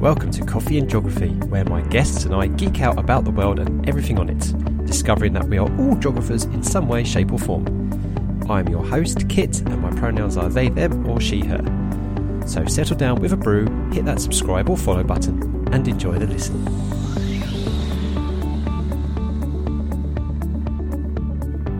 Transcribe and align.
Welcome 0.00 0.30
to 0.30 0.44
Coffee 0.44 0.78
and 0.78 0.88
Geography, 0.88 1.30
where 1.48 1.64
my 1.64 1.80
guests 1.80 2.24
and 2.24 2.32
I 2.32 2.46
geek 2.46 2.80
out 2.80 3.00
about 3.00 3.24
the 3.24 3.32
world 3.32 3.58
and 3.58 3.86
everything 3.88 4.16
on 4.20 4.28
it, 4.28 4.86
discovering 4.86 5.32
that 5.32 5.48
we 5.48 5.58
are 5.58 5.68
all 5.76 5.96
geographers 5.96 6.44
in 6.44 6.62
some 6.62 6.86
way, 6.86 7.02
shape, 7.02 7.32
or 7.32 7.38
form. 7.40 7.66
I 8.48 8.60
am 8.60 8.68
your 8.68 8.86
host, 8.86 9.28
Kit, 9.28 9.58
and 9.62 9.82
my 9.82 9.90
pronouns 9.90 10.36
are 10.36 10.48
they, 10.48 10.68
them, 10.68 11.04
or 11.08 11.20
she, 11.20 11.44
her. 11.44 11.60
So 12.46 12.64
settle 12.66 12.96
down 12.96 13.20
with 13.20 13.32
a 13.32 13.36
brew, 13.36 13.66
hit 13.90 14.04
that 14.04 14.20
subscribe 14.20 14.70
or 14.70 14.76
follow 14.76 15.02
button, 15.02 15.66
and 15.72 15.88
enjoy 15.88 16.16
the 16.16 16.28
listen. 16.28 16.64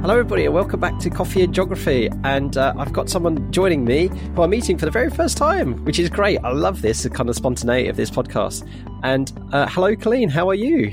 Hello, 0.08 0.20
everybody, 0.20 0.46
and 0.46 0.54
welcome 0.54 0.80
back 0.80 0.98
to 1.00 1.10
Coffee 1.10 1.42
and 1.42 1.54
Geography. 1.54 2.08
And 2.24 2.56
uh, 2.56 2.72
I've 2.78 2.94
got 2.94 3.10
someone 3.10 3.52
joining 3.52 3.84
me 3.84 4.06
who 4.34 4.40
I'm 4.40 4.48
meeting 4.48 4.78
for 4.78 4.86
the 4.86 4.90
very 4.90 5.10
first 5.10 5.36
time, 5.36 5.84
which 5.84 5.98
is 5.98 6.08
great. 6.08 6.38
I 6.38 6.50
love 6.50 6.80
this 6.80 7.06
kind 7.08 7.28
of 7.28 7.36
spontaneity 7.36 7.90
of 7.90 7.96
this 7.96 8.10
podcast. 8.10 8.66
And 9.02 9.30
uh, 9.52 9.68
hello, 9.68 9.94
Colleen, 9.94 10.30
how 10.30 10.48
are 10.48 10.54
you? 10.54 10.92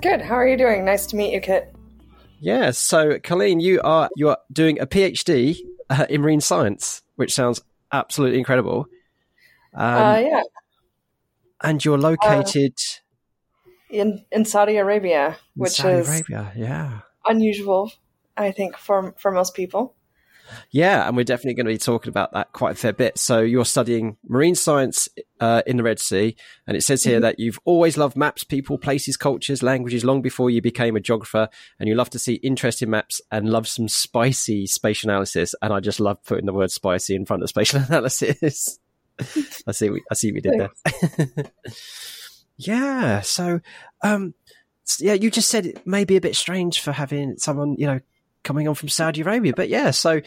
Good. 0.00 0.20
How 0.20 0.36
are 0.36 0.46
you 0.46 0.56
doing? 0.56 0.84
Nice 0.84 1.06
to 1.06 1.16
meet 1.16 1.34
you, 1.34 1.40
Kit. 1.40 1.74
Yeah. 2.38 2.70
So, 2.70 3.18
Colleen, 3.18 3.58
you 3.58 3.80
are 3.82 4.08
you 4.14 4.28
are 4.28 4.38
doing 4.52 4.78
a 4.78 4.86
PhD 4.86 5.58
uh, 5.90 6.06
in 6.08 6.20
marine 6.20 6.40
science, 6.40 7.02
which 7.16 7.34
sounds 7.34 7.60
absolutely 7.90 8.38
incredible. 8.38 8.86
Um, 9.74 9.92
uh, 9.92 10.18
yeah. 10.18 10.42
And 11.64 11.84
you're 11.84 11.98
located 11.98 12.78
in 13.90 14.24
in 14.30 14.44
Saudi 14.44 14.76
Arabia, 14.76 15.36
which 15.56 15.72
Saudi 15.72 15.96
is 15.96 16.08
Arabia, 16.08 16.52
yeah, 16.54 17.00
unusual 17.26 17.90
I 18.36 18.52
think 18.52 18.76
for 18.76 19.14
for 19.18 19.30
most 19.30 19.54
people. 19.54 19.94
Yeah, 20.70 21.06
and 21.06 21.16
we're 21.16 21.24
definitely 21.24 21.54
going 21.54 21.66
to 21.66 21.72
be 21.72 21.78
talking 21.78 22.10
about 22.10 22.32
that 22.32 22.52
quite 22.52 22.72
a 22.72 22.78
fair 22.78 22.92
bit. 22.92 23.18
So 23.18 23.40
you're 23.40 23.64
studying 23.64 24.16
marine 24.28 24.54
science 24.54 25.08
uh, 25.40 25.62
in 25.66 25.76
the 25.76 25.82
Red 25.82 25.98
Sea, 25.98 26.36
and 26.66 26.76
it 26.76 26.82
says 26.82 27.02
here 27.02 27.16
mm-hmm. 27.16 27.22
that 27.22 27.38
you've 27.38 27.58
always 27.64 27.96
loved 27.96 28.16
maps, 28.16 28.44
people, 28.44 28.78
places, 28.78 29.16
cultures, 29.16 29.62
languages 29.62 30.04
long 30.04 30.22
before 30.22 30.50
you 30.50 30.62
became 30.62 30.96
a 30.96 31.00
geographer, 31.00 31.48
and 31.78 31.88
you 31.88 31.94
love 31.94 32.10
to 32.10 32.18
see 32.18 32.34
interesting 32.34 32.90
maps 32.90 33.20
and 33.30 33.50
love 33.50 33.66
some 33.66 33.88
spicy 33.88 34.66
spatial 34.66 35.10
analysis. 35.10 35.54
And 35.62 35.72
I 35.72 35.80
just 35.80 36.00
love 36.00 36.22
putting 36.24 36.46
the 36.46 36.52
word 36.52 36.70
spicy 36.70 37.14
in 37.14 37.26
front 37.26 37.42
of 37.42 37.48
spatial 37.48 37.80
analysis. 37.88 38.78
I 39.66 39.72
see, 39.72 39.90
I 40.10 40.14
see, 40.14 40.32
we 40.32 40.40
did 40.40 40.60
there. 40.60 41.50
yeah. 42.58 43.22
So, 43.22 43.60
um, 44.02 44.34
yeah, 45.00 45.14
you 45.14 45.30
just 45.30 45.50
said 45.50 45.66
it 45.66 45.86
may 45.86 46.04
be 46.04 46.16
a 46.16 46.20
bit 46.20 46.36
strange 46.36 46.80
for 46.80 46.92
having 46.92 47.38
someone, 47.38 47.76
you 47.78 47.86
know, 47.86 48.00
coming 48.46 48.68
on 48.68 48.74
from 48.74 48.88
Saudi 48.88 49.20
Arabia. 49.20 49.52
But 49.54 49.68
yeah, 49.68 49.90
so 49.90 50.22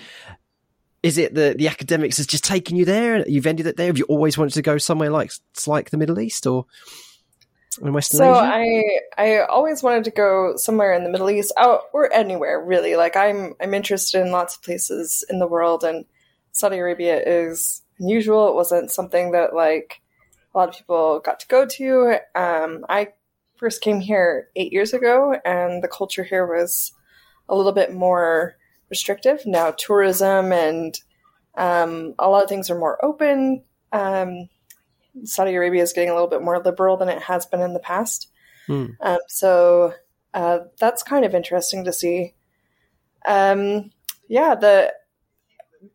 is 1.01 1.17
it 1.17 1.33
the 1.33 1.55
the 1.57 1.67
academics 1.67 2.17
has 2.17 2.27
just 2.27 2.43
taken 2.43 2.75
you 2.75 2.85
there? 2.85 3.27
You've 3.27 3.47
ended 3.47 3.65
it 3.65 3.77
there. 3.77 3.87
Have 3.87 3.97
you 3.97 4.05
always 4.05 4.37
wanted 4.37 4.53
to 4.53 4.61
go 4.61 4.77
somewhere 4.77 5.09
like 5.09 5.31
like 5.65 5.89
the 5.89 5.97
Middle 5.97 6.19
East 6.19 6.45
or 6.45 6.65
in 7.81 7.93
Western 7.93 8.17
so 8.19 8.31
Asia? 8.31 8.41
I 8.43 8.83
I 9.17 9.39
always 9.45 9.81
wanted 9.81 10.03
to 10.03 10.11
go 10.11 10.53
somewhere 10.57 10.93
in 10.93 11.03
the 11.03 11.09
Middle 11.09 11.29
East, 11.29 11.53
oh, 11.57 11.81
or 11.93 12.11
anywhere 12.13 12.63
really. 12.63 12.95
Like 12.95 13.15
I'm 13.15 13.55
I'm 13.61 13.73
interested 13.73 14.21
in 14.21 14.31
lots 14.31 14.55
of 14.55 14.61
places 14.61 15.25
in 15.29 15.39
the 15.39 15.47
world, 15.47 15.83
and 15.83 16.05
Saudi 16.51 16.77
Arabia 16.77 17.21
is 17.25 17.81
unusual. 17.99 18.49
It 18.49 18.55
wasn't 18.55 18.91
something 18.91 19.31
that 19.31 19.55
like 19.55 20.01
a 20.53 20.57
lot 20.57 20.69
of 20.69 20.75
people 20.75 21.21
got 21.23 21.39
to 21.39 21.47
go 21.47 21.65
to. 21.65 22.17
Um, 22.35 22.85
I 22.89 23.09
first 23.57 23.81
came 23.81 24.01
here 24.01 24.49
eight 24.55 24.73
years 24.73 24.93
ago, 24.93 25.35
and 25.45 25.81
the 25.81 25.87
culture 25.87 26.23
here 26.23 26.45
was 26.45 26.91
a 27.49 27.55
little 27.55 27.71
bit 27.71 27.93
more 27.93 28.55
restrictive. 28.89 29.45
Now, 29.45 29.71
tourism 29.71 30.51
and 30.51 30.97
um, 31.55 32.15
a 32.17 32.29
lot 32.29 32.43
of 32.43 32.49
things 32.49 32.69
are 32.69 32.79
more 32.79 33.03
open. 33.03 33.63
Um, 33.91 34.49
Saudi 35.23 35.55
Arabia 35.55 35.83
is 35.83 35.93
getting 35.93 36.09
a 36.09 36.13
little 36.13 36.29
bit 36.29 36.41
more 36.41 36.59
liberal 36.59 36.97
than 36.97 37.09
it 37.09 37.23
has 37.23 37.45
been 37.45 37.61
in 37.61 37.73
the 37.73 37.79
past. 37.79 38.29
Mm. 38.67 38.95
Um, 39.01 39.19
so 39.27 39.93
uh, 40.33 40.59
that's 40.79 41.03
kind 41.03 41.25
of 41.25 41.35
interesting 41.35 41.85
to 41.85 41.93
see. 41.93 42.35
Um, 43.25 43.91
yeah, 44.27 44.55
the 44.55 44.93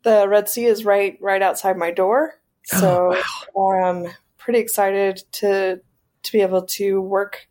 the 0.03 0.26
Red 0.28 0.48
Sea 0.48 0.66
is 0.66 0.84
right 0.84 1.16
right 1.20 1.43
outside 1.43 1.76
my 1.76 1.91
door, 1.91 2.34
so. 2.64 3.16
I'm 3.56 4.09
pretty 4.38 4.59
excited 4.59 5.22
to 5.32 5.81
to 6.22 6.32
be 6.32 6.41
able 6.41 6.62
to 6.62 7.00
work 7.00 7.47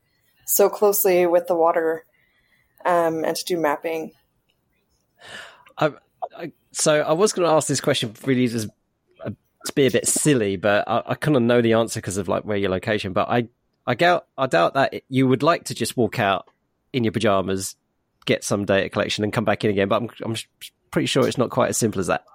so 0.45 0.69
closely 0.69 1.25
with 1.25 1.47
the 1.47 1.55
water 1.55 2.05
um, 2.85 3.23
and 3.23 3.35
to 3.35 3.45
do 3.45 3.57
mapping. 3.57 4.11
I, 5.77 5.91
I, 6.37 6.51
so 6.71 7.01
I 7.01 7.13
was 7.13 7.33
going 7.33 7.47
to 7.47 7.53
ask 7.53 7.67
this 7.67 7.81
question 7.81 8.13
really 8.25 8.47
just 8.47 8.69
uh, 9.23 9.31
to 9.65 9.73
be 9.73 9.87
a 9.87 9.91
bit 9.91 10.07
silly, 10.07 10.55
but 10.55 10.87
I, 10.87 11.03
I 11.07 11.15
kind 11.15 11.37
of 11.37 11.43
know 11.43 11.61
the 11.61 11.73
answer 11.73 11.99
because 11.99 12.17
of 12.17 12.27
like 12.27 12.45
where 12.45 12.57
your 12.57 12.71
location. 12.71 13.13
But 13.13 13.29
I, 13.29 13.47
I 13.85 13.95
doubt, 13.95 14.27
I 14.37 14.47
doubt 14.47 14.75
that 14.75 15.03
you 15.09 15.27
would 15.27 15.43
like 15.43 15.65
to 15.65 15.75
just 15.75 15.97
walk 15.97 16.19
out 16.19 16.47
in 16.91 17.03
your 17.03 17.11
pajamas, 17.11 17.75
get 18.25 18.43
some 18.43 18.65
data 18.65 18.89
collection, 18.89 19.23
and 19.23 19.33
come 19.33 19.45
back 19.45 19.63
in 19.63 19.71
again. 19.71 19.87
But 19.87 20.03
I'm, 20.03 20.09
I'm 20.23 20.35
pretty 20.91 21.07
sure 21.07 21.27
it's 21.27 21.37
not 21.37 21.49
quite 21.49 21.69
as 21.69 21.77
simple 21.77 21.99
as 21.99 22.07
that. 22.07 22.25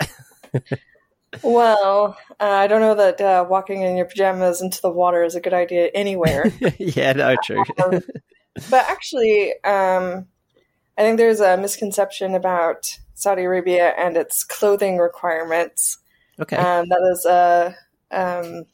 well, 1.42 2.16
uh, 2.40 2.44
I 2.44 2.66
don't 2.66 2.80
know 2.80 2.94
that 2.94 3.20
uh, 3.20 3.46
walking 3.48 3.82
in 3.82 3.96
your 3.96 4.06
pajamas 4.06 4.60
into 4.60 4.80
the 4.82 4.90
water 4.90 5.22
is 5.22 5.34
a 5.34 5.40
good 5.40 5.54
idea 5.54 5.86
anywhere. 5.94 6.52
yeah, 6.78 7.12
no, 7.12 7.36
true. 7.42 7.62
um, 7.82 8.00
but 8.70 8.88
actually, 8.88 9.52
um, 9.62 10.26
I 10.98 11.02
think 11.02 11.16
there's 11.16 11.40
a 11.40 11.56
misconception 11.56 12.34
about 12.34 12.98
Saudi 13.14 13.44
Arabia 13.44 13.94
and 13.96 14.16
its 14.16 14.42
clothing 14.42 14.98
requirements. 14.98 15.98
Okay. 16.40 16.56
Um, 16.56 16.88
that 16.88 17.08
is 17.12 17.24
a, 17.24 17.76
um, 18.10 18.64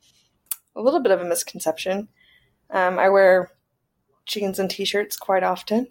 a 0.75 0.81
little 0.81 1.01
bit 1.01 1.13
of 1.13 1.21
a 1.21 1.25
misconception. 1.25 2.09
Um, 2.71 2.99
I 2.99 3.11
wear 3.11 3.51
jeans 4.25 4.59
and 4.59 4.71
t-shirts 4.71 5.19
quite 5.19 5.43
often. 5.43 5.89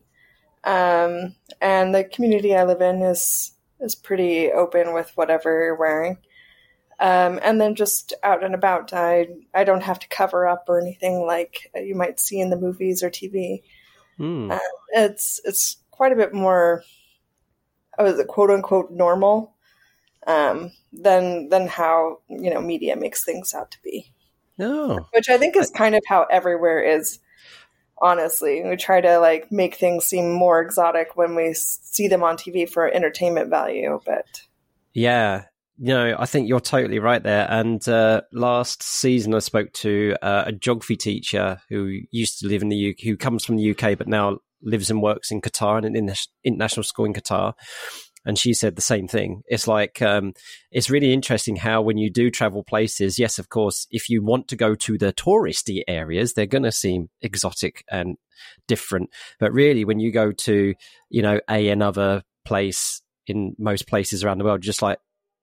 Um, 0.64 1.36
and 1.62 1.94
the 1.94 2.04
community 2.04 2.56
I 2.56 2.64
live 2.64 2.82
in 2.82 3.02
is 3.02 3.52
is 3.80 3.96
pretty 3.96 4.50
open 4.52 4.94
with 4.94 5.12
whatever 5.16 5.66
you're 5.66 5.76
wearing. 5.76 6.18
Um, 7.00 7.40
and 7.44 7.60
then 7.60 7.76
just 7.76 8.14
out 8.24 8.44
and 8.44 8.56
about, 8.56 8.94
I 8.94 9.28
I 9.54 9.66
don't 9.66 9.84
have 9.84 10.00
to 10.00 10.08
cover 10.08 10.48
up 10.48 10.66
or 10.68 10.80
anything 10.80 11.26
like 11.26 11.70
you 11.76 11.96
might 11.96 12.20
see 12.20 12.40
in 12.40 12.50
the 12.50 12.58
movies 12.58 13.04
or 13.04 13.10
TV. 13.10 13.62
Mm. 14.20 14.52
Uh, 14.52 14.60
it's 14.94 15.42
it's 15.44 15.78
quite 15.94 16.12
a 16.12 16.16
bit 16.16 16.34
more, 16.34 16.84
was 17.98 18.20
it 18.20 18.28
quote 18.28 18.50
unquote 18.50 18.92
normal, 18.92 19.54
um, 20.26 20.72
than 20.92 21.50
than 21.50 21.68
how 21.68 22.20
you 22.28 22.50
know 22.54 22.62
media 22.62 22.96
makes 22.96 23.24
things 23.24 23.54
out 23.54 23.72
to 23.72 23.81
be. 23.84 24.12
No, 24.58 25.08
which 25.14 25.30
I 25.30 25.38
think 25.38 25.56
is 25.56 25.70
kind 25.70 25.96
of 25.96 26.02
how 26.08 26.24
everywhere 26.24 26.81
is. 26.81 27.20
Honestly, 28.02 28.62
we 28.66 28.76
try 28.76 29.00
to 29.00 29.20
like 29.20 29.52
make 29.52 29.76
things 29.76 30.06
seem 30.06 30.34
more 30.34 30.62
exotic 30.62 31.16
when 31.16 31.36
we 31.36 31.54
see 31.54 32.08
them 32.08 32.24
on 32.24 32.36
TV 32.38 32.70
for 32.70 32.92
entertainment 32.92 33.50
value, 33.50 34.02
but 34.06 34.25
yeah, 34.94 35.46
you 35.78 35.94
know, 35.94 36.16
I 36.18 36.25
think 36.25 36.50
you're 36.50 36.60
totally 36.60 37.00
right 37.00 37.22
there. 37.22 37.48
And 37.50 37.88
uh, 37.88 38.22
last 38.31 38.84
season, 38.84 39.34
I 39.34 39.40
spoke 39.40 39.72
to 39.74 40.16
uh, 40.22 40.44
a 40.48 40.52
geography 40.52 40.98
teacher 40.98 41.62
who 41.70 42.00
used 42.12 42.40
to 42.40 42.48
live 42.48 42.62
in 42.62 42.70
the 42.70 42.92
UK, 42.92 43.06
who 43.06 43.16
comes 43.16 43.46
from 43.46 43.56
the 43.56 43.72
UK, 43.72 43.98
but 43.98 44.08
now 44.08 44.40
lives 44.63 44.90
and 44.90 45.01
works 45.01 45.31
in 45.31 45.41
Qatar 45.41 45.78
and 45.78 45.96
in 45.96 46.09
an 46.09 46.16
international 46.44 46.84
school 46.84 47.06
in 47.06 47.13
Qatar. 47.13 47.53
And 48.25 48.40
she 48.40 48.53
said 48.53 48.78
the 48.78 48.81
same 48.81 49.07
thing. 49.07 49.44
It's 49.47 49.68
like, 49.68 50.01
um, 50.01 50.34
it's 50.72 50.90
really 50.90 51.12
interesting 51.12 51.57
how 51.57 51.81
when 51.81 51.97
you 51.97 52.09
do 52.09 52.31
travel 52.31 52.63
places, 52.63 53.19
yes, 53.19 53.38
of 53.38 53.50
course, 53.50 53.85
if 53.91 54.07
you 54.07 54.24
want 54.24 54.47
to 54.47 54.56
go 54.56 54.75
to 54.75 54.97
the 54.97 55.12
touristy 55.12 55.81
areas, 55.90 56.34
they're 56.34 56.46
going 56.46 56.63
to 56.63 56.72
seem 56.72 57.09
exotic 57.22 57.84
and 57.91 58.16
different. 58.68 59.09
But 59.40 59.51
really, 59.51 59.84
when 59.84 60.00
you 60.00 60.12
go 60.12 60.31
to, 60.31 60.74
you 61.09 61.22
know, 61.22 61.41
a 61.50 61.68
another 61.68 62.24
place 62.45 63.01
in 63.28 63.56
most 63.59 63.88
places 63.88 64.24
around 64.24 64.38
the 64.38 64.45
world, 64.45 64.62
just 64.62 64.81
like, 64.81 65.00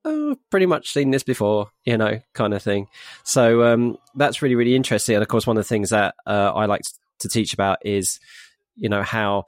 oh, 0.06 0.36
pretty 0.50 0.66
much 0.66 0.88
seen 0.88 1.10
this 1.10 1.22
before, 1.22 1.70
you 1.84 1.98
know, 1.98 2.20
kind 2.32 2.54
of 2.54 2.62
thing. 2.62 2.86
So 3.24 3.62
um, 3.64 3.98
that's 4.14 4.40
really, 4.40 4.54
really 4.54 4.74
interesting. 4.74 5.16
And 5.16 5.22
of 5.22 5.28
course, 5.28 5.46
one 5.46 5.58
of 5.58 5.62
the 5.62 5.68
things 5.68 5.90
that 5.90 6.14
uh, 6.26 6.52
I 6.54 6.64
like 6.64 6.82
to 7.20 7.28
teach 7.28 7.52
about 7.52 7.78
is 7.84 8.18
you 8.80 8.88
know 8.88 9.02
how 9.02 9.44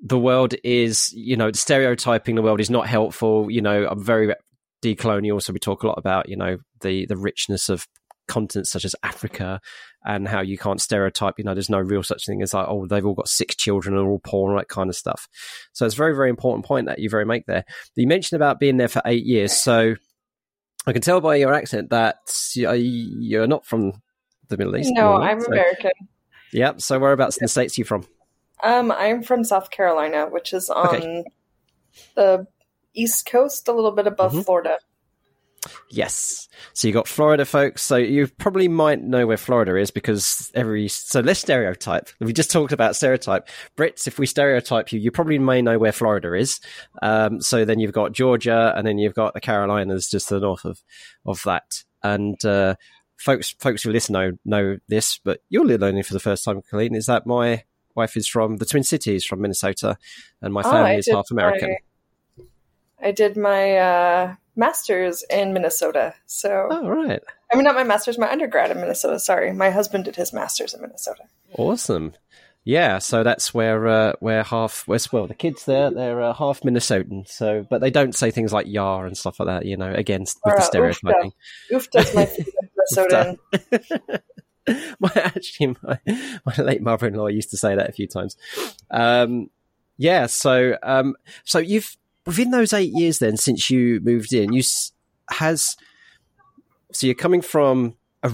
the 0.00 0.18
world 0.18 0.54
is 0.62 1.12
you 1.12 1.36
know 1.36 1.50
stereotyping 1.52 2.34
the 2.34 2.42
world 2.42 2.60
is 2.60 2.70
not 2.70 2.86
helpful 2.86 3.50
you 3.50 3.60
know 3.60 3.86
i'm 3.88 4.04
very 4.04 4.32
decolonial 4.82 5.42
so 5.42 5.52
we 5.52 5.58
talk 5.58 5.82
a 5.82 5.86
lot 5.86 5.98
about 5.98 6.28
you 6.28 6.36
know 6.36 6.58
the 6.82 7.06
the 7.06 7.16
richness 7.16 7.68
of 7.68 7.86
continents 8.28 8.70
such 8.70 8.84
as 8.84 8.94
africa 9.02 9.58
and 10.04 10.28
how 10.28 10.40
you 10.40 10.56
can't 10.56 10.80
stereotype 10.80 11.34
you 11.38 11.44
know 11.44 11.54
there's 11.54 11.70
no 11.70 11.78
real 11.78 12.02
such 12.02 12.24
thing 12.26 12.42
as 12.42 12.54
like 12.54 12.66
oh 12.68 12.86
they've 12.86 13.04
all 13.04 13.14
got 13.14 13.28
six 13.28 13.56
children 13.56 13.96
and 13.96 14.06
are 14.06 14.10
all 14.10 14.20
poor 14.22 14.48
and 14.48 14.54
all 14.54 14.60
that 14.60 14.68
kind 14.68 14.88
of 14.88 14.96
stuff. 14.96 15.28
So 15.72 15.84
it's 15.86 15.94
a 15.94 15.98
very 15.98 16.14
very 16.14 16.30
important 16.30 16.64
point 16.64 16.86
that 16.86 16.98
you 16.98 17.10
very 17.10 17.26
make 17.26 17.46
there. 17.46 17.64
You 17.94 18.06
mentioned 18.06 18.36
about 18.36 18.60
being 18.60 18.76
there 18.76 18.88
for 18.88 19.02
eight 19.04 19.24
years. 19.24 19.52
So 19.52 19.96
i 20.86 20.92
can 20.92 21.02
tell 21.02 21.20
by 21.20 21.34
your 21.34 21.52
accent 21.52 21.90
that 21.90 22.16
uh, 22.64 22.72
you're 22.72 23.48
not 23.48 23.66
from 23.66 23.92
the 24.48 24.56
middle 24.56 24.76
east 24.76 24.90
no 24.94 25.14
i'm 25.14 25.40
so, 25.40 25.48
american. 25.48 25.90
Yep 26.52 26.80
so 26.80 26.98
whereabouts 26.98 27.36
in 27.36 27.44
the 27.44 27.48
states 27.48 27.76
are 27.76 27.80
you 27.80 27.84
from 27.84 28.06
um, 28.62 28.92
I'm 28.92 29.22
from 29.22 29.44
South 29.44 29.70
Carolina, 29.70 30.26
which 30.26 30.52
is 30.52 30.70
on 30.70 30.96
okay. 30.96 31.24
the 32.14 32.46
east 32.94 33.26
coast, 33.26 33.68
a 33.68 33.72
little 33.72 33.92
bit 33.92 34.06
above 34.06 34.32
mm-hmm. 34.32 34.42
Florida. 34.42 34.78
Yes. 35.90 36.48
So 36.72 36.86
you 36.86 36.94
got 36.94 37.08
Florida 37.08 37.44
folks. 37.44 37.82
So 37.82 37.96
you 37.96 38.28
probably 38.28 38.68
might 38.68 39.02
know 39.02 39.26
where 39.26 39.36
Florida 39.36 39.76
is 39.76 39.90
because 39.90 40.50
every, 40.54 40.88
so 40.88 41.20
let's 41.20 41.40
stereotype. 41.40 42.08
We 42.20 42.32
just 42.32 42.50
talked 42.50 42.72
about 42.72 42.96
stereotype. 42.96 43.48
Brits, 43.76 44.06
if 44.06 44.18
we 44.18 44.26
stereotype 44.26 44.92
you, 44.92 45.00
you 45.00 45.10
probably 45.10 45.38
may 45.38 45.62
know 45.62 45.78
where 45.78 45.92
Florida 45.92 46.34
is. 46.34 46.60
Um, 47.02 47.40
so 47.40 47.64
then 47.64 47.80
you've 47.80 47.92
got 47.92 48.12
Georgia 48.12 48.72
and 48.76 48.86
then 48.86 48.98
you've 48.98 49.14
got 49.14 49.34
the 49.34 49.40
Carolinas 49.40 50.08
just 50.08 50.28
to 50.28 50.34
the 50.34 50.40
north 50.40 50.64
of, 50.64 50.82
of 51.26 51.42
that. 51.44 51.82
And, 52.02 52.42
uh, 52.44 52.76
folks, 53.16 53.50
folks 53.58 53.82
who 53.82 53.90
listen 53.90 54.12
know, 54.12 54.32
know 54.44 54.78
this, 54.88 55.18
but 55.18 55.40
you're 55.48 55.64
learning 55.64 56.04
for 56.04 56.14
the 56.14 56.20
first 56.20 56.44
time, 56.44 56.62
Colleen, 56.70 56.94
is 56.94 57.06
that 57.06 57.26
my 57.26 57.64
wife 57.98 58.16
is 58.16 58.26
from 58.26 58.56
the 58.56 58.64
Twin 58.64 58.82
Cities 58.82 59.24
from 59.24 59.42
Minnesota 59.42 59.98
and 60.40 60.54
my 60.54 60.62
family 60.62 60.92
oh, 60.92 60.98
is 60.98 61.08
half 61.08 61.30
American. 61.30 61.76
My, 62.38 62.44
I 63.08 63.10
did 63.12 63.36
my, 63.36 63.76
uh, 63.76 64.34
master's 64.56 65.22
in 65.30 65.52
Minnesota. 65.52 66.14
So, 66.26 66.68
oh, 66.70 66.88
right. 66.88 67.22
I 67.50 67.56
mean, 67.56 67.64
not 67.64 67.74
my 67.74 67.84
master's, 67.84 68.18
my 68.18 68.30
undergrad 68.30 68.70
in 68.70 68.80
Minnesota. 68.80 69.18
Sorry, 69.18 69.52
my 69.52 69.70
husband 69.70 70.04
did 70.04 70.16
his 70.16 70.32
master's 70.32 70.74
in 70.74 70.82
Minnesota. 70.82 71.22
Awesome. 71.56 72.12
Yeah, 72.64 72.98
so 72.98 73.22
that's 73.22 73.54
where 73.54 73.86
uh, 73.86 74.12
where 74.20 74.42
half 74.42 74.86
well 74.86 75.26
the 75.26 75.34
kids 75.34 75.64
there 75.64 75.90
they're 75.90 76.20
uh, 76.20 76.34
half 76.34 76.60
Minnesotan. 76.60 77.26
So, 77.26 77.64
but 77.70 77.80
they 77.80 77.90
don't 77.90 78.14
say 78.14 78.30
things 78.30 78.52
like 78.52 78.66
"yar" 78.66 79.06
and 79.06 79.16
stuff 79.16 79.40
like 79.40 79.46
that. 79.46 79.64
You 79.64 79.78
know, 79.78 79.90
against 79.90 80.38
with 80.44 80.52
or, 80.52 80.56
the 80.58 80.62
stereotyping. 80.62 81.32
Oofda. 81.72 82.14
my 82.14 82.26
Minnesotan. 83.56 84.20
my 85.00 85.10
actually 85.14 85.76
my, 85.82 85.98
my 86.44 86.54
late 86.58 86.82
mother-in-law 86.82 87.28
used 87.28 87.50
to 87.50 87.56
say 87.56 87.74
that 87.74 87.88
a 87.88 87.92
few 87.92 88.06
times. 88.06 88.36
Um, 88.90 89.50
yeah, 89.96 90.26
so 90.26 90.76
um, 90.82 91.16
so 91.44 91.58
you've 91.58 91.96
within 92.26 92.50
those 92.50 92.72
eight 92.72 92.92
years, 92.92 93.18
then 93.18 93.36
since 93.36 93.70
you 93.70 94.00
moved 94.02 94.32
in, 94.32 94.52
you 94.52 94.62
has 95.30 95.76
so 96.92 97.06
you're 97.06 97.14
coming 97.14 97.40
from 97.40 97.96
a, 98.22 98.32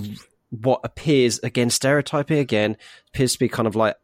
what 0.50 0.80
appears 0.84 1.38
again 1.40 1.70
stereotyping 1.70 2.38
again 2.38 2.76
appears 3.08 3.32
to 3.32 3.38
be 3.38 3.48
kind 3.48 3.66
of 3.66 3.74
like 3.74 3.96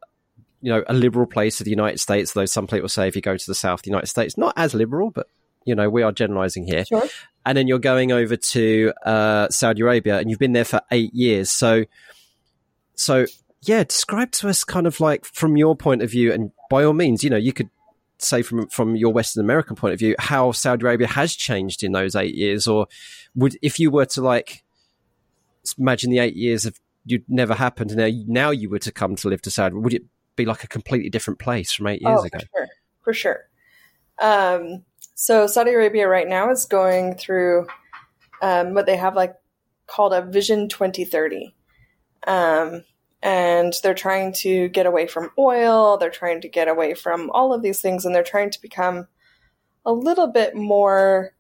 you 0.61 0.73
know 0.73 0.83
a 0.89 0.95
liberal 0.95 1.27
place 1.27 1.61
of 1.61 1.65
the 1.65 1.71
United 1.71 1.99
States. 1.99 2.33
Though 2.33 2.47
some 2.47 2.67
people 2.67 2.89
say 2.89 3.09
if 3.09 3.17
you 3.17 3.23
go 3.23 3.37
to 3.37 3.47
the 3.47 3.55
South, 3.55 3.83
the 3.83 3.91
United 3.91 4.09
States 4.09 4.37
not 4.37 4.55
as 4.57 4.75
liberal, 4.75 5.11
but 5.11 5.29
you 5.65 5.75
know 5.75 5.89
we 5.89 6.03
are 6.03 6.13
generalizing 6.13 6.67
here. 6.67 6.85
Sure. 6.85 7.07
And 7.47 7.57
then 7.57 7.67
you're 7.67 7.79
going 7.79 8.13
over 8.13 8.37
to 8.37 8.93
uh, 9.05 9.49
Saudi 9.49 9.81
Arabia, 9.81 10.19
and 10.19 10.29
you've 10.29 10.39
been 10.39 10.53
there 10.53 10.65
for 10.65 10.83
eight 10.91 11.15
years. 11.15 11.51
So, 11.51 11.85
so 13.01 13.25
yeah, 13.63 13.83
describe 13.83 14.31
to 14.33 14.49
us 14.49 14.63
kind 14.63 14.87
of 14.87 15.01
like 15.01 15.25
from 15.25 15.57
your 15.57 15.75
point 15.75 16.03
of 16.03 16.11
view, 16.11 16.33
and 16.33 16.53
by 16.69 16.85
all 16.85 16.93
means, 16.93 17.25
you 17.25 17.31
know, 17.31 17.39
you 17.39 17.53
could 17.53 17.71
say 18.19 18.43
from 18.43 18.69
from 18.69 18.95
your 18.95 19.11
Western 19.11 19.43
American 19.43 19.75
point 19.75 19.95
of 19.95 19.99
view, 19.99 20.15
how 20.19 20.53
Saudi 20.53 20.85
Arabia 20.85 21.07
has 21.07 21.35
changed 21.35 21.83
in 21.83 21.93
those 21.93 22.15
eight 22.15 22.35
years, 22.35 22.69
or 22.69 22.87
would 23.35 23.57
if 23.63 23.81
you 23.81 23.91
were 23.91 24.05
to 24.05 24.21
like 24.21 24.65
imagine 25.79 26.11
the 26.11 26.19
eight 26.19 26.37
years 26.37 26.67
of 26.67 26.79
you'd 27.07 27.25
never 27.27 27.55
happened, 27.55 27.91
and 27.91 28.29
now 28.29 28.51
you 28.51 28.69
were 28.69 28.79
to 28.79 28.93
come 28.93 29.17
to 29.17 29.29
live 29.29 29.41
to 29.43 29.51
Saudi, 29.51 29.77
would 29.77 29.95
it 29.95 30.03
be 30.37 30.45
like 30.45 30.63
a 30.63 30.69
completely 30.69 31.09
different 31.09 31.39
place 31.39 31.73
from 31.73 31.87
eight 31.87 32.03
years 32.03 32.21
oh, 32.21 32.25
ago? 32.25 32.39
For 32.39 32.45
sure, 32.45 32.69
for 33.05 33.15
sure. 33.15 33.49
Um, 34.21 34.85
so 35.15 35.47
Saudi 35.47 35.73
Arabia 35.73 36.07
right 36.07 36.29
now 36.29 36.51
is 36.51 36.67
going 36.67 37.15
through 37.17 37.67
um, 38.43 38.75
what 38.75 38.85
they 38.85 38.97
have 38.97 39.17
like 39.17 39.37
called 39.87 40.13
a 40.13 40.21
Vision 40.21 40.69
2030. 40.69 41.55
Um, 42.27 42.85
and 43.23 43.75
they're 43.83 43.95
trying 43.95 44.33
to 44.33 44.69
get 44.69 44.87
away 44.87 45.07
from 45.07 45.31
oil, 45.39 45.99
they're 45.99 46.11
trying 46.11 46.41
to 46.41 46.49
get 46.49 46.69
away 46.69 46.95
from 46.95 47.31
all 47.31 47.53
of 47.53 47.63
these 47.63 47.81
things, 47.81 48.05
and 48.05 48.15
they're 48.15 48.23
trying 48.23 48.51
to 48.51 48.63
become 48.63 49.07
a 49.85 49.93
little 49.93 50.29
bit 50.29 50.55
more 50.55 51.33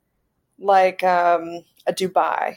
like 0.59 1.03
um, 1.03 1.65
a 1.87 1.93
Dubai 1.93 2.57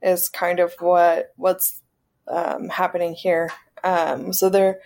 is 0.00 0.28
kind 0.28 0.60
of 0.60 0.74
what 0.78 1.32
what's 1.36 1.80
um, 2.28 2.68
happening 2.68 3.14
here. 3.14 3.50
Um, 3.84 4.32
so 4.32 4.48
they're 4.48 4.80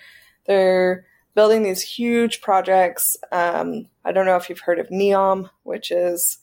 they're 0.47 1.07
building 1.35 1.63
these 1.63 1.83
huge 1.83 2.41
projects. 2.41 3.17
Um, 3.31 3.89
I 4.05 4.13
don't 4.13 4.27
know 4.27 4.37
if 4.37 4.49
you've 4.49 4.61
heard 4.61 4.79
of 4.79 4.89
Neom, 4.89 5.51
which 5.65 5.91
is 5.91 6.39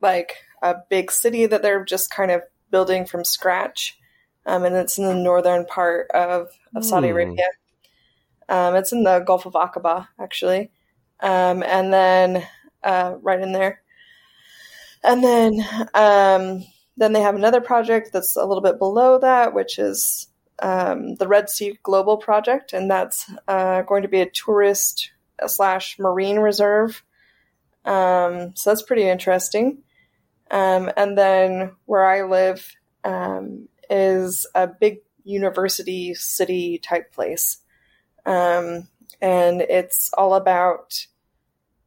like 0.00 0.34
a 0.62 0.76
big 0.88 1.12
city 1.12 1.46
that 1.46 1.62
they're 1.62 1.84
just 1.84 2.10
kind 2.10 2.30
of 2.30 2.42
building 2.70 3.06
from 3.06 3.24
scratch 3.24 3.99
um, 4.46 4.64
and 4.64 4.74
it's 4.74 4.98
in 4.98 5.04
the 5.04 5.14
northern 5.14 5.64
part 5.66 6.10
of, 6.12 6.48
of 6.74 6.84
Saudi 6.84 7.08
mm. 7.08 7.12
Arabia. 7.12 7.46
Um, 8.48 8.74
it's 8.74 8.92
in 8.92 9.04
the 9.04 9.20
Gulf 9.20 9.46
of 9.46 9.52
Aqaba, 9.52 10.08
actually, 10.18 10.70
um, 11.20 11.62
and 11.62 11.92
then 11.92 12.46
uh, 12.82 13.14
right 13.22 13.40
in 13.40 13.52
there. 13.52 13.82
And 15.04 15.22
then 15.22 15.64
um, 15.94 16.64
then 16.96 17.12
they 17.12 17.20
have 17.20 17.36
another 17.36 17.60
project 17.60 18.10
that's 18.12 18.36
a 18.36 18.44
little 18.44 18.62
bit 18.62 18.78
below 18.78 19.18
that, 19.18 19.54
which 19.54 19.78
is 19.78 20.26
um, 20.58 21.14
the 21.14 21.28
Red 21.28 21.48
Sea 21.48 21.78
Global 21.82 22.16
Project, 22.16 22.72
and 22.72 22.90
that's 22.90 23.30
uh, 23.48 23.82
going 23.82 24.02
to 24.02 24.08
be 24.08 24.20
a 24.20 24.28
tourist 24.28 25.10
slash 25.46 25.98
marine 25.98 26.38
reserve. 26.38 27.02
Um, 27.84 28.54
so 28.56 28.70
that's 28.70 28.82
pretty 28.82 29.08
interesting. 29.08 29.78
and 30.50 31.16
then 31.16 31.72
where 31.86 32.04
I 32.04 32.22
live 32.24 32.76
um, 33.04 33.68
is 33.90 34.46
a 34.54 34.66
big 34.66 35.00
university 35.24 36.14
city 36.14 36.78
type 36.78 37.12
place. 37.12 37.58
Um, 38.24 38.88
and 39.20 39.60
it's 39.60 40.10
all 40.16 40.34
about 40.34 41.06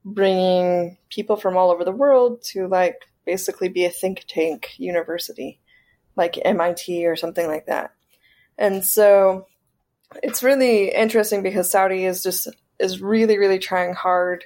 bringing 0.06 0.98
people 1.10 1.38
from 1.38 1.56
all 1.58 1.72
over 1.72 1.86
the 1.86 1.92
world 1.92 2.44
to 2.44 2.68
like 2.68 3.08
basically 3.26 3.70
be 3.70 3.86
a 3.86 3.90
think 3.90 4.26
tank 4.28 4.74
university, 4.78 5.60
like 6.16 6.38
MIT 6.44 7.08
or 7.08 7.16
something 7.16 7.48
like 7.48 7.68
that. 7.68 7.94
And 8.58 8.86
so 8.86 9.48
it's 10.22 10.44
really 10.44 10.94
interesting 10.94 11.42
because 11.42 11.72
Saudi 11.72 12.06
is 12.06 12.22
just 12.22 12.48
is 12.80 13.02
really 13.02 13.38
really 13.38 13.60
trying 13.60 13.94
hard 13.94 14.46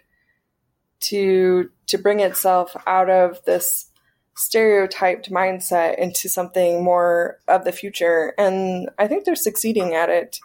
to 1.00 1.69
to 1.88 1.98
bring 1.98 2.19
itself 2.19 2.75
out 2.86 3.10
of 3.10 3.44
this 3.45 3.89
stereotyped 4.38 5.31
mindset 5.31 5.98
into 5.98 6.30
something 6.30 6.84
more 6.84 7.39
of 7.48 7.66
the 7.66 7.72
future. 7.72 8.34
And 8.38 8.89
I 9.00 9.07
think 9.07 9.25
they're 9.25 9.36
succeeding 9.36 9.95
at 9.95 10.10
it. 10.10 10.39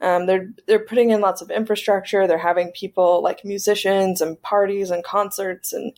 Um, 0.00 0.26
they're 0.26 0.50
they're 0.66 0.84
putting 0.84 1.10
in 1.10 1.20
lots 1.20 1.42
of 1.42 1.50
infrastructure. 1.50 2.26
They're 2.26 2.38
having 2.38 2.70
people 2.72 3.22
like 3.22 3.44
musicians 3.44 4.20
and 4.20 4.40
parties 4.40 4.90
and 4.90 5.02
concerts 5.02 5.72
and 5.72 5.92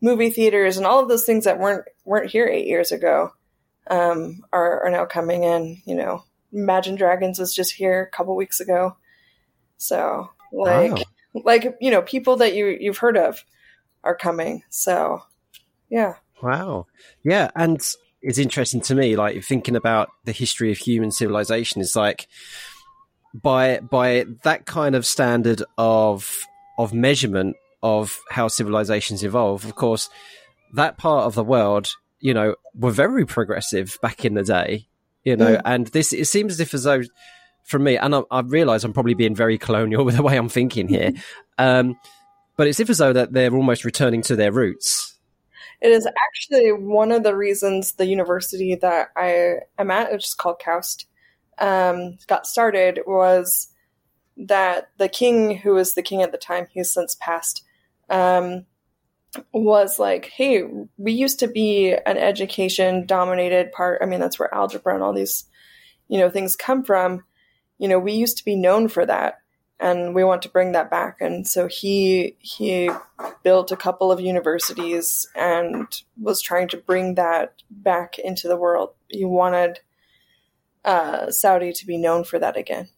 movie 0.00 0.30
theaters 0.30 0.78
and 0.78 0.86
all 0.86 1.00
of 1.00 1.08
those 1.08 1.24
things 1.24 1.44
that 1.44 1.58
weren't 1.58 1.84
weren't 2.04 2.30
here 2.30 2.46
eight 2.46 2.66
years 2.66 2.92
ago 2.92 3.32
um, 3.90 4.42
are 4.52 4.84
are 4.86 4.90
now 4.90 5.04
coming 5.04 5.44
in. 5.44 5.82
You 5.84 5.96
know, 5.96 6.24
Imagine 6.52 6.96
Dragons 6.96 7.38
was 7.38 7.54
just 7.54 7.72
here 7.72 8.02
a 8.02 8.16
couple 8.16 8.34
weeks 8.36 8.60
ago. 8.60 8.96
So 9.76 10.30
like 10.52 10.92
wow. 10.92 11.42
like 11.44 11.76
you 11.80 11.90
know 11.90 12.02
people 12.02 12.36
that 12.36 12.54
you 12.54 12.76
you've 12.80 12.98
heard 12.98 13.18
of 13.18 13.44
are 14.02 14.16
coming. 14.16 14.62
So 14.70 15.22
yeah. 15.90 16.14
Wow. 16.42 16.86
Yeah. 17.22 17.50
And 17.54 17.80
it's 18.22 18.38
interesting 18.38 18.80
to 18.82 18.94
me, 18.94 19.16
like 19.16 19.42
thinking 19.42 19.76
about 19.76 20.10
the 20.24 20.32
history 20.32 20.70
of 20.70 20.78
human 20.78 21.10
civilization 21.10 21.80
is 21.80 21.96
like 21.96 22.28
by 23.32 23.80
by 23.80 24.26
that 24.42 24.66
kind 24.66 24.94
of 24.94 25.06
standard 25.06 25.62
of 25.78 26.38
of 26.78 26.92
measurement 26.92 27.56
of 27.82 28.20
how 28.30 28.48
civilizations 28.48 29.24
evolve, 29.24 29.64
of 29.64 29.74
course, 29.74 30.10
that 30.74 30.98
part 30.98 31.24
of 31.24 31.34
the 31.34 31.44
world, 31.44 31.90
you 32.20 32.34
know, 32.34 32.54
were 32.74 32.90
very 32.90 33.24
progressive 33.24 33.98
back 34.02 34.24
in 34.24 34.34
the 34.34 34.42
day, 34.42 34.86
you 35.24 35.36
know, 35.36 35.56
mm. 35.56 35.62
and 35.64 35.86
this 35.88 36.12
it 36.12 36.26
seems 36.26 36.54
as 36.54 36.60
if 36.60 36.74
as 36.74 36.84
though 36.84 37.02
for 37.64 37.78
me, 37.78 37.96
and 37.96 38.14
I, 38.14 38.22
I 38.30 38.40
realize 38.40 38.84
I'm 38.84 38.92
probably 38.92 39.14
being 39.14 39.34
very 39.34 39.56
colonial 39.56 40.04
with 40.06 40.16
the 40.16 40.22
way 40.22 40.36
I'm 40.36 40.48
thinking 40.48 40.88
here, 40.88 41.12
um, 41.58 41.98
but 42.56 42.66
it's 42.66 42.80
if 42.80 42.90
as 42.90 42.98
though 42.98 43.14
that 43.14 43.32
they're 43.32 43.54
almost 43.54 43.84
returning 43.84 44.20
to 44.22 44.36
their 44.36 44.52
roots 44.52 45.18
it 45.80 45.90
is 45.90 46.06
actually 46.06 46.72
one 46.72 47.10
of 47.10 47.22
the 47.22 47.36
reasons 47.36 47.92
the 47.92 48.06
university 48.06 48.74
that 48.76 49.08
I 49.16 49.60
am 49.78 49.90
at, 49.90 50.12
which 50.12 50.26
is 50.26 50.34
called 50.34 50.60
KAUST, 50.60 51.06
um, 51.58 52.18
got 52.26 52.46
started 52.46 53.00
was 53.06 53.68
that 54.36 54.90
the 54.98 55.08
king, 55.08 55.56
who 55.56 55.74
was 55.74 55.94
the 55.94 56.02
king 56.02 56.22
at 56.22 56.32
the 56.32 56.38
time, 56.38 56.66
he's 56.70 56.92
since 56.92 57.14
passed, 57.14 57.64
um, 58.08 58.66
was 59.52 59.98
like, 59.98 60.26
hey, 60.26 60.64
we 60.96 61.12
used 61.12 61.38
to 61.40 61.48
be 61.48 61.92
an 61.92 62.16
education 62.16 63.06
dominated 63.06 63.72
part. 63.72 64.00
I 64.02 64.06
mean, 64.06 64.20
that's 64.20 64.38
where 64.38 64.52
algebra 64.54 64.94
and 64.94 65.02
all 65.02 65.12
these, 65.12 65.44
you 66.08 66.18
know, 66.18 66.30
things 66.30 66.56
come 66.56 66.82
from. 66.82 67.24
You 67.78 67.88
know, 67.88 67.98
we 67.98 68.12
used 68.12 68.38
to 68.38 68.44
be 68.44 68.56
known 68.56 68.88
for 68.88 69.06
that 69.06 69.39
and 69.80 70.14
we 70.14 70.22
want 70.22 70.42
to 70.42 70.48
bring 70.48 70.72
that 70.72 70.90
back. 70.90 71.16
And 71.20 71.46
so 71.48 71.66
he 71.66 72.36
he 72.38 72.90
built 73.42 73.72
a 73.72 73.76
couple 73.76 74.12
of 74.12 74.20
universities 74.20 75.26
and 75.34 75.86
was 76.20 76.42
trying 76.42 76.68
to 76.68 76.76
bring 76.76 77.14
that 77.14 77.54
back 77.70 78.18
into 78.18 78.46
the 78.46 78.56
world. 78.56 78.90
He 79.08 79.24
wanted 79.24 79.80
uh, 80.84 81.30
Saudi 81.30 81.72
to 81.72 81.86
be 81.86 81.96
known 81.96 82.24
for 82.24 82.38
that 82.38 82.56
again. 82.56 82.90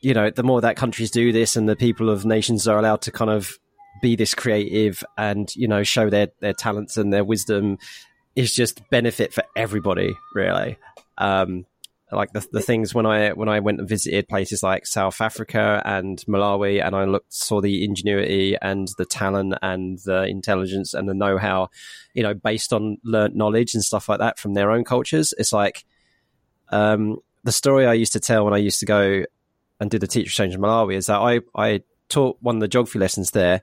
You 0.00 0.14
know, 0.14 0.30
the 0.30 0.42
more 0.42 0.62
that 0.62 0.76
countries 0.76 1.10
do 1.10 1.30
this, 1.30 1.56
and 1.56 1.68
the 1.68 1.76
people 1.76 2.08
of 2.08 2.24
nations 2.24 2.66
are 2.66 2.78
allowed 2.78 3.02
to 3.02 3.12
kind 3.12 3.30
of 3.30 3.58
be 4.00 4.16
this 4.16 4.34
creative 4.34 5.04
and 5.18 5.54
you 5.54 5.68
know 5.68 5.82
show 5.82 6.08
their 6.08 6.28
their 6.40 6.54
talents 6.54 6.96
and 6.96 7.12
their 7.12 7.24
wisdom 7.24 7.76
is 8.34 8.54
just 8.54 8.88
benefit 8.88 9.34
for 9.34 9.44
everybody, 9.54 10.16
really. 10.34 10.78
Um, 11.18 11.66
like 12.12 12.32
the 12.32 12.46
the 12.52 12.60
things 12.60 12.94
when 12.94 13.06
I 13.06 13.30
when 13.32 13.48
I 13.48 13.60
went 13.60 13.80
and 13.80 13.88
visited 13.88 14.28
places 14.28 14.62
like 14.62 14.86
South 14.86 15.20
Africa 15.20 15.82
and 15.84 16.18
Malawi, 16.26 16.84
and 16.84 16.94
I 16.94 17.04
looked 17.04 17.32
saw 17.32 17.60
the 17.60 17.84
ingenuity 17.84 18.56
and 18.60 18.88
the 18.98 19.04
talent 19.04 19.54
and 19.62 19.98
the 20.00 20.24
intelligence 20.24 20.94
and 20.94 21.08
the 21.08 21.14
know 21.14 21.38
how, 21.38 21.70
you 22.14 22.22
know, 22.22 22.34
based 22.34 22.72
on 22.72 22.98
learnt 23.04 23.36
knowledge 23.36 23.74
and 23.74 23.84
stuff 23.84 24.08
like 24.08 24.18
that 24.18 24.38
from 24.38 24.54
their 24.54 24.70
own 24.70 24.84
cultures. 24.84 25.34
It's 25.38 25.52
like 25.52 25.84
um, 26.70 27.18
the 27.44 27.52
story 27.52 27.86
I 27.86 27.94
used 27.94 28.12
to 28.14 28.20
tell 28.20 28.44
when 28.44 28.54
I 28.54 28.58
used 28.58 28.80
to 28.80 28.86
go 28.86 29.24
and 29.78 29.90
do 29.90 29.98
the 29.98 30.06
teacher 30.06 30.26
exchange 30.26 30.54
in 30.54 30.60
Malawi 30.60 30.96
is 30.96 31.06
that 31.06 31.20
I 31.20 31.40
I 31.54 31.82
taught 32.08 32.38
one 32.40 32.56
of 32.56 32.60
the 32.60 32.68
geography 32.68 32.98
lessons 32.98 33.30
there 33.30 33.62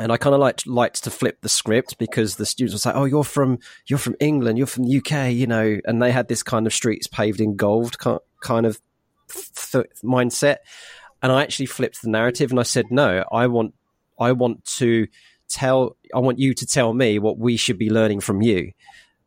and 0.00 0.10
I 0.10 0.16
kind 0.16 0.34
of 0.34 0.40
liked 0.40 0.66
liked 0.66 1.04
to 1.04 1.10
flip 1.10 1.42
the 1.42 1.48
script 1.48 1.98
because 1.98 2.36
the 2.36 2.46
students 2.46 2.74
would 2.74 2.80
say, 2.80 2.92
"Oh, 2.94 3.04
you're 3.04 3.22
from 3.22 3.58
you're 3.86 3.98
from 3.98 4.16
England, 4.18 4.56
you're 4.56 4.66
from 4.66 4.84
the 4.84 4.96
UK," 4.96 5.32
you 5.32 5.46
know, 5.46 5.78
and 5.84 6.02
they 6.02 6.10
had 6.10 6.28
this 6.28 6.42
kind 6.42 6.66
of 6.66 6.72
streets 6.72 7.06
paved 7.06 7.40
in 7.40 7.56
gold 7.56 7.98
kind 7.98 8.66
of 8.66 8.80
th- 9.28 9.86
mindset. 10.02 10.56
And 11.22 11.30
I 11.30 11.42
actually 11.42 11.66
flipped 11.66 12.00
the 12.00 12.08
narrative 12.08 12.50
and 12.50 12.58
I 12.58 12.62
said, 12.62 12.86
"No, 12.90 13.24
I 13.30 13.46
want 13.46 13.74
I 14.18 14.32
want 14.32 14.64
to 14.78 15.06
tell 15.48 15.96
I 16.14 16.18
want 16.18 16.38
you 16.38 16.54
to 16.54 16.66
tell 16.66 16.94
me 16.94 17.18
what 17.18 17.38
we 17.38 17.58
should 17.58 17.78
be 17.78 17.90
learning 17.90 18.20
from 18.20 18.40
you. 18.40 18.72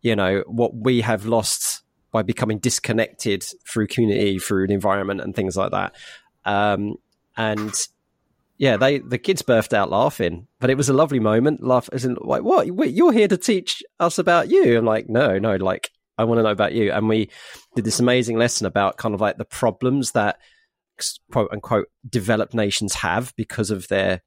You 0.01 0.15
know, 0.15 0.43
what 0.47 0.75
we 0.75 1.01
have 1.01 1.27
lost 1.27 1.83
by 2.11 2.23
becoming 2.23 2.57
disconnected 2.57 3.45
through 3.67 3.87
community, 3.87 4.39
through 4.39 4.67
the 4.67 4.73
environment, 4.73 5.21
and 5.21 5.35
things 5.35 5.55
like 5.55 5.71
that." 5.71 5.95
Um, 6.45 6.95
and 7.37 7.73
yeah, 8.57 8.77
they 8.77 8.99
the 8.99 9.17
kids 9.17 9.41
burst 9.41 9.73
out 9.73 9.89
laughing, 9.89 10.47
but 10.59 10.69
it 10.69 10.77
was 10.77 10.89
a 10.89 10.93
lovely 10.93 11.19
moment. 11.19 11.63
Laugh 11.63 11.89
as 11.91 12.05
in 12.05 12.17
like, 12.21 12.43
what? 12.43 12.67
You're 12.67 13.11
here 13.11 13.27
to 13.27 13.37
teach 13.37 13.83
us 13.99 14.19
about 14.19 14.49
you? 14.49 14.77
I'm 14.77 14.85
like, 14.85 15.09
no, 15.09 15.39
no, 15.39 15.55
like 15.55 15.89
I 16.17 16.23
want 16.23 16.39
to 16.39 16.43
know 16.43 16.51
about 16.51 16.73
you. 16.73 16.91
And 16.91 17.09
we 17.09 17.29
did 17.75 17.85
this 17.85 17.99
amazing 17.99 18.37
lesson 18.37 18.67
about 18.67 18.97
kind 18.97 19.15
of 19.15 19.21
like 19.21 19.37
the 19.37 19.45
problems 19.45 20.11
that 20.11 20.37
quote 21.31 21.51
unquote 21.51 21.87
developed 22.07 22.53
nations 22.53 22.95
have 22.95 23.33
because 23.35 23.71
of 23.71 23.87
their 23.87 24.21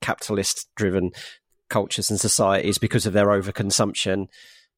capitalist 0.00 0.68
driven 0.76 1.10
cultures 1.68 2.10
and 2.10 2.20
societies 2.20 2.78
because 2.78 3.06
of 3.06 3.12
their 3.12 3.26
overconsumption. 3.26 4.28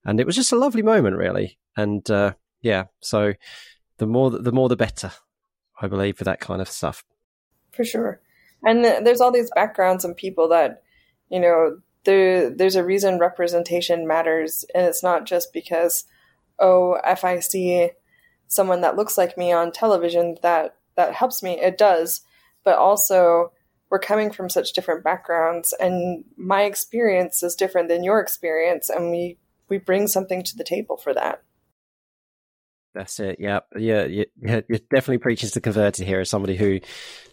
And 0.07 0.19
it 0.19 0.27
was 0.27 0.37
just 0.37 0.53
a 0.53 0.59
lovely 0.59 0.83
moment, 0.83 1.17
really. 1.17 1.59
And 1.77 2.09
uh, 2.11 2.35
yeah, 2.63 2.85
so 3.01 3.35
the 3.99 4.07
more 4.07 4.31
the 4.31 4.53
more 4.53 4.71
the 4.71 4.77
better, 4.77 5.13
I 5.79 5.89
believe, 5.89 6.17
for 6.17 6.25
that 6.25 6.41
kind 6.41 6.63
of 6.63 6.69
stuff. 6.69 7.05
For 7.73 7.85
sure 7.85 8.21
and 8.67 8.85
there's 8.85 9.21
all 9.21 9.33
these 9.33 9.51
backgrounds 9.55 10.05
and 10.05 10.17
people 10.17 10.49
that 10.49 10.83
you 11.31 11.41
know 11.41 11.79
there 12.05 12.51
there's 12.51 12.77
a 12.77 12.85
reason 12.85 13.19
representation 13.19 14.07
matters 14.07 14.65
and 14.75 14.87
it's 14.87 15.03
not 15.03 15.25
just 15.25 15.53
because 15.53 16.05
oh 16.59 16.99
if 17.05 17.25
i 17.25 17.41
see 17.41 17.91
someone 18.47 18.81
that 18.83 18.97
looks 18.97 19.19
like 19.19 19.37
me 19.37 19.53
on 19.53 19.73
television 19.73 20.37
that 20.43 20.77
that 20.97 21.15
helps 21.15 21.43
me 21.43 21.61
it 21.61 21.77
does. 21.77 22.23
But 22.65 22.79
also 22.79 23.53
we're 23.91 23.99
coming 23.99 24.31
from 24.31 24.49
such 24.49 24.73
different 24.73 25.05
backgrounds 25.05 25.75
and 25.79 26.25
my 26.37 26.63
experience 26.63 27.43
is 27.43 27.55
different 27.55 27.89
than 27.89 28.05
your 28.05 28.21
experience 28.21 28.89
and 28.89 29.11
we 29.11 29.39
we 29.69 29.79
bring 29.79 30.07
something 30.07 30.43
to 30.43 30.57
the 30.57 30.65
table 30.65 30.97
for 30.97 31.15
that 31.15 31.43
that's 32.95 33.19
it. 33.21 33.37
Yeah, 33.39 33.61
yeah, 33.77 34.05
you're 34.07 34.65
definitely 34.91 35.19
preaching 35.19 35.49
to 35.49 35.55
the 35.55 35.61
converted 35.61 36.07
here 36.07 36.21
as 36.21 36.31
somebody 36.31 36.57
who 36.57 36.81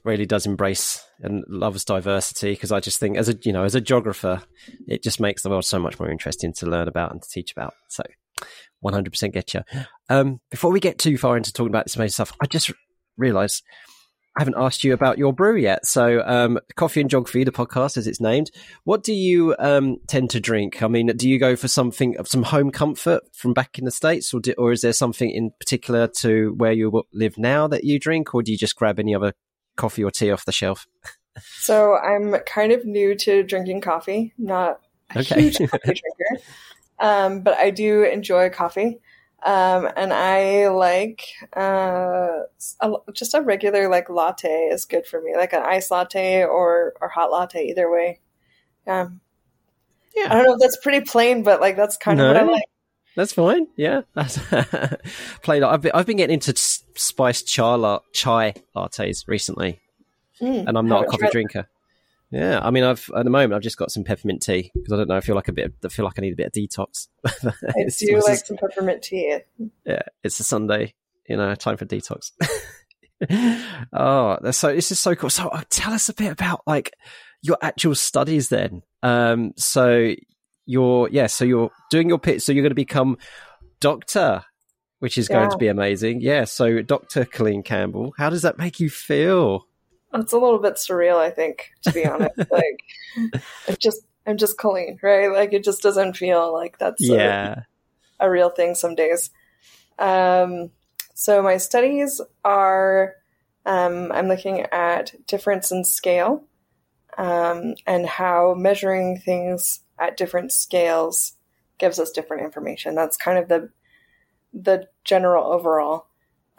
really 0.04 0.26
does 0.26 0.46
embrace 0.46 1.06
and 1.20 1.44
loves 1.48 1.86
diversity. 1.86 2.52
Because 2.52 2.72
I 2.72 2.80
just 2.80 3.00
think, 3.00 3.18
as 3.18 3.30
a 3.30 3.36
you 3.44 3.54
know, 3.54 3.64
as 3.64 3.76
a 3.76 3.82
geographer, 3.82 4.42
it 4.88 5.04
just 5.04 5.20
makes 5.20 5.44
the 5.44 5.50
world 5.50 5.66
so 5.66 5.80
much 5.80 6.00
more 6.00 6.10
interesting 6.10 6.54
to 6.54 6.66
learn 6.66 6.88
about 6.88 7.12
and 7.12 7.22
to 7.22 7.30
teach 7.30 7.52
about. 7.52 7.74
So, 7.90 8.04
100% 8.84 9.34
get 9.34 9.54
you. 9.54 9.62
Um, 10.10 10.42
before 10.50 10.72
we 10.72 10.80
get 10.80 10.98
too 10.98 11.18
far 11.18 11.38
into 11.38 11.54
talking 11.54 11.72
about 11.72 11.86
this 11.86 11.96
amazing 11.96 12.14
stuff, 12.14 12.34
I 12.42 12.48
just 12.48 12.72
realised 13.18 13.64
I 14.38 14.42
haven't 14.42 14.56
asked 14.58 14.86
you 14.86 14.94
about 14.94 15.18
your 15.18 15.34
brew 15.34 15.58
yet. 15.58 15.86
So, 15.86 16.24
um, 16.26 16.58
Coffee 16.76 17.02
and 17.02 17.10
Geography, 17.10 17.44
the 17.44 17.52
podcast 17.52 17.98
as 17.98 18.08
it's 18.08 18.22
named. 18.22 18.50
What 18.86 19.04
do 19.04 19.14
you 19.14 19.56
um, 19.60 19.98
tend 20.08 20.30
to 20.30 20.40
drink? 20.40 20.82
I 20.82 20.88
mean, 20.88 21.08
do 21.08 21.30
you 21.30 21.38
go 21.38 21.58
for 21.58 21.68
something 21.68 22.16
of 22.18 22.30
some 22.30 22.44
home 22.44 22.72
comfort 22.72 23.24
from 23.34 23.54
back 23.54 23.78
in 23.78 23.84
the 23.84 23.92
States, 23.92 24.34
or, 24.34 24.40
do, 24.40 24.54
or 24.58 24.72
is 24.72 24.82
there 24.82 24.94
something 24.94 25.30
in 25.30 25.52
particular 25.60 26.08
to 26.20 26.54
where 26.56 26.72
you 26.72 27.04
live 27.12 27.38
now 27.38 27.68
that 27.68 27.84
you 27.84 28.00
drink, 28.00 28.34
or 28.34 28.42
do 28.42 28.54
you 28.54 28.58
just 28.58 28.78
grab 28.78 29.00
any 29.00 29.14
other 29.14 29.34
coffee 29.76 30.04
or 30.04 30.12
tea 30.12 30.32
off 30.32 30.46
the 30.46 30.52
shelf? 30.52 30.88
So, 31.60 31.96
I'm 31.96 32.36
kind 32.46 32.74
of 32.74 32.86
new 32.86 33.16
to 33.16 33.42
drinking 33.44 33.80
coffee, 33.80 34.34
not 34.38 34.82
a 35.16 35.20
okay. 35.20 35.44
huge 35.44 35.60
coffee 35.60 35.80
drinker, 35.86 36.46
um, 37.00 37.40
but 37.40 37.58
I 37.58 37.70
do 37.70 38.04
enjoy 38.04 38.50
coffee. 38.50 39.00
Um, 39.44 39.90
and 39.96 40.14
I 40.14 40.68
like 40.70 41.24
uh, 41.58 42.44
a, 42.80 42.92
just 43.14 43.34
a 43.34 43.42
regular 43.42 43.90
like 43.90 44.10
latte 44.10 44.70
is 44.72 44.86
good 44.86 45.08
for 45.08 45.20
me, 45.22 45.36
like 45.36 45.54
an 45.54 45.64
iced 45.64 45.90
latte 45.90 46.44
or 46.44 46.94
or 47.02 47.10
hot 47.10 47.32
latte, 47.32 47.68
either 47.68 47.92
way. 47.92 48.20
Um, 48.86 49.20
yeah, 50.16 50.28
I 50.30 50.36
don't 50.36 50.46
know 50.46 50.54
if 50.54 50.60
that's 50.60 50.78
pretty 50.78 51.02
plain, 51.02 51.42
but 51.42 51.60
like 51.60 51.76
that's 51.76 51.98
kind 51.98 52.20
no, 52.20 52.30
of 52.30 52.36
what 52.36 52.44
I 52.44 52.52
like. 52.52 52.64
That's 53.16 53.34
fine. 53.34 53.68
Yeah, 53.76 54.02
that's 54.14 54.38
plain. 55.42 55.64
I've 55.64 55.82
been, 55.82 55.92
I've 55.94 56.06
been 56.06 56.18
getting 56.18 56.36
into 56.36 56.54
spiced 56.56 57.48
chai, 57.48 57.76
la- 57.76 58.02
chai 58.14 58.54
lattes 58.76 59.28
recently, 59.28 59.80
mm, 60.40 60.68
and 60.68 60.78
I'm 60.78 60.88
not 60.88 61.06
a 61.06 61.08
coffee 61.08 61.30
drinker. 61.32 61.68
Yeah, 62.32 62.62
I 62.64 62.72
mean, 62.72 62.86
I've 62.86 63.10
at 63.16 63.26
the 63.26 63.30
moment 63.30 63.54
I've 63.54 63.62
just 63.62 63.78
got 63.78 63.92
some 63.92 64.06
peppermint 64.06 64.42
tea 64.42 64.72
because 64.74 64.94
I 64.94 64.96
don't 64.96 65.10
know. 65.10 65.18
I 65.18 65.22
feel 65.22 65.36
like 65.36 65.50
a 65.50 65.54
bit. 65.54 65.74
I 65.84 65.90
feel 65.90 66.06
like 66.06 66.18
I 66.18 66.22
need 66.22 66.34
a 66.34 66.38
bit 66.38 66.48
of 66.48 66.54
detox. 66.54 67.08
I 67.26 67.32
do 68.00 68.16
like 68.16 68.26
just, 68.26 68.48
some 68.48 68.58
peppermint 68.58 69.04
tea. 69.04 69.40
Yeah, 69.86 70.02
it's 70.24 70.40
a 70.40 70.44
Sunday. 70.44 70.94
You 71.28 71.36
know, 71.36 71.54
time 71.56 71.76
for 71.76 71.86
detox. 71.86 72.32
oh, 73.94 74.52
so 74.52 74.74
this 74.74 74.92
is 74.92 75.00
so 75.00 75.14
cool. 75.14 75.30
So 75.30 75.50
uh, 75.50 75.64
tell 75.70 75.94
us 75.94 76.08
a 76.08 76.14
bit 76.14 76.32
about 76.32 76.62
like 76.66 76.94
your 77.42 77.58
actual 77.62 77.96
studies 77.96 78.48
then. 78.48 78.82
Um, 79.04 79.52
so 79.58 80.14
you're 80.66 81.10
yeah, 81.10 81.28
so 81.28 81.44
you're 81.44 81.72
doing 81.90 82.08
your 82.08 82.20
pitch. 82.20 82.44
So 82.44 82.54
you're 82.54 82.64
going 82.64 82.72
to 82.72 82.76
become 82.76 83.18
doctor, 83.82 84.46
which 85.00 85.18
is 85.18 85.28
yeah. 85.30 85.40
going 85.40 85.52
to 85.52 85.58
be 85.58 85.68
amazing. 85.68 86.22
Yeah. 86.22 86.46
So 86.46 86.82
Doctor 86.82 87.26
Colleen 87.26 87.62
Campbell, 87.62 88.14
how 88.18 88.30
does 88.30 88.44
that 88.44 88.58
make 88.58 88.80
you 88.80 88.90
feel? 88.90 89.68
It's 90.14 90.34
a 90.34 90.38
little 90.38 90.60
bit 90.60 90.76
surreal, 90.76 91.18
I 91.18 91.30
think, 91.30 91.72
to 91.84 91.92
be 91.92 92.06
honest. 92.06 92.38
like, 92.52 92.84
I'm 93.68 93.78
just, 93.80 94.02
I'm 94.28 94.38
just 94.38 94.58
Colleen, 94.58 95.00
right? 95.02 95.32
Like, 95.32 95.54
it 95.54 95.64
just 95.64 95.82
doesn't 95.82 96.18
feel 96.18 96.52
like 96.52 96.78
that's 96.78 97.02
yeah. 97.02 97.64
a, 98.20 98.28
a 98.28 98.30
real 98.30 98.50
thing 98.50 98.76
some 98.76 98.96
days. 98.96 99.30
Um, 100.00 100.72
so 101.14 101.42
my 101.42 101.58
studies 101.58 102.20
are, 102.44 103.16
um, 103.66 104.12
I'm 104.12 104.28
looking 104.28 104.62
at 104.72 105.14
difference 105.28 105.72
in 105.72 105.84
scale, 105.86 106.44
um, 107.18 107.76
and 107.86 108.06
how 108.06 108.54
measuring 108.58 109.18
things 109.20 109.82
at 110.00 110.18
different 110.18 110.52
scales 110.52 111.34
gives 111.78 112.00
us 112.00 112.12
different 112.12 112.44
information. 112.44 112.96
That's 112.96 113.18
kind 113.18 113.38
of 113.38 113.48
the, 113.48 113.70
the 114.54 114.88
general 115.04 115.52
overall 115.52 116.08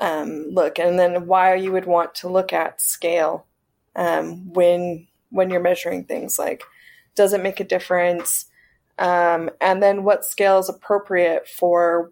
um, 0.03 0.49
look, 0.51 0.81
and 0.81 0.99
then 0.99 1.27
why 1.27 1.55
you 1.55 1.71
would 1.71 1.87
want 1.87 2.17
to 2.17 2.29
look 2.29 2.53
at 2.53 2.81
scale 2.81 3.47
um, 3.95 4.53
when 4.53 5.07
when 5.31 5.49
you're 5.49 5.61
measuring 5.61 6.05
things. 6.05 6.41
Like, 6.41 6.65
does 7.15 7.33
it 7.33 7.43
make 7.43 7.61
a 7.61 7.65
difference? 7.65 8.47
Um, 8.99 9.49
and 9.61 9.81
then 9.81 10.03
what 10.03 10.25
scale 10.25 10.59
is 10.59 10.69
appropriate 10.69 11.47
for 11.47 12.11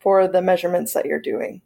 for 0.00 0.26
the 0.26 0.40
measurements 0.40 0.94
that 0.94 1.04
you're 1.04 1.20
doing. 1.20 1.60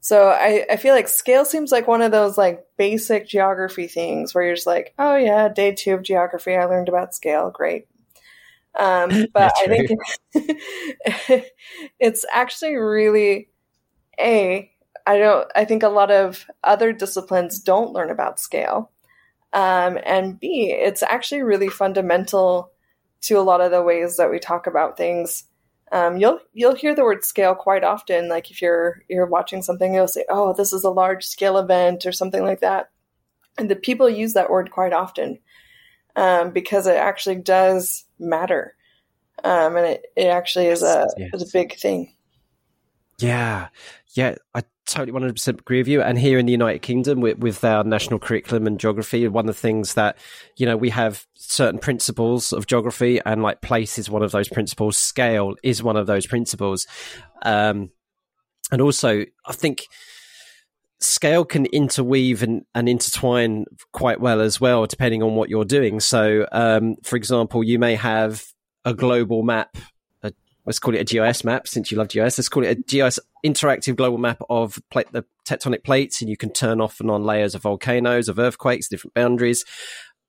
So 0.00 0.28
I, 0.28 0.66
I 0.70 0.76
feel 0.76 0.94
like 0.94 1.08
scale 1.08 1.46
seems 1.46 1.72
like 1.72 1.88
one 1.88 2.02
of 2.02 2.12
those 2.12 2.36
like 2.36 2.66
basic 2.76 3.26
geography 3.26 3.86
things 3.86 4.34
where 4.34 4.44
you're 4.44 4.56
just 4.56 4.66
like, 4.66 4.92
oh 4.98 5.16
yeah, 5.16 5.48
day 5.48 5.72
two 5.74 5.94
of 5.94 6.02
geography, 6.02 6.54
I 6.54 6.66
learned 6.66 6.90
about 6.90 7.14
scale, 7.14 7.50
great. 7.50 7.86
Um, 8.78 9.26
but 9.32 9.52
I 9.56 9.66
think 9.66 9.90
it's 11.98 12.26
actually 12.30 12.74
really 12.74 13.48
a 14.20 14.71
I 15.06 15.18
don't. 15.18 15.48
I 15.54 15.64
think 15.64 15.82
a 15.82 15.88
lot 15.88 16.10
of 16.10 16.46
other 16.62 16.92
disciplines 16.92 17.60
don't 17.60 17.92
learn 17.92 18.10
about 18.10 18.40
scale, 18.40 18.90
um, 19.52 19.98
and 20.04 20.38
B, 20.38 20.72
it's 20.72 21.02
actually 21.02 21.42
really 21.42 21.68
fundamental 21.68 22.70
to 23.22 23.38
a 23.38 23.42
lot 23.42 23.60
of 23.60 23.70
the 23.70 23.82
ways 23.82 24.16
that 24.16 24.30
we 24.30 24.38
talk 24.38 24.66
about 24.66 24.96
things. 24.96 25.44
Um, 25.90 26.16
you'll 26.16 26.40
you'll 26.52 26.74
hear 26.74 26.94
the 26.94 27.04
word 27.04 27.24
scale 27.24 27.54
quite 27.54 27.84
often. 27.84 28.28
Like 28.28 28.50
if 28.50 28.62
you're 28.62 29.02
you're 29.08 29.26
watching 29.26 29.62
something, 29.62 29.94
you'll 29.94 30.08
say, 30.08 30.24
"Oh, 30.28 30.54
this 30.54 30.72
is 30.72 30.84
a 30.84 30.90
large 30.90 31.24
scale 31.24 31.58
event" 31.58 32.06
or 32.06 32.12
something 32.12 32.42
like 32.42 32.60
that, 32.60 32.90
and 33.58 33.70
the 33.70 33.76
people 33.76 34.08
use 34.08 34.32
that 34.32 34.50
word 34.50 34.70
quite 34.70 34.92
often 34.92 35.38
um, 36.16 36.50
because 36.50 36.86
it 36.86 36.96
actually 36.96 37.36
does 37.36 38.04
matter, 38.18 38.74
um, 39.44 39.76
and 39.76 39.86
it, 39.86 40.06
it 40.16 40.26
actually 40.28 40.66
is 40.66 40.82
a 40.82 41.06
yes. 41.18 41.30
is 41.34 41.42
a 41.42 41.52
big 41.52 41.76
thing. 41.76 42.14
Yeah, 43.18 43.68
yeah, 44.14 44.36
I 44.54 44.62
totally 44.92 45.18
100% 45.18 45.60
agree 45.60 45.78
with 45.78 45.88
you. 45.88 46.02
And 46.02 46.18
here 46.18 46.38
in 46.38 46.46
the 46.46 46.52
United 46.52 46.82
Kingdom, 46.82 47.20
with, 47.20 47.38
with, 47.38 47.64
our 47.64 47.84
national 47.84 48.18
curriculum 48.18 48.66
and 48.66 48.78
geography, 48.78 49.26
one 49.28 49.48
of 49.48 49.54
the 49.54 49.60
things 49.60 49.94
that, 49.94 50.18
you 50.56 50.66
know, 50.66 50.76
we 50.76 50.90
have 50.90 51.26
certain 51.34 51.78
principles 51.78 52.52
of 52.52 52.66
geography 52.66 53.20
and 53.24 53.42
like 53.42 53.60
place 53.60 53.98
is 53.98 54.10
one 54.10 54.22
of 54.22 54.32
those 54.32 54.48
principles. 54.48 54.96
Scale 54.96 55.54
is 55.62 55.82
one 55.82 55.96
of 55.96 56.06
those 56.06 56.26
principles. 56.26 56.86
Um, 57.42 57.90
and 58.70 58.80
also, 58.80 59.24
I 59.46 59.52
think 59.52 59.86
scale 61.00 61.44
can 61.44 61.66
interweave 61.66 62.42
and, 62.42 62.62
and 62.74 62.88
intertwine 62.88 63.64
quite 63.92 64.20
well 64.20 64.40
as 64.40 64.60
well, 64.60 64.86
depending 64.86 65.22
on 65.22 65.34
what 65.34 65.48
you're 65.48 65.64
doing. 65.64 66.00
So, 66.00 66.46
um, 66.52 66.96
for 67.02 67.16
example, 67.16 67.64
you 67.64 67.78
may 67.78 67.96
have 67.96 68.44
a 68.84 68.94
global 68.94 69.42
map 69.42 69.76
let's 70.66 70.78
call 70.78 70.94
it 70.94 71.00
a 71.00 71.04
GIS 71.04 71.44
map 71.44 71.66
since 71.66 71.90
you 71.90 71.98
love 71.98 72.08
GIS. 72.08 72.38
Let's 72.38 72.48
call 72.48 72.64
it 72.64 72.70
a 72.70 72.74
GIS 72.74 73.18
interactive 73.44 73.96
global 73.96 74.18
map 74.18 74.40
of 74.48 74.78
the 74.90 75.24
tectonic 75.46 75.84
plates, 75.84 76.20
and 76.20 76.30
you 76.30 76.36
can 76.36 76.52
turn 76.52 76.80
off 76.80 77.00
and 77.00 77.10
on 77.10 77.24
layers 77.24 77.54
of 77.54 77.62
volcanoes, 77.62 78.28
of 78.28 78.38
earthquakes, 78.38 78.88
different 78.88 79.14
boundaries, 79.14 79.64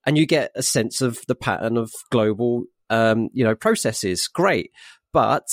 and 0.06 0.18
you 0.18 0.26
get 0.26 0.52
a 0.56 0.64
sense 0.64 1.02
of 1.02 1.20
the 1.28 1.36
pattern 1.36 1.78
of 1.78 1.92
global, 2.12 2.64
um, 2.90 3.30
you 3.34 3.44
know, 3.44 3.56
processes. 3.56 4.28
Great, 4.28 4.72
but 5.12 5.48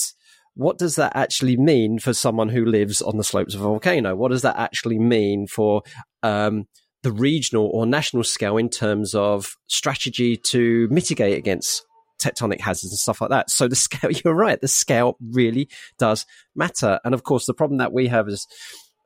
what 0.54 0.78
does 0.78 0.96
that 0.96 1.14
actually 1.14 1.56
mean 1.56 1.98
for 1.98 2.12
someone 2.12 2.48
who 2.48 2.64
lives 2.64 3.00
on 3.00 3.16
the 3.16 3.24
slopes 3.24 3.54
of 3.54 3.60
a 3.60 3.64
volcano? 3.64 4.16
What 4.16 4.30
does 4.30 4.42
that 4.42 4.58
actually 4.58 4.98
mean 4.98 5.46
for 5.46 5.82
um, 6.22 6.66
the 7.02 7.12
regional 7.12 7.70
or 7.72 7.86
national 7.86 8.24
scale 8.24 8.56
in 8.56 8.68
terms 8.68 9.14
of 9.14 9.56
strategy 9.68 10.36
to 10.36 10.88
mitigate 10.90 11.38
against 11.38 11.84
tectonic 12.20 12.60
hazards 12.60 12.92
and 12.92 12.98
stuff 12.98 13.20
like 13.20 13.30
that. 13.30 13.50
So 13.50 13.68
the 13.68 13.76
scale, 13.86 14.10
you're 14.10 14.34
right, 14.34 14.60
the 14.60 14.68
scale 14.68 15.16
really 15.20 15.68
does 15.98 16.26
matter. 16.54 17.00
And 17.04 17.14
of 17.14 17.22
course, 17.22 17.46
the 17.46 17.54
problem 17.54 17.78
that 17.78 17.92
we 17.92 18.08
have 18.08 18.28
as 18.28 18.46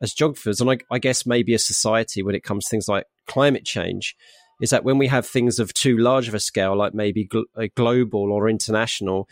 as 0.02 0.12
geographers, 0.12 0.60
and 0.60 0.70
I, 0.70 0.78
I 0.90 0.98
guess 0.98 1.24
maybe 1.24 1.54
a 1.54 1.58
society 1.58 2.22
when 2.22 2.34
it 2.34 2.42
comes 2.42 2.64
to 2.64 2.70
things 2.70 2.88
like 2.88 3.06
climate 3.26 3.64
change, 3.64 4.16
is 4.60 4.70
that 4.70 4.84
when 4.84 4.98
we 4.98 5.06
have 5.06 5.26
things 5.26 5.58
of 5.58 5.72
too 5.72 5.96
large 5.96 6.28
of 6.28 6.34
a 6.34 6.40
scale, 6.40 6.76
like 6.76 6.94
maybe 6.94 7.26
gl- 7.26 7.74
global 7.74 8.32
or 8.32 8.48
international, 8.48 9.28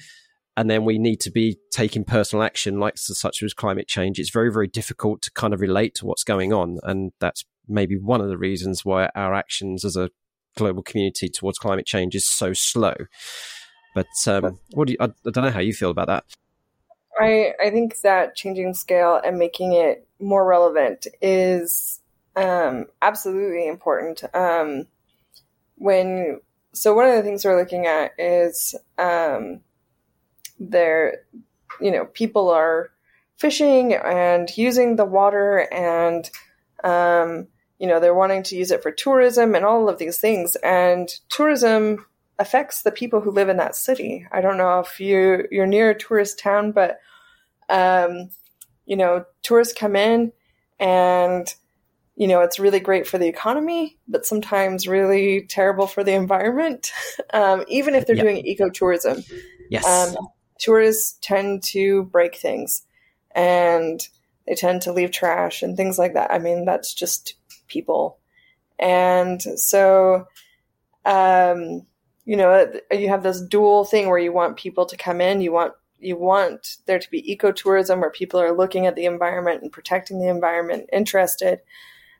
and 0.57 0.71
then 0.71 0.85
we 0.85 0.99
need 0.99 1.21
to 1.21 1.31
be 1.31 1.59
taking 1.73 2.05
personal 2.05 2.43
action, 2.43 2.79
like 2.79 2.95
such 2.97 3.43
as 3.43 3.55
climate 3.55 3.89
change, 3.89 4.19
it's 4.19 4.31
very, 4.31 4.53
very 4.53 4.69
difficult 4.69 5.23
to 5.23 5.31
kind 5.33 5.55
of 5.55 5.61
relate 5.61 5.95
to 5.97 6.07
what's 6.07 6.25
going 6.25 6.53
on. 6.53 6.79
And 6.83 7.13
that's 7.21 7.45
maybe 7.69 7.97
one 7.97 8.21
of 8.21 8.29
the 8.29 8.39
reasons 8.39 8.85
why 8.85 9.09
our 9.15 9.35
actions 9.35 9.85
as 9.85 9.97
a 9.97 10.11
global 10.57 10.83
community 10.83 11.29
towards 11.29 11.59
climate 11.59 11.87
change 11.87 12.15
is 12.15 12.27
so 12.27 12.53
slow. 12.53 12.95
But 13.95 14.07
um, 14.27 14.59
what 14.73 14.87
do 14.87 14.93
you, 14.93 14.99
I, 15.01 15.07
I 15.07 15.31
don't 15.31 15.45
know 15.45 15.51
how 15.51 15.61
you 15.61 15.75
feel 15.75 15.91
about 15.91 16.07
that. 16.07 16.25
I 17.19 17.53
I 17.63 17.71
think 17.71 18.01
that 18.01 18.35
changing 18.35 18.75
scale 18.75 19.21
and 19.23 19.39
making 19.39 19.75
it 19.75 20.07
more 20.19 20.47
relevant 20.47 21.07
is 21.21 22.01
um, 22.37 22.87
absolutely 23.03 23.69
important. 23.69 24.23
Um, 24.35 24.87
when 25.77 26.41
so 26.73 26.95
one 26.95 27.09
of 27.09 27.17
the 27.17 27.23
things 27.23 27.45
we're 27.45 27.59
looking 27.59 27.87
at 27.87 28.13
is 28.19 28.75
um, 28.97 29.61
there, 30.59 31.25
you 31.81 31.91
know, 31.91 32.07
people 32.07 32.49
are 32.49 32.91
fishing 33.37 33.93
and 33.95 34.57
using 34.57 34.97
the 34.97 35.05
water 35.05 35.69
and 35.73 36.31
um, 36.85 37.49
you 37.79 37.89
know 37.89 37.99
they're 37.99 38.15
wanting 38.15 38.45
to 38.45 38.57
use 38.57 38.71
it 38.71 38.83
for 38.83 38.93
tourism 38.93 39.57
and 39.57 39.65
all 39.65 39.89
of 39.89 39.99
these 39.99 40.19
things 40.19 40.55
and 40.63 41.09
tourism 41.29 42.07
affects 42.43 42.83
the 42.83 42.91
people 42.91 43.21
who 43.21 43.31
live 43.31 43.49
in 43.49 43.57
that 43.57 43.77
city. 43.77 44.27
I 44.33 44.41
don't 44.41 44.59
know 44.59 44.81
if 44.81 45.01
you 45.01 45.47
you're 45.51 45.67
near 45.67 45.91
a 45.91 45.99
tourist 45.99 46.41
town, 46.41 46.73
but 46.73 46.99
um, 47.71 48.31
you 48.85 48.97
know, 48.97 49.25
tourists 49.43 49.79
come 49.79 49.95
in 49.97 50.33
and 50.79 51.55
you 52.17 52.27
know 52.27 52.41
it's 52.41 52.59
really 52.59 52.81
great 52.81 53.07
for 53.07 53.17
the 53.17 53.29
economy, 53.29 53.97
but 54.09 54.27
sometimes 54.27 54.89
really 54.89 55.47
terrible 55.49 55.87
for 55.87 56.03
the 56.03 56.13
environment. 56.13 56.91
um, 57.33 57.65
even 57.69 57.95
if 57.95 58.07
they're 58.07 58.17
yep. 58.17 58.25
doing 58.25 58.45
ecotourism, 58.45 59.25
yes, 59.71 59.87
um, 59.87 60.17
tourists 60.59 61.17
tend 61.23 61.63
to 61.63 62.03
break 62.05 62.35
things 62.35 62.83
and 63.35 64.09
they 64.49 64.55
tend 64.55 64.83
to 64.83 64.93
leave 64.93 65.13
trash 65.13 65.63
and 65.63 65.77
things 65.77 65.97
like 65.97 66.15
that. 66.15 66.33
I 66.33 66.41
mean, 66.41 66.65
that's 66.65 66.93
just 66.93 67.37
people, 67.69 68.19
and 68.81 69.41
so. 69.41 70.27
Um, 71.05 71.87
you 72.25 72.37
know 72.37 72.71
you 72.91 73.09
have 73.09 73.23
this 73.23 73.41
dual 73.41 73.85
thing 73.85 74.09
where 74.09 74.19
you 74.19 74.33
want 74.33 74.57
people 74.57 74.87
to 74.87 74.97
come 74.97 75.21
in 75.21 75.41
you 75.41 75.53
want 75.53 75.73
you 76.03 76.17
want 76.17 76.79
there 76.87 76.99
to 76.99 77.11
be 77.11 77.23
ecotourism 77.23 78.01
where 78.01 78.11
people 78.11 78.41
are 78.41 78.57
looking 78.57 78.87
at 78.87 78.97
the 78.97 79.07
environment 79.07 79.63
and 79.63 79.73
protecting 79.73 80.19
the 80.19 80.29
environment 80.29 80.91
interested. 80.93 81.61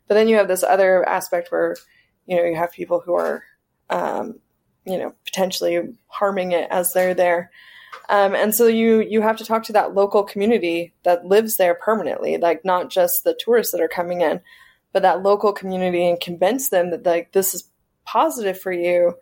But 0.07 0.15
then 0.15 0.29
you 0.29 0.37
have 0.37 0.49
this 0.49 0.63
other 0.63 1.07
aspect 1.09 1.51
where 1.51 1.77
you 2.27 2.37
know 2.37 2.45
you 2.45 2.57
have 2.57 2.73
people 2.73 3.01
who 3.01 3.15
are 3.15 3.43
um, 3.91 4.39
you 4.87 4.99
know 4.99 5.15
potentially 5.25 5.95
harming 6.07 6.53
it 6.53 6.69
as 6.71 6.93
they're 6.93 7.15
there. 7.15 7.51
Um, 8.09 8.35
and 8.35 8.55
so 8.55 8.67
you 8.67 9.01
you 9.01 9.21
have 9.21 9.37
to 9.37 9.45
talk 9.45 9.65
to 9.65 9.73
that 9.75 9.95
local 9.95 10.23
community 10.23 10.95
that 11.03 11.27
lives 11.27 11.57
there 11.57 11.75
permanently 11.75 12.39
like 12.39 12.65
not 12.65 12.89
just 12.89 13.25
the 13.25 13.39
tourists 13.39 13.73
that 13.73 13.83
are 13.83 13.89
coming 13.89 14.23
in 14.23 14.41
but 14.93 15.03
that 15.03 15.23
local 15.23 15.53
community 15.53 16.09
and 16.09 16.19
convince 16.19 16.71
them 16.71 16.91
that 16.91 17.05
like 17.05 17.33
this 17.33 17.55
is 17.55 17.69
positive 18.07 18.59
for 18.59 18.73
you 18.73 19.15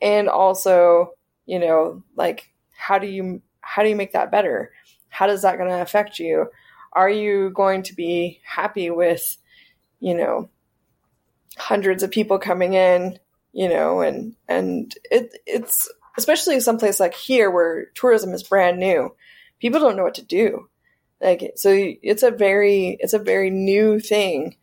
and 0.00 0.28
also 0.28 1.12
you 1.46 1.58
know 1.58 2.02
like 2.16 2.50
how 2.76 2.98
do 2.98 3.06
you 3.06 3.42
how 3.60 3.82
do 3.82 3.88
you 3.88 3.96
make 3.96 4.12
that 4.12 4.30
better? 4.30 4.72
How 5.08 5.26
does 5.26 5.42
that 5.42 5.58
going 5.58 5.70
to 5.70 5.82
affect 5.82 6.18
you? 6.18 6.46
Are 6.92 7.10
you 7.10 7.50
going 7.50 7.82
to 7.84 7.94
be 7.94 8.40
happy 8.44 8.90
with 8.90 9.36
you 10.00 10.14
know 10.14 10.48
hundreds 11.58 12.02
of 12.02 12.10
people 12.10 12.38
coming 12.38 12.74
in 12.74 13.18
you 13.52 13.68
know 13.68 14.02
and 14.02 14.34
and 14.46 14.94
it 15.10 15.34
it's 15.46 15.90
especially 16.18 16.60
someplace 16.60 17.00
like 17.00 17.14
here 17.14 17.50
where 17.50 17.86
tourism 17.94 18.34
is 18.34 18.42
brand 18.42 18.78
new 18.78 19.10
people 19.60 19.80
don't 19.80 19.96
know 19.96 20.02
what 20.02 20.14
to 20.14 20.24
do. 20.24 20.68
Like 21.20 21.52
so 21.56 21.70
it's 21.72 22.22
a 22.22 22.30
very 22.30 22.96
it's 23.00 23.14
a 23.14 23.18
very 23.18 23.50
new 23.50 24.00
thing. 24.00 24.56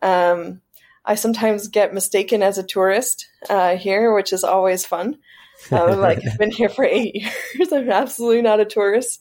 Um 0.00 0.60
I 1.08 1.14
sometimes 1.14 1.68
get 1.68 1.94
mistaken 1.94 2.42
as 2.42 2.58
a 2.58 2.62
tourist 2.62 3.26
uh, 3.48 3.76
here, 3.76 4.14
which 4.14 4.30
is 4.30 4.44
always 4.44 4.84
fun. 4.84 5.16
Um, 5.72 6.00
like 6.00 6.20
I've 6.24 6.38
been 6.38 6.50
here 6.50 6.68
for 6.68 6.84
eight 6.84 7.14
years. 7.54 7.72
I'm 7.72 7.90
absolutely 7.90 8.42
not 8.42 8.60
a 8.60 8.66
tourist, 8.66 9.18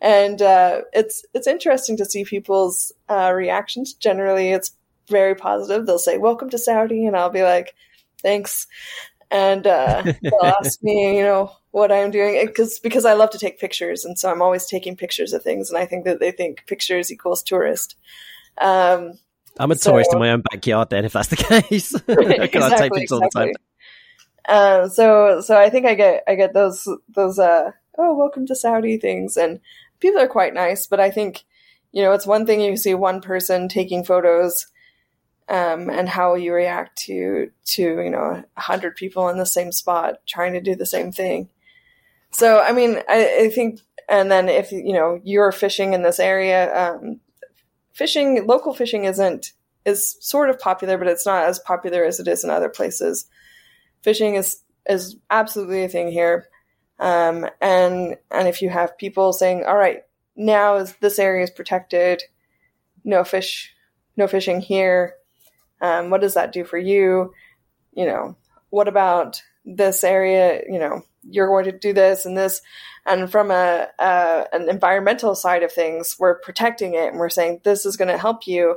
and 0.00 0.40
uh, 0.42 0.82
it's 0.92 1.24
it's 1.32 1.46
interesting 1.46 1.96
to 1.96 2.04
see 2.04 2.24
people's 2.24 2.92
uh, 3.08 3.32
reactions. 3.34 3.94
Generally, 3.94 4.50
it's 4.50 4.72
very 5.08 5.34
positive. 5.34 5.86
They'll 5.86 5.98
say 5.98 6.18
"Welcome 6.18 6.50
to 6.50 6.58
Saudi," 6.58 7.06
and 7.06 7.16
I'll 7.16 7.30
be 7.30 7.42
like, 7.42 7.74
"Thanks," 8.20 8.66
and 9.30 9.66
uh, 9.66 10.02
they'll 10.22 10.54
ask 10.60 10.82
me, 10.82 11.16
you 11.16 11.24
know, 11.24 11.50
what 11.70 11.90
I'm 11.90 12.10
doing 12.10 12.44
because 12.46 12.78
because 12.78 13.06
I 13.06 13.14
love 13.14 13.30
to 13.30 13.38
take 13.38 13.58
pictures, 13.58 14.04
and 14.04 14.18
so 14.18 14.30
I'm 14.30 14.42
always 14.42 14.66
taking 14.66 14.96
pictures 14.96 15.32
of 15.32 15.42
things, 15.42 15.70
and 15.70 15.78
I 15.78 15.86
think 15.86 16.04
that 16.04 16.20
they 16.20 16.30
think 16.30 16.66
pictures 16.66 17.10
equals 17.10 17.42
tourist. 17.42 17.96
Um, 18.60 19.14
I'm 19.58 19.70
a 19.70 19.76
so, 19.76 19.92
tourist 19.92 20.12
in 20.12 20.18
my 20.18 20.30
own 20.30 20.42
backyard 20.42 20.90
then, 20.90 21.04
if 21.04 21.12
that's 21.12 21.28
the 21.28 21.36
case. 21.68 21.94
exactly, 22.08 22.62
I 22.62 22.76
take 22.76 22.92
pictures 22.92 23.12
all 23.12 23.20
the 23.20 23.30
time. 23.34 23.52
Um, 24.48 24.88
so, 24.88 25.40
so 25.40 25.56
I 25.56 25.70
think 25.70 25.86
I 25.86 25.94
get, 25.94 26.24
I 26.26 26.34
get 26.34 26.52
those, 26.52 26.88
those, 27.08 27.38
uh, 27.38 27.72
oh, 27.98 28.16
welcome 28.16 28.46
to 28.46 28.56
Saudi 28.56 28.98
things. 28.98 29.36
And 29.36 29.60
people 30.00 30.20
are 30.20 30.28
quite 30.28 30.54
nice, 30.54 30.86
but 30.86 31.00
I 31.00 31.10
think, 31.10 31.44
you 31.92 32.02
know, 32.02 32.12
it's 32.12 32.26
one 32.26 32.46
thing 32.46 32.60
you 32.60 32.76
see 32.76 32.94
one 32.94 33.20
person 33.20 33.68
taking 33.68 34.04
photos, 34.04 34.66
um, 35.48 35.90
and 35.90 36.08
how 36.08 36.34
you 36.34 36.54
react 36.54 36.96
to, 37.04 37.50
to, 37.66 37.82
you 37.82 38.10
know, 38.10 38.42
a 38.56 38.60
hundred 38.60 38.96
people 38.96 39.28
in 39.28 39.38
the 39.38 39.46
same 39.46 39.70
spot 39.70 40.16
trying 40.26 40.54
to 40.54 40.60
do 40.60 40.74
the 40.74 40.86
same 40.86 41.12
thing. 41.12 41.50
So, 42.30 42.60
I 42.60 42.72
mean, 42.72 43.02
I, 43.08 43.42
I 43.42 43.50
think, 43.50 43.80
and 44.08 44.30
then 44.30 44.48
if, 44.48 44.72
you 44.72 44.94
know, 44.94 45.20
you're 45.22 45.52
fishing 45.52 45.92
in 45.92 46.02
this 46.02 46.18
area, 46.18 46.74
um, 46.74 47.20
fishing, 47.92 48.46
local 48.46 48.74
fishing 48.74 49.04
isn't 49.04 49.52
is 49.84 50.16
sort 50.20 50.50
of 50.50 50.58
popular, 50.58 50.96
but 50.98 51.08
it's 51.08 51.26
not 51.26 51.44
as 51.44 51.58
popular 51.58 52.04
as 52.04 52.20
it 52.20 52.28
is 52.28 52.44
in 52.44 52.50
other 52.50 52.68
places. 52.68 53.26
Fishing 54.02 54.34
is 54.34 54.62
is 54.88 55.16
absolutely 55.30 55.84
a 55.84 55.88
thing 55.88 56.10
here, 56.10 56.48
um, 56.98 57.46
and 57.60 58.16
and 58.30 58.48
if 58.48 58.62
you 58.62 58.68
have 58.70 58.98
people 58.98 59.32
saying, 59.32 59.64
"All 59.64 59.76
right, 59.76 60.02
now 60.36 60.76
is 60.76 60.94
this 61.00 61.18
area 61.18 61.44
is 61.44 61.50
protected, 61.50 62.22
no 63.04 63.24
fish, 63.24 63.72
no 64.16 64.26
fishing 64.26 64.60
here," 64.60 65.14
um, 65.80 66.10
what 66.10 66.20
does 66.20 66.34
that 66.34 66.52
do 66.52 66.64
for 66.64 66.78
you? 66.78 67.32
You 67.92 68.06
know, 68.06 68.36
what 68.70 68.88
about 68.88 69.42
this 69.64 70.02
area? 70.04 70.62
You 70.68 70.78
know, 70.78 71.02
you're 71.28 71.48
going 71.48 71.64
to 71.64 71.72
do 71.72 71.92
this 71.92 72.24
and 72.24 72.36
this. 72.36 72.60
And 73.04 73.30
from 73.30 73.50
a, 73.50 73.88
a, 73.98 74.46
an 74.52 74.68
environmental 74.68 75.34
side 75.34 75.62
of 75.62 75.72
things 75.72 76.16
we're 76.18 76.38
protecting 76.38 76.94
it 76.94 77.08
and 77.08 77.18
we're 77.18 77.28
saying 77.28 77.60
this 77.64 77.84
is 77.86 77.96
going 77.96 78.08
to 78.08 78.18
help 78.18 78.46
you. 78.46 78.76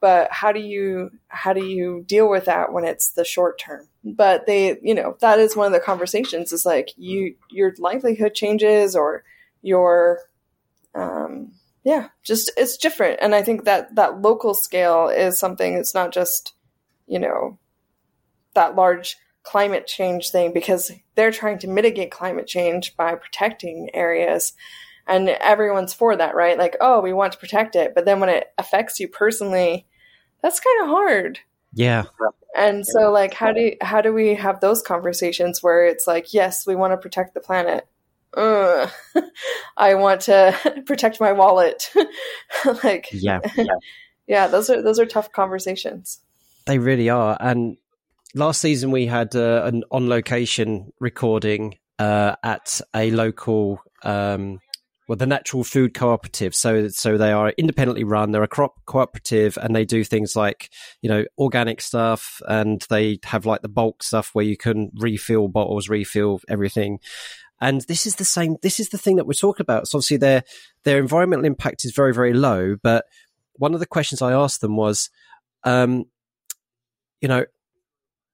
But 0.00 0.32
how 0.32 0.50
do 0.50 0.60
you 0.60 1.10
how 1.28 1.52
do 1.52 1.64
you 1.64 2.04
deal 2.06 2.30
with 2.30 2.46
that 2.46 2.72
when 2.72 2.84
it's 2.84 3.08
the 3.08 3.24
short 3.24 3.58
term? 3.58 3.86
But 4.02 4.46
they 4.46 4.78
you 4.82 4.94
know 4.94 5.16
that 5.20 5.38
is 5.38 5.54
one 5.54 5.66
of 5.66 5.72
the 5.72 5.80
conversations 5.80 6.52
is 6.52 6.64
like 6.64 6.90
you 6.96 7.34
your 7.50 7.74
livelihood 7.78 8.34
changes 8.34 8.96
or 8.96 9.24
your 9.60 10.20
um 10.94 11.52
yeah, 11.84 12.08
just 12.22 12.50
it's 12.56 12.76
different. 12.76 13.18
And 13.22 13.34
I 13.34 13.42
think 13.42 13.64
that 13.64 13.94
that 13.96 14.20
local 14.20 14.54
scale 14.54 15.08
is 15.08 15.38
something, 15.38 15.74
it's 15.74 15.94
not 15.94 16.12
just, 16.12 16.52
you 17.06 17.18
know, 17.18 17.58
that 18.54 18.76
large 18.76 19.16
climate 19.42 19.86
change 19.86 20.30
thing 20.30 20.52
because 20.52 20.92
they're 21.14 21.30
trying 21.30 21.58
to 21.58 21.68
mitigate 21.68 22.10
climate 22.10 22.46
change 22.46 22.96
by 22.96 23.14
protecting 23.14 23.90
areas. 23.94 24.52
And 25.06 25.28
everyone's 25.28 25.94
for 25.94 26.14
that 26.16 26.34
right? 26.34 26.58
Like 26.58 26.76
oh 26.80 27.00
we 27.00 27.12
want 27.12 27.32
to 27.32 27.38
protect 27.38 27.74
it. 27.74 27.94
But 27.94 28.04
then 28.04 28.20
when 28.20 28.28
it 28.28 28.48
affects 28.58 29.00
you 29.00 29.08
personally 29.08 29.86
that's 30.42 30.60
kind 30.60 30.82
of 30.82 30.88
hard. 30.88 31.38
Yeah. 31.72 32.04
And 32.56 32.86
so 32.86 33.10
like 33.10 33.34
how 33.34 33.52
do 33.52 33.60
you, 33.60 33.76
how 33.80 34.00
do 34.00 34.12
we 34.12 34.34
have 34.34 34.60
those 34.60 34.82
conversations 34.82 35.62
where 35.62 35.86
it's 35.86 36.06
like 36.06 36.32
yes 36.34 36.66
we 36.66 36.76
want 36.76 36.92
to 36.92 36.96
protect 36.96 37.34
the 37.34 37.40
planet. 37.40 37.86
Uh, 38.36 38.88
i 39.76 39.94
want 39.94 40.20
to 40.22 40.82
protect 40.86 41.20
my 41.20 41.32
wallet. 41.32 41.90
Like 42.84 43.08
yeah, 43.10 43.40
yeah. 43.56 43.64
yeah 44.26 44.46
those 44.46 44.68
are 44.68 44.82
those 44.82 44.98
are 44.98 45.06
tough 45.06 45.32
conversations. 45.32 46.20
They 46.66 46.78
really 46.78 47.08
are. 47.08 47.38
And 47.40 47.78
last 48.34 48.60
season 48.60 48.90
we 48.90 49.06
had 49.06 49.34
uh, 49.34 49.62
an 49.64 49.84
on 49.90 50.08
location 50.08 50.92
recording 51.00 51.78
uh, 51.98 52.36
at 52.42 52.80
a 52.94 53.10
local 53.10 53.82
um, 54.02 54.60
well 55.08 55.16
the 55.16 55.26
natural 55.26 55.64
food 55.64 55.94
cooperative. 55.94 56.54
So 56.54 56.88
so 56.88 57.18
they 57.18 57.32
are 57.32 57.50
independently 57.58 58.04
run. 58.04 58.30
They're 58.30 58.42
a 58.42 58.48
crop 58.48 58.74
cooperative 58.86 59.58
and 59.60 59.74
they 59.74 59.84
do 59.84 60.04
things 60.04 60.36
like 60.36 60.70
you 61.02 61.08
know 61.08 61.24
organic 61.38 61.80
stuff 61.80 62.40
and 62.48 62.84
they 62.88 63.18
have 63.24 63.46
like 63.46 63.62
the 63.62 63.68
bulk 63.68 64.02
stuff 64.02 64.30
where 64.32 64.44
you 64.44 64.56
can 64.56 64.90
refill 64.96 65.48
bottles 65.48 65.88
refill 65.88 66.40
everything. 66.48 67.00
And 67.62 67.82
this 67.82 68.06
is 68.06 68.16
the 68.16 68.24
same 68.24 68.56
this 68.62 68.80
is 68.80 68.88
the 68.88 68.98
thing 68.98 69.16
that 69.16 69.26
we're 69.26 69.32
talking 69.34 69.64
about. 69.64 69.88
So 69.88 69.98
obviously 69.98 70.16
their 70.18 70.44
their 70.84 70.98
environmental 70.98 71.44
impact 71.44 71.84
is 71.84 71.92
very 71.92 72.14
very 72.14 72.32
low 72.32 72.76
but 72.82 73.04
one 73.54 73.74
of 73.74 73.80
the 73.80 73.86
questions 73.86 74.22
i 74.22 74.32
asked 74.32 74.62
them 74.62 74.76
was 74.76 75.10
um, 75.64 76.06
you 77.20 77.28
know 77.28 77.44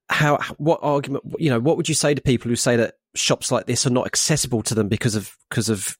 how 0.09 0.39
what 0.57 0.79
argument 0.81 1.23
you 1.37 1.49
know 1.49 1.59
what 1.59 1.75
would 1.75 1.89
you 1.89 1.95
say 1.95 2.13
to 2.13 2.21
people 2.21 2.47
who 2.47 2.55
say 2.55 2.77
that 2.77 2.95
shops 3.15 3.51
like 3.51 3.65
this 3.65 3.85
are 3.85 3.91
not 3.91 4.05
accessible 4.05 4.61
to 4.61 4.73
them 4.73 4.87
because 4.87 5.15
of 5.15 5.35
because 5.49 5.69
of 5.69 5.97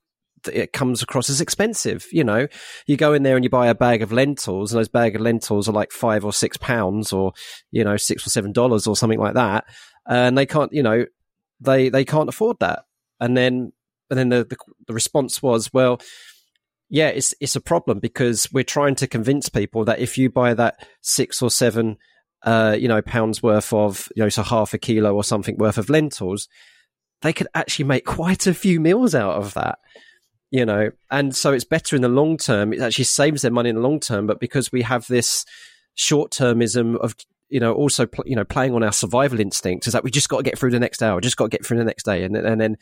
it 0.48 0.72
comes 0.74 1.02
across 1.02 1.30
as 1.30 1.42
expensive. 1.42 2.06
You 2.12 2.24
know, 2.24 2.48
you 2.86 2.98
go 2.98 3.14
in 3.14 3.24
there 3.24 3.36
and 3.36 3.44
you 3.44 3.50
buy 3.50 3.68
a 3.68 3.76
bag 3.76 4.02
of 4.02 4.12
lentils, 4.12 4.72
and 4.72 4.80
those 4.80 4.88
bag 4.88 5.16
of 5.16 5.22
lentils 5.22 5.68
are 5.68 5.74
like 5.74 5.92
five 5.92 6.24
or 6.24 6.34
six 6.34 6.58
pounds, 6.58 7.12
or 7.12 7.34
you 7.72 7.84
know, 7.84 7.98
six 7.98 8.26
or 8.26 8.30
seven 8.30 8.52
dollars, 8.52 8.88
or 8.88 8.96
something 8.96 9.20
like 9.20 9.34
that, 9.34 9.66
and 10.08 10.38
they 10.38 10.46
can't, 10.46 10.72
you 10.74 10.84
know, 10.84 11.06
they 11.60 11.90
they 11.90 12.06
can't 12.06 12.30
afford 12.30 12.58
that. 12.60 12.84
And 13.20 13.36
then 13.36 13.72
and 14.10 14.18
then 14.18 14.30
the, 14.30 14.44
the, 14.46 14.58
the 14.88 14.94
response 14.94 15.42
was, 15.42 15.74
well, 15.74 16.00
yeah, 16.90 17.10
it's 17.10 17.34
it's 17.42 17.56
a 17.56 17.62
problem 17.62 18.00
because 18.00 18.48
we're 18.52 18.64
trying 18.64 18.96
to 18.96 19.08
convince 19.08 19.50
people 19.50 19.86
that 19.86 20.00
if 20.00 20.18
you 20.18 20.30
buy 20.30 20.54
that 20.54 20.88
six 21.02 21.42
or 21.42 21.50
seven 21.50 21.98
uh, 22.44 22.76
you 22.80 22.88
know, 22.88 23.02
pounds 23.02 23.42
worth 23.42 23.74
of, 23.74 24.10
you 24.16 24.24
know, 24.24 24.30
so 24.30 24.44
half 24.44 24.74
a 24.74 24.78
kilo 24.78 25.14
or 25.14 25.24
something 25.24 25.58
worth 25.58 25.78
of 25.78 25.90
lentils, 25.90 26.48
they 27.22 27.34
could 27.34 27.48
actually 27.56 27.86
make 27.86 28.06
quite 28.06 28.48
a 28.48 28.54
few 28.54 28.80
meals 28.80 29.16
out 29.16 29.36
of 29.36 29.54
that, 29.56 29.80
you 30.52 30.66
know. 30.66 30.92
And 31.10 31.36
so 31.36 31.52
it's 31.52 31.66
better 31.66 31.96
in 31.96 32.02
the 32.02 32.10
long 32.10 32.38
term. 32.38 32.74
It 32.74 32.82
actually 32.82 33.06
saves 33.06 33.42
their 33.42 33.52
money 33.52 33.70
in 33.70 33.76
the 33.76 33.82
long 33.82 34.00
term. 34.00 34.28
But 34.28 34.40
because 34.40 34.72
we 34.72 34.84
have 34.84 35.08
this 35.08 35.46
short 35.96 36.32
termism 36.32 36.96
of, 36.98 37.16
you 37.50 37.60
know, 37.60 37.74
also, 37.74 38.06
pl- 38.06 38.26
you 38.28 38.36
know, 38.36 38.46
playing 38.46 38.76
on 38.76 38.84
our 38.84 38.92
survival 38.92 39.40
instincts 39.40 39.88
is 39.88 39.94
that 39.94 40.04
we 40.04 40.12
just 40.12 40.30
got 40.30 40.38
to 40.38 40.44
get 40.44 40.60
through 40.60 40.72
the 40.72 40.80
next 40.80 41.02
hour, 41.02 41.20
just 41.22 41.38
got 41.38 41.46
to 41.46 41.58
get 41.58 41.66
through 41.66 41.78
the 41.78 41.84
next 41.84 42.04
day. 42.04 42.24
And, 42.24 42.38
and 42.38 42.62
then, 42.62 42.78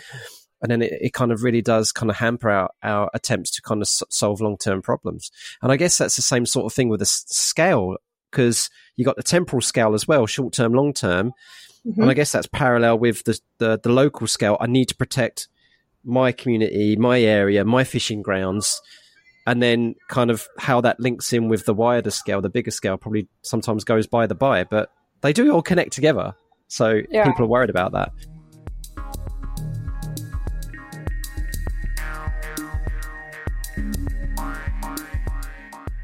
and 0.62 0.72
then 0.72 0.82
it, 0.82 0.94
it, 1.00 1.14
kind 1.14 1.32
of 1.32 1.44
really 1.44 1.62
does 1.62 1.92
kind 1.92 2.10
of 2.10 2.18
hamper 2.18 2.50
our, 2.50 2.70
our 2.84 3.10
attempts 3.14 3.52
to 3.52 3.62
kind 3.62 3.82
of 3.82 3.86
s- 3.86 4.04
solve 4.10 4.42
long 4.42 4.58
term 4.58 4.82
problems. 4.82 5.32
And 5.62 5.72
I 5.72 5.78
guess 5.78 5.98
that's 5.98 6.16
the 6.18 6.22
same 6.22 6.46
sort 6.46 6.66
of 6.66 6.74
thing 6.74 6.90
with 6.90 7.00
the 7.00 7.06
s- 7.06 7.24
scale 7.28 7.96
because 8.32 8.70
you 8.96 9.06
got 9.06 9.16
the 9.16 9.24
temporal 9.24 9.62
scale 9.62 9.94
as 9.94 10.08
well, 10.08 10.26
short 10.26 10.54
term, 10.54 10.74
long 10.74 10.94
term. 10.94 11.34
Mm-hmm. 11.86 12.02
And 12.02 12.12
I 12.12 12.14
guess 12.14 12.32
that's 12.32 12.48
parallel 12.48 12.98
with 12.98 13.24
the, 13.26 13.40
the, 13.60 13.80
the 13.82 13.90
local 13.90 14.28
scale. 14.28 14.58
I 14.60 14.68
need 14.68 14.86
to 14.90 14.96
protect 14.96 15.48
my 16.04 16.32
community, 16.32 16.96
my 16.96 17.20
area, 17.22 17.64
my 17.66 17.84
fishing 17.84 18.22
grounds, 18.22 18.82
and 19.46 19.62
then 19.62 19.96
kind 20.08 20.32
of 20.32 20.48
how 20.58 20.82
that 20.82 21.00
links 21.00 21.34
in 21.34 21.50
with 21.50 21.66
the 21.66 21.74
wider 21.74 22.12
scale, 22.12 22.42
the 22.42 22.50
bigger 22.50 22.72
scale, 22.72 22.98
probably 22.98 23.28
sometimes 23.42 23.84
goes 23.84 24.08
by 24.08 24.26
the 24.26 24.36
by, 24.36 24.64
but 24.64 24.90
they 25.22 25.34
do 25.34 25.52
all 25.52 25.62
connect 25.62 25.94
together. 25.94 26.34
So 26.68 27.02
yeah. 27.12 27.26
people 27.26 27.46
are 27.46 27.50
worried 27.50 27.70
about 27.70 27.92
that. 27.94 28.12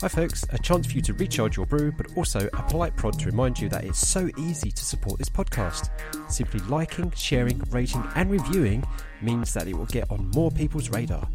Hi, 0.01 0.07
folks. 0.07 0.43
A 0.49 0.57
chance 0.57 0.87
for 0.87 0.93
you 0.93 1.01
to 1.03 1.13
recharge 1.13 1.57
your 1.57 1.67
brew, 1.67 1.91
but 1.91 2.17
also 2.17 2.49
a 2.53 2.63
polite 2.63 2.97
prod 2.97 3.19
to 3.19 3.27
remind 3.27 3.59
you 3.59 3.69
that 3.69 3.83
it's 3.83 3.99
so 3.99 4.31
easy 4.35 4.71
to 4.71 4.83
support 4.83 5.19
this 5.19 5.29
podcast. 5.29 5.91
Simply 6.27 6.59
liking, 6.61 7.11
sharing, 7.11 7.61
rating, 7.69 8.03
and 8.15 8.31
reviewing 8.31 8.83
means 9.21 9.53
that 9.53 9.67
it 9.67 9.77
will 9.77 9.85
get 9.85 10.09
on 10.09 10.31
more 10.33 10.49
people's 10.49 10.89
radar. 10.89 11.29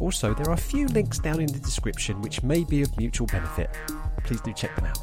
Also, 0.00 0.32
there 0.32 0.48
are 0.48 0.54
a 0.54 0.56
few 0.56 0.86
links 0.86 1.18
down 1.18 1.40
in 1.40 1.46
the 1.48 1.58
description 1.58 2.22
which 2.22 2.42
may 2.42 2.64
be 2.64 2.80
of 2.80 2.96
mutual 2.96 3.26
benefit. 3.26 3.68
Please 4.24 4.40
do 4.40 4.54
check 4.54 4.74
them 4.76 4.86
out. 4.86 4.98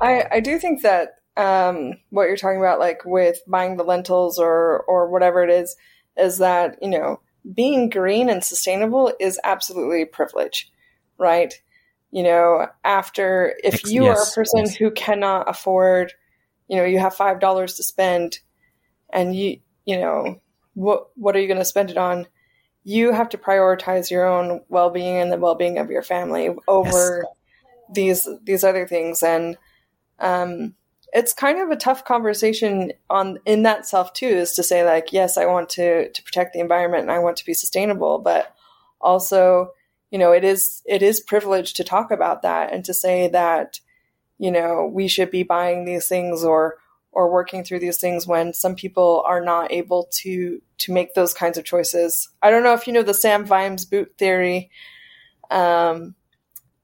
I, 0.00 0.24
I 0.32 0.40
do 0.40 0.58
think 0.58 0.80
that 0.80 1.16
um, 1.36 1.92
what 2.08 2.24
you're 2.24 2.38
talking 2.38 2.58
about, 2.58 2.78
like 2.78 3.04
with 3.04 3.38
buying 3.46 3.76
the 3.76 3.84
lentils 3.84 4.38
or 4.38 4.80
or 4.88 5.10
whatever 5.10 5.44
it 5.44 5.50
is, 5.50 5.76
is 6.18 6.38
that, 6.38 6.78
you 6.82 6.88
know, 6.88 7.20
being 7.54 7.88
green 7.88 8.28
and 8.28 8.44
sustainable 8.44 9.12
is 9.20 9.40
absolutely 9.44 10.02
a 10.02 10.06
privilege, 10.06 10.70
right? 11.18 11.54
You 12.10 12.22
know, 12.22 12.66
after 12.84 13.54
if 13.62 13.86
you 13.86 14.04
yes, 14.04 14.18
are 14.18 14.22
a 14.22 14.34
person 14.34 14.60
yes. 14.64 14.76
who 14.76 14.90
cannot 14.90 15.48
afford, 15.48 16.12
you 16.68 16.76
know, 16.76 16.84
you 16.84 16.98
have 16.98 17.14
five 17.14 17.40
dollars 17.40 17.74
to 17.74 17.82
spend 17.82 18.38
and 19.10 19.34
you 19.34 19.60
you 19.84 19.98
know, 19.98 20.40
what 20.74 21.08
what 21.16 21.36
are 21.36 21.40
you 21.40 21.48
gonna 21.48 21.64
spend 21.64 21.90
it 21.90 21.96
on? 21.98 22.26
You 22.84 23.12
have 23.12 23.28
to 23.30 23.38
prioritize 23.38 24.10
your 24.10 24.26
own 24.26 24.62
well 24.68 24.90
being 24.90 25.16
and 25.16 25.32
the 25.32 25.38
well 25.38 25.54
being 25.54 25.78
of 25.78 25.90
your 25.90 26.02
family 26.02 26.54
over 26.66 27.24
yes. 27.24 27.94
these 27.94 28.28
these 28.44 28.64
other 28.64 28.86
things. 28.86 29.22
And 29.22 29.56
um 30.18 30.74
it's 31.12 31.32
kind 31.32 31.58
of 31.58 31.70
a 31.70 31.76
tough 31.76 32.04
conversation 32.04 32.92
on 33.08 33.38
in 33.46 33.62
that 33.62 33.86
self 33.86 34.12
too 34.12 34.26
is 34.26 34.52
to 34.52 34.62
say 34.62 34.84
like 34.84 35.12
yes 35.12 35.36
i 35.36 35.46
want 35.46 35.68
to 35.70 36.10
to 36.10 36.22
protect 36.22 36.52
the 36.52 36.60
environment 36.60 37.02
and 37.02 37.10
i 37.10 37.18
want 37.18 37.36
to 37.36 37.46
be 37.46 37.54
sustainable 37.54 38.18
but 38.18 38.54
also 39.00 39.70
you 40.10 40.18
know 40.18 40.32
it 40.32 40.44
is 40.44 40.82
it 40.86 41.02
is 41.02 41.20
privileged 41.20 41.76
to 41.76 41.84
talk 41.84 42.10
about 42.10 42.42
that 42.42 42.72
and 42.72 42.84
to 42.84 42.94
say 42.94 43.28
that 43.28 43.80
you 44.38 44.50
know 44.50 44.90
we 44.92 45.08
should 45.08 45.30
be 45.30 45.42
buying 45.42 45.84
these 45.84 46.08
things 46.08 46.44
or 46.44 46.76
or 47.10 47.32
working 47.32 47.64
through 47.64 47.78
these 47.78 47.98
things 47.98 48.26
when 48.26 48.52
some 48.52 48.74
people 48.74 49.22
are 49.26 49.40
not 49.40 49.72
able 49.72 50.08
to 50.12 50.60
to 50.76 50.92
make 50.92 51.14
those 51.14 51.34
kinds 51.34 51.58
of 51.58 51.64
choices. 51.64 52.28
I 52.42 52.50
don't 52.50 52.62
know 52.62 52.74
if 52.74 52.86
you 52.86 52.92
know 52.92 53.02
the 53.02 53.14
sam 53.14 53.44
vimes 53.44 53.84
boot 53.84 54.12
theory 54.18 54.70
um 55.50 56.14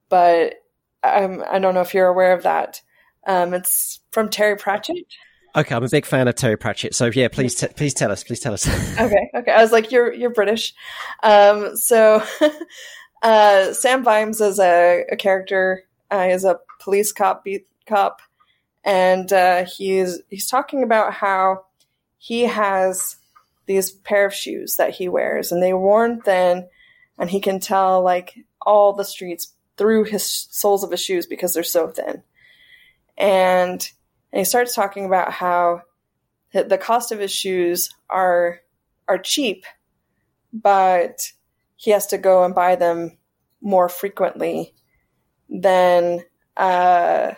but 0.08 0.54
I'm, 1.02 1.42
i 1.50 1.58
don't 1.58 1.74
know 1.74 1.82
if 1.82 1.92
you're 1.92 2.08
aware 2.08 2.32
of 2.32 2.44
that 2.44 2.80
um, 3.26 3.54
it's 3.54 4.00
from 4.10 4.28
Terry 4.28 4.56
Pratchett. 4.56 5.06
Okay, 5.56 5.74
I'm 5.74 5.84
a 5.84 5.88
big 5.88 6.04
fan 6.04 6.26
of 6.26 6.34
Terry 6.34 6.56
Pratchett. 6.56 6.94
So 6.94 7.10
yeah, 7.14 7.28
please 7.28 7.54
t- 7.54 7.68
please 7.68 7.94
tell 7.94 8.10
us. 8.10 8.24
Please 8.24 8.40
tell 8.40 8.52
us. 8.52 8.66
okay, 9.00 9.30
okay. 9.34 9.52
I 9.52 9.62
was 9.62 9.70
like, 9.70 9.92
you're 9.92 10.12
you're 10.12 10.30
British. 10.30 10.74
Um, 11.22 11.76
so 11.76 12.22
uh, 13.22 13.72
Sam 13.72 14.02
Vimes 14.02 14.40
is 14.40 14.58
a, 14.58 15.04
a 15.12 15.16
character. 15.16 15.84
Uh, 16.10 16.28
is 16.30 16.44
a 16.44 16.58
police 16.80 17.12
cop, 17.12 17.44
beat 17.44 17.66
cop, 17.87 18.20
and 18.84 19.32
uh, 19.32 19.64
he's 19.64 20.20
he's 20.28 20.48
talking 20.48 20.82
about 20.82 21.12
how 21.12 21.64
he 22.18 22.42
has 22.42 23.16
these 23.66 23.90
pair 23.90 24.26
of 24.26 24.34
shoes 24.34 24.76
that 24.76 24.94
he 24.94 25.08
wears, 25.08 25.52
and 25.52 25.62
they 25.62 25.72
worn 25.72 26.20
thin, 26.20 26.68
and 27.18 27.30
he 27.30 27.40
can 27.40 27.60
tell 27.60 28.02
like 28.02 28.34
all 28.60 28.92
the 28.92 29.04
streets 29.04 29.52
through 29.76 30.04
his 30.04 30.24
soles 30.50 30.82
of 30.82 30.90
his 30.90 31.00
shoes 31.00 31.26
because 31.26 31.54
they're 31.54 31.62
so 31.62 31.88
thin 31.88 32.22
and, 33.16 33.88
he 34.33 34.44
starts 34.44 34.74
talking 34.74 35.05
about 35.05 35.33
how 35.33 35.83
the 36.53 36.79
cost 36.79 37.12
of 37.12 37.20
his 37.20 37.33
shoes 37.33 37.90
are 38.11 38.61
are 39.07 39.18
cheap, 39.18 39.64
but 40.53 41.33
he 41.77 41.90
has 41.92 42.09
to 42.09 42.18
go 42.18 42.44
and 42.44 42.55
buy 42.55 42.74
them 42.77 43.16
more 43.61 43.88
frequently 43.88 44.74
than 45.48 46.20
uh, 46.57 47.35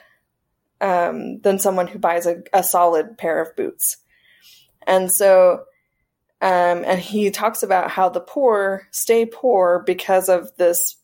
um, 0.80 1.40
than 1.40 1.58
someone 1.58 1.86
who 1.86 1.98
buys 1.98 2.26
a, 2.26 2.42
a, 2.52 2.62
solid 2.62 3.16
pair 3.16 3.40
of 3.40 3.56
boots. 3.56 3.96
And 4.86 5.10
so, 5.10 5.64
um, 6.42 6.84
and 6.84 7.00
he 7.00 7.30
talks 7.30 7.62
about 7.62 7.90
how 7.90 8.10
the 8.10 8.20
poor 8.20 8.86
stay 8.90 9.24
poor 9.24 9.82
because 9.86 10.28
of 10.28 10.54
this 10.58 10.96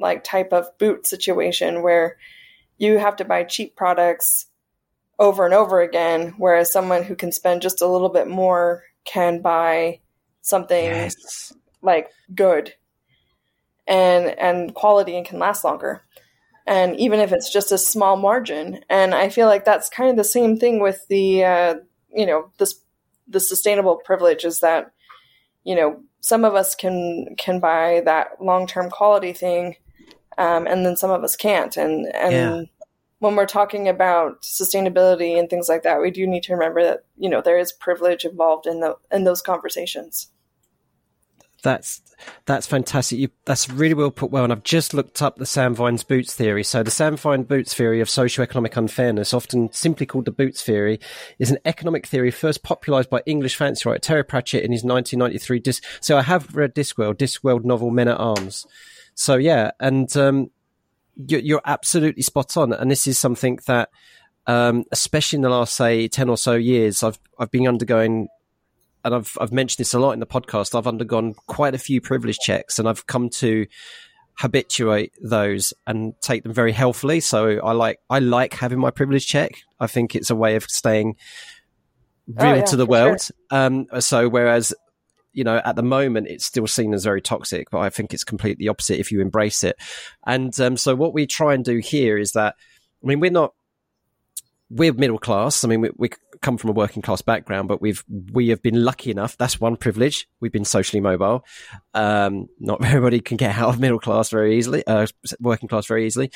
like 0.00 0.24
type 0.24 0.52
of 0.52 0.66
boot 0.78 1.06
situation 1.06 1.82
where 1.82 2.16
you 2.80 2.98
have 2.98 3.16
to 3.16 3.24
buy 3.24 3.44
cheap 3.44 3.76
products 3.76 4.46
over 5.18 5.44
and 5.44 5.52
over 5.52 5.80
again, 5.82 6.34
whereas 6.38 6.72
someone 6.72 7.04
who 7.04 7.14
can 7.14 7.30
spend 7.30 7.60
just 7.60 7.82
a 7.82 7.86
little 7.86 8.08
bit 8.08 8.26
more 8.26 8.82
can 9.04 9.42
buy 9.42 10.00
something 10.40 10.84
yes. 10.84 11.52
like 11.82 12.10
good 12.34 12.74
and 13.86 14.26
and 14.38 14.74
quality 14.74 15.16
and 15.16 15.26
can 15.26 15.38
last 15.38 15.64
longer 15.64 16.02
and 16.66 16.96
even 16.96 17.20
if 17.20 17.32
it's 17.32 17.52
just 17.52 17.72
a 17.72 17.78
small 17.78 18.16
margin 18.16 18.82
and 18.88 19.14
i 19.14 19.28
feel 19.28 19.46
like 19.46 19.64
that's 19.64 19.88
kind 19.88 20.10
of 20.10 20.16
the 20.16 20.24
same 20.24 20.56
thing 20.56 20.80
with 20.80 21.06
the 21.08 21.44
uh, 21.44 21.74
you 22.14 22.24
know 22.24 22.50
this 22.58 22.80
the 23.28 23.40
sustainable 23.40 23.96
privilege 23.96 24.44
is 24.44 24.60
that 24.60 24.92
you 25.64 25.74
know 25.74 26.00
some 26.20 26.44
of 26.44 26.54
us 26.54 26.74
can 26.74 27.34
can 27.36 27.60
buy 27.60 28.02
that 28.04 28.40
long 28.40 28.66
term 28.66 28.88
quality 28.90 29.32
thing 29.32 29.76
um, 30.40 30.66
and 30.66 30.84
then 30.84 30.96
some 30.96 31.10
of 31.10 31.22
us 31.22 31.36
can't 31.36 31.76
and 31.76 32.06
and 32.14 32.32
yeah. 32.32 32.62
when 33.18 33.36
we're 33.36 33.46
talking 33.46 33.88
about 33.88 34.42
sustainability 34.42 35.38
and 35.38 35.50
things 35.50 35.68
like 35.68 35.82
that 35.82 36.00
we 36.00 36.10
do 36.10 36.26
need 36.26 36.42
to 36.42 36.52
remember 36.52 36.82
that 36.82 37.04
you 37.16 37.28
know 37.28 37.40
there 37.40 37.58
is 37.58 37.72
privilege 37.72 38.24
involved 38.24 38.66
in 38.66 38.80
the 38.80 38.96
in 39.12 39.24
those 39.24 39.42
conversations 39.42 40.28
that's 41.62 42.00
that's 42.46 42.66
fantastic. 42.66 43.18
You, 43.18 43.28
that's 43.44 43.68
really 43.68 43.94
well 43.94 44.10
put 44.10 44.30
well. 44.30 44.44
And 44.44 44.52
I've 44.52 44.62
just 44.62 44.94
looked 44.94 45.22
up 45.22 45.36
the 45.36 45.46
Sam 45.46 45.74
Vimes 45.74 46.04
Boots 46.04 46.34
theory. 46.34 46.64
So 46.64 46.82
the 46.82 46.90
Sam 46.90 47.16
Vine 47.16 47.44
Boots 47.44 47.74
theory 47.74 48.00
of 48.00 48.08
socioeconomic 48.08 48.76
unfairness, 48.76 49.34
often 49.34 49.72
simply 49.72 50.06
called 50.06 50.24
the 50.24 50.30
Boots 50.30 50.62
theory, 50.62 51.00
is 51.38 51.50
an 51.50 51.58
economic 51.64 52.06
theory 52.06 52.30
first 52.30 52.62
popularized 52.62 53.10
by 53.10 53.22
English 53.26 53.56
fancy 53.56 53.88
writer 53.88 54.00
Terry 54.00 54.24
Pratchett 54.24 54.64
in 54.64 54.72
his 54.72 54.84
1993 54.84 55.58
disc. 55.60 55.84
So 56.00 56.18
I 56.18 56.22
have 56.22 56.54
read 56.54 56.74
Discworld, 56.74 57.16
Discworld 57.16 57.64
novel 57.64 57.90
Men 57.90 58.08
at 58.08 58.18
Arms. 58.18 58.66
So 59.20 59.36
yeah, 59.36 59.72
and 59.78 60.16
um, 60.16 60.50
you're, 61.26 61.40
you're 61.40 61.60
absolutely 61.66 62.22
spot 62.22 62.56
on. 62.56 62.72
And 62.72 62.90
this 62.90 63.06
is 63.06 63.18
something 63.18 63.58
that, 63.66 63.90
um, 64.46 64.84
especially 64.92 65.36
in 65.36 65.42
the 65.42 65.50
last 65.50 65.74
say 65.74 66.08
ten 66.08 66.30
or 66.30 66.38
so 66.38 66.54
years, 66.54 67.02
I've 67.02 67.18
I've 67.38 67.50
been 67.50 67.68
undergoing 67.68 68.28
and 69.04 69.14
I've 69.14 69.36
I've 69.38 69.52
mentioned 69.52 69.76
this 69.76 69.92
a 69.92 69.98
lot 69.98 70.12
in 70.12 70.20
the 70.20 70.26
podcast. 70.26 70.74
I've 70.74 70.86
undergone 70.86 71.34
quite 71.46 71.74
a 71.74 71.78
few 71.78 72.00
privilege 72.00 72.38
checks, 72.38 72.78
and 72.78 72.88
I've 72.88 73.06
come 73.06 73.28
to 73.40 73.66
habituate 74.38 75.12
those 75.20 75.74
and 75.86 76.14
take 76.22 76.42
them 76.42 76.54
very 76.54 76.72
healthily. 76.72 77.20
So 77.20 77.58
I 77.58 77.72
like 77.72 77.98
I 78.08 78.20
like 78.20 78.54
having 78.54 78.78
my 78.78 78.90
privilege 78.90 79.26
check. 79.26 79.52
I 79.78 79.86
think 79.86 80.16
it's 80.16 80.30
a 80.30 80.34
way 80.34 80.56
of 80.56 80.64
staying 80.64 81.16
real 82.26 82.52
oh, 82.52 82.54
yeah, 82.54 82.64
to 82.64 82.76
the 82.76 82.86
world. 82.86 83.20
Sure. 83.20 83.36
Um, 83.50 83.86
so 83.98 84.30
whereas 84.30 84.72
you 85.32 85.44
know 85.44 85.60
at 85.64 85.76
the 85.76 85.82
moment 85.82 86.28
it's 86.28 86.44
still 86.44 86.66
seen 86.66 86.94
as 86.94 87.04
very 87.04 87.20
toxic, 87.20 87.70
but 87.70 87.78
I 87.80 87.90
think 87.90 88.12
it's 88.12 88.24
completely 88.24 88.68
opposite 88.68 89.00
if 89.00 89.12
you 89.12 89.20
embrace 89.20 89.64
it. 89.64 89.76
And 90.26 90.58
um, 90.60 90.76
so 90.76 90.94
what 90.94 91.14
we 91.14 91.26
try 91.26 91.54
and 91.54 91.64
do 91.64 91.78
here 91.78 92.18
is 92.18 92.32
that 92.32 92.56
I 93.02 93.06
mean 93.06 93.20
we're 93.20 93.30
not 93.30 93.54
we're 94.70 94.92
middle 94.92 95.18
class. 95.18 95.64
I 95.64 95.68
mean, 95.68 95.80
we, 95.80 95.90
we, 95.96 96.10
come 96.40 96.56
from 96.56 96.70
a 96.70 96.72
working 96.72 97.02
class 97.02 97.20
background, 97.20 97.68
but 97.68 97.82
we've 97.82 98.02
we 98.32 98.48
have 98.48 98.62
been 98.62 98.82
lucky 98.82 99.10
enough. 99.10 99.36
That's 99.36 99.60
one 99.60 99.76
privilege. 99.76 100.26
We've 100.40 100.52
been 100.52 100.64
socially 100.64 101.00
mobile. 101.00 101.44
Um, 101.92 102.48
not 102.58 102.82
everybody 102.84 103.20
can 103.20 103.36
get 103.36 103.58
out 103.58 103.74
of 103.74 103.80
middle 103.80 103.98
class 103.98 104.30
very 104.30 104.56
easily, 104.56 104.86
uh, 104.86 105.06
working 105.38 105.68
class 105.68 105.86
very 105.86 106.06
easily. 106.06 106.30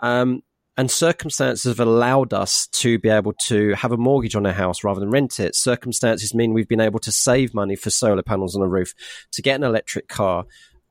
Um, 0.00 0.42
and 0.76 0.90
circumstances 0.90 1.64
have 1.64 1.80
allowed 1.80 2.34
us 2.34 2.66
to 2.68 2.98
be 2.98 3.08
able 3.08 3.32
to 3.44 3.72
have 3.74 3.92
a 3.92 3.96
mortgage 3.96 4.36
on 4.36 4.44
a 4.44 4.52
house 4.52 4.84
rather 4.84 5.00
than 5.00 5.10
rent 5.10 5.40
it. 5.40 5.56
Circumstances 5.56 6.34
mean 6.34 6.52
we've 6.52 6.68
been 6.68 6.80
able 6.80 7.00
to 7.00 7.12
save 7.12 7.54
money 7.54 7.76
for 7.76 7.90
solar 7.90 8.22
panels 8.22 8.54
on 8.54 8.62
a 8.62 8.68
roof, 8.68 8.92
to 9.32 9.42
get 9.42 9.56
an 9.56 9.64
electric 9.64 10.08
car, 10.08 10.44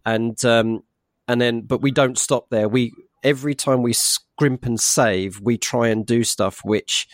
and 0.06 0.43
um, 0.43 0.82
and 1.28 1.39
then, 1.39 1.62
but 1.62 1.82
we 1.82 1.91
don't 1.91 2.17
stop 2.17 2.50
there. 2.50 2.67
We 2.67 2.93
every 3.24 3.56
time 3.56 3.82
we 3.82 3.93
scrimp 3.93 4.65
and 4.65 4.80
save, 4.80 5.39
we 5.41 5.58
try 5.58 5.89
and 5.89 6.06
do 6.06 6.24
stuff 6.24 6.62
which 6.63 7.08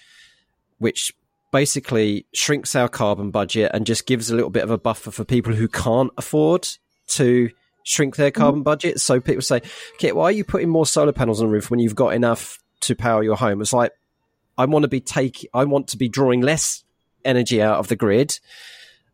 which 0.78 1.14
basically 1.52 2.26
shrinks 2.34 2.76
our 2.76 2.88
carbon 2.88 3.30
budget 3.30 3.72
and 3.74 3.86
just 3.86 4.08
gives 4.08 4.32
a 4.32 4.36
little 4.36 4.50
bit 4.50 4.64
of 4.64 4.72
a 4.72 4.78
buffer 4.78 5.12
for 5.12 5.26
people 5.26 5.54
who 5.54 5.68
can't 5.68 6.12
afford 6.18 6.68
to 7.08 7.50
shrink 7.84 8.16
their 8.16 8.32
carbon 8.32 8.60
mm-hmm. 8.60 8.66
budget. 8.66 9.00
So 9.00 9.20
people 9.20 9.42
say, 9.42 9.62
Kit, 9.98 10.16
why 10.16 10.26
are 10.26 10.32
you 10.32 10.44
putting 10.44 10.70
more 10.70 10.86
solar 10.86 11.14
panels 11.14 11.42
on 11.42 11.48
the 11.48 11.54
roof 11.54 11.70
when 11.70 11.80
you've 11.80 11.96
got 11.96 12.14
enough 12.14 12.60
to 12.82 12.96
power 12.96 13.24
your 13.24 13.36
home? 13.36 13.62
It's 13.62 13.74
like 13.74 13.92
I 14.58 14.66
want 14.66 14.84
to 14.84 14.90
be 14.90 15.02
take 15.02 15.48
I 15.54 15.66
want 15.66 15.88
to 15.90 15.98
be 15.98 16.10
drawing 16.10 16.42
less 16.42 16.84
energy 17.24 17.62
out 17.62 17.80
of 17.80 17.88
the 17.88 17.96
grid 17.96 18.40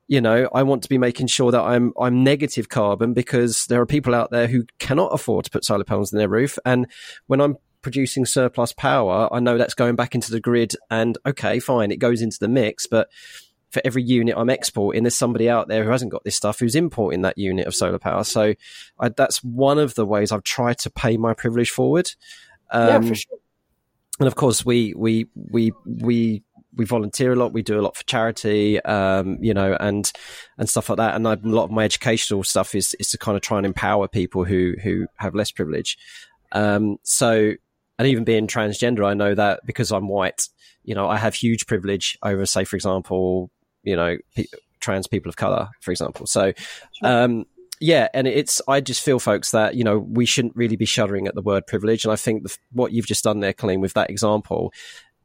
you 0.08 0.21
know, 0.21 0.49
I 0.53 0.63
want 0.63 0.84
to 0.84 0.89
be 0.89 0.97
making 0.97 1.27
sure 1.27 1.51
that 1.51 1.62
I'm 1.62 1.93
I'm 1.99 2.23
negative 2.23 2.69
carbon 2.69 3.13
because 3.13 3.65
there 3.65 3.82
are 3.82 3.86
people 3.86 4.15
out 4.15 4.32
there 4.32 4.47
who 4.47 4.65
cannot 4.80 5.13
afford 5.13 5.45
to 5.45 5.51
put 5.51 5.65
solar 5.65 5.84
panels 5.84 6.13
in 6.13 6.17
their 6.17 6.30
roof, 6.30 6.58
and 6.65 6.88
when 7.27 7.41
I'm 7.41 7.58
producing 7.82 8.25
surplus 8.25 8.73
power, 8.73 9.30
I 9.32 9.39
know 9.39 9.58
that's 9.58 9.73
going 9.73 9.95
back 9.95 10.15
into 10.15 10.32
the 10.32 10.39
grid, 10.39 10.75
and 10.89 11.17
okay, 11.25 11.60
fine, 11.60 11.91
it 11.91 11.99
goes 11.99 12.21
into 12.21 12.39
the 12.39 12.47
mix, 12.47 12.88
but 12.88 13.10
for 13.69 13.82
every 13.84 14.03
unit 14.03 14.36
I'm 14.38 14.49
exporting, 14.49 15.03
there's 15.03 15.15
somebody 15.15 15.49
out 15.49 15.67
there 15.67 15.84
who 15.84 15.89
hasn't 15.89 16.12
got 16.12 16.23
this 16.23 16.36
stuff 16.36 16.60
who's 16.60 16.75
importing 16.75 17.21
that 17.23 17.38
unit 17.38 17.67
of 17.67 17.75
solar 17.75 17.99
power. 17.99 18.23
So 18.23 18.53
I, 18.99 19.10
that's 19.10 19.43
one 19.43 19.77
of 19.77 19.95
the 19.95 20.06
ways 20.06 20.32
I've 20.32 20.43
tried 20.43 20.77
to 20.80 20.89
pay 20.89 21.17
my 21.17 21.34
privilege 21.34 21.69
forward. 21.69 22.12
Um, 22.71 22.88
yeah, 22.88 23.10
for 23.10 23.15
sure. 23.15 23.38
And 24.19 24.27
of 24.27 24.36
course, 24.36 24.65
we 24.65 24.93
we 24.95 25.27
we 25.36 25.73
we 25.86 26.43
we 26.75 26.86
volunteer 26.86 27.34
a 27.34 27.36
lot. 27.36 27.53
We 27.53 27.62
do 27.62 27.80
a 27.80 27.82
lot 27.82 27.95
for 27.95 28.03
charity, 28.06 28.80
um, 28.82 29.38
you 29.41 29.53
know, 29.53 29.75
and 29.80 30.12
and 30.58 30.69
stuff 30.69 30.89
like 30.89 30.97
that. 30.97 31.15
And 31.15 31.27
I, 31.27 31.34
a 31.34 31.39
lot 31.43 31.65
of 31.65 31.71
my 31.71 31.84
educational 31.84 32.43
stuff 32.43 32.73
is 32.73 32.95
is 32.99 33.12
to 33.12 33.17
kind 33.17 33.36
of 33.36 33.41
try 33.41 33.58
and 33.58 33.65
empower 33.65 34.08
people 34.08 34.43
who 34.43 34.73
who 34.82 35.08
have 35.17 35.36
less 35.36 35.51
privilege. 35.51 35.97
Um, 36.51 36.97
so, 37.03 37.53
and 37.99 38.08
even 38.08 38.23
being 38.23 38.47
transgender, 38.47 39.06
I 39.06 39.13
know 39.13 39.36
that 39.36 39.62
because 39.65 39.91
I'm 39.91 40.08
white, 40.08 40.47
you 40.84 40.95
know, 40.95 41.08
I 41.08 41.17
have 41.17 41.36
huge 41.36 41.67
privilege 41.67 42.17
over, 42.23 42.45
say, 42.45 42.63
for 42.63 42.75
example, 42.75 43.51
you 43.88 43.95
know, 43.95 44.17
pe- 44.36 44.45
trans 44.80 45.08
people 45.08 45.30
of 45.30 45.36
color, 45.36 45.69
for 45.82 45.91
example. 45.91 46.28
So, 46.28 46.54
um, 47.04 47.45
yeah, 47.80 48.08
and 48.13 48.28
it's 48.28 48.62
I 48.67 48.82
just 48.82 49.04
feel, 49.04 49.19
folks, 49.19 49.52
that 49.52 49.76
you 49.76 49.84
know 49.84 50.00
we 50.00 50.26
shouldn't 50.26 50.56
really 50.56 50.76
be 50.76 50.86
shuddering 50.86 51.28
at 51.28 51.36
the 51.36 51.41
word 51.41 51.65
privilege, 51.67 52.06
and 52.06 52.12
I 52.12 52.15
think 52.15 52.43
the, 52.43 52.58
what 52.71 52.91
you've 52.91 53.08
just 53.08 53.23
done 53.23 53.39
there, 53.39 53.54
Colleen, 53.54 53.82
with 53.82 53.93
that 53.93 54.10
example, 54.10 54.73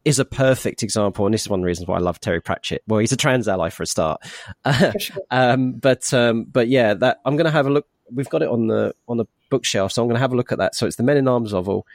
is 0.04 0.18
a 0.18 0.24
perfect 0.24 0.82
example, 0.82 1.24
and 1.26 1.34
this 1.34 1.42
is 1.42 1.48
one 1.48 1.60
of 1.60 1.62
the 1.62 1.66
reasons 1.66 1.88
why 1.88 1.96
I 1.96 2.00
love 2.00 2.20
Terry 2.20 2.40
Pratchett. 2.40 2.82
Well, 2.86 3.00
he's 3.00 3.12
a 3.12 3.16
trans 3.16 3.48
ally 3.48 3.70
for 3.70 3.82
a 3.82 3.86
start, 3.86 4.20
sure. 4.98 5.16
um, 5.30 5.72
but 5.72 6.12
um, 6.12 6.44
but 6.44 6.68
yeah, 6.68 6.94
that 6.94 7.20
I'm 7.24 7.36
going 7.36 7.46
to 7.46 7.52
have 7.52 7.66
a 7.66 7.70
look. 7.70 7.86
We've 8.12 8.28
got 8.28 8.42
it 8.42 8.48
on 8.48 8.66
the 8.66 8.94
on 9.08 9.16
the 9.16 9.26
bookshelf, 9.50 9.92
so 9.92 10.02
I'm 10.02 10.08
going 10.08 10.16
to 10.16 10.20
have 10.20 10.32
a 10.32 10.36
look 10.36 10.52
at 10.52 10.58
that. 10.58 10.74
So 10.74 10.86
it's 10.86 10.96
the 10.96 11.02
Men 11.02 11.16
in 11.16 11.28
Arms 11.28 11.52
novel, 11.52 11.86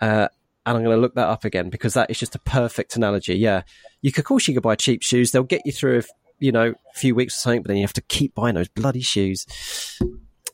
uh, 0.00 0.28
and 0.68 0.76
I'm 0.76 0.84
going 0.84 0.96
to 0.96 1.00
look 1.00 1.14
that 1.14 1.28
up 1.28 1.44
again 1.44 1.70
because 1.70 1.94
that 1.94 2.10
is 2.10 2.18
just 2.18 2.34
a 2.34 2.38
perfect 2.40 2.94
analogy. 2.94 3.34
Yeah, 3.34 3.62
you 4.02 4.12
could, 4.12 4.20
of 4.20 4.26
course, 4.26 4.46
you 4.46 4.54
could 4.54 4.62
buy 4.62 4.76
cheap 4.76 5.02
shoes; 5.02 5.30
they'll 5.30 5.42
get 5.42 5.62
you 5.64 5.72
through, 5.72 6.02
you 6.38 6.52
know, 6.52 6.74
a 6.94 6.98
few 6.98 7.14
weeks 7.14 7.38
or 7.38 7.40
something, 7.40 7.62
but 7.62 7.68
then 7.68 7.78
you 7.78 7.84
have 7.84 7.94
to 7.94 8.02
keep 8.02 8.34
buying 8.34 8.54
those 8.54 8.68
bloody 8.68 9.00
shoes. 9.00 9.46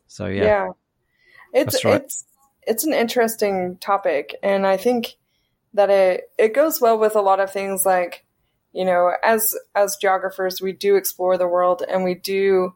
So 0.06 0.26
yeah, 0.26 0.44
yeah, 0.44 0.68
it's 1.52 1.84
right. 1.84 2.02
it's 2.02 2.24
it's 2.62 2.84
an 2.84 2.92
interesting 2.92 3.76
topic, 3.78 4.36
and 4.42 4.66
I 4.66 4.76
think 4.76 5.16
that 5.74 5.90
it 5.90 6.30
it 6.38 6.54
goes 6.54 6.80
well 6.80 6.98
with 6.98 7.16
a 7.16 7.20
lot 7.20 7.40
of 7.40 7.52
things 7.52 7.84
like 7.84 8.24
you 8.72 8.84
know 8.84 9.12
as 9.24 9.54
as 9.74 9.96
geographers 9.96 10.62
we 10.62 10.72
do 10.72 10.94
explore 10.94 11.36
the 11.36 11.48
world 11.48 11.82
and 11.88 12.04
we 12.04 12.14
do 12.14 12.72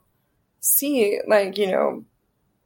see 0.61 1.21
like 1.29 1.57
you 1.57 1.71
know 1.71 2.05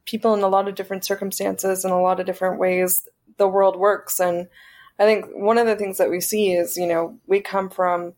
people 0.05 0.33
in 0.33 0.41
a 0.41 0.47
lot 0.47 0.67
of 0.67 0.75
different 0.75 1.05
circumstances 1.05 1.85
and 1.85 1.93
a 1.93 1.97
lot 1.97 2.19
of 2.19 2.25
different 2.25 2.59
ways 2.59 3.07
the 3.37 3.47
world 3.47 3.75
works 3.75 4.19
and 4.19 4.47
i 4.99 5.05
think 5.05 5.25
one 5.33 5.57
of 5.57 5.67
the 5.67 5.75
things 5.75 5.97
that 5.97 6.09
we 6.09 6.21
see 6.21 6.53
is 6.53 6.77
you 6.77 6.87
know 6.87 7.17
we 7.27 7.39
come 7.39 7.69
from 7.69 8.13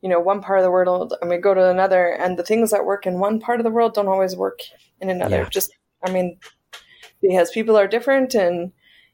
you 0.00 0.08
know 0.08 0.20
one 0.20 0.40
part 0.40 0.58
of 0.58 0.64
the 0.64 0.70
world 0.70 1.14
and 1.20 1.30
we 1.30 1.36
go 1.36 1.54
to 1.54 1.70
another 1.70 2.06
and 2.08 2.38
the 2.38 2.42
things 2.42 2.70
that 2.70 2.84
work 2.84 3.06
in 3.06 3.18
one 3.18 3.40
part 3.40 3.60
of 3.60 3.64
the 3.64 3.70
world 3.70 3.94
don't 3.94 4.08
always 4.08 4.36
work 4.36 4.60
in 5.00 5.10
another 5.10 5.42
yeah. 5.42 5.48
just 5.48 5.72
i 6.04 6.10
mean 6.10 6.38
because 7.20 7.50
people 7.50 7.76
are 7.76 7.86
different 7.86 8.34
and 8.34 8.72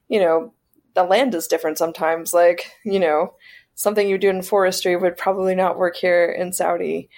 you 0.09 0.21
know 0.21 0.53
the 0.99 1.05
land 1.05 1.35
is 1.35 1.47
different 1.47 1.79
sometimes. 1.79 2.35
Like, 2.35 2.73
you 2.85 2.99
know, 2.99 3.35
something 3.75 4.09
you 4.09 4.19
do 4.19 4.31
in 4.31 4.43
forestry 4.43 4.97
would 4.97 5.17
probably 5.17 5.55
not 5.55 5.79
work 5.79 5.97
here 5.97 6.27
in 6.27 6.53
Saudi 6.53 7.09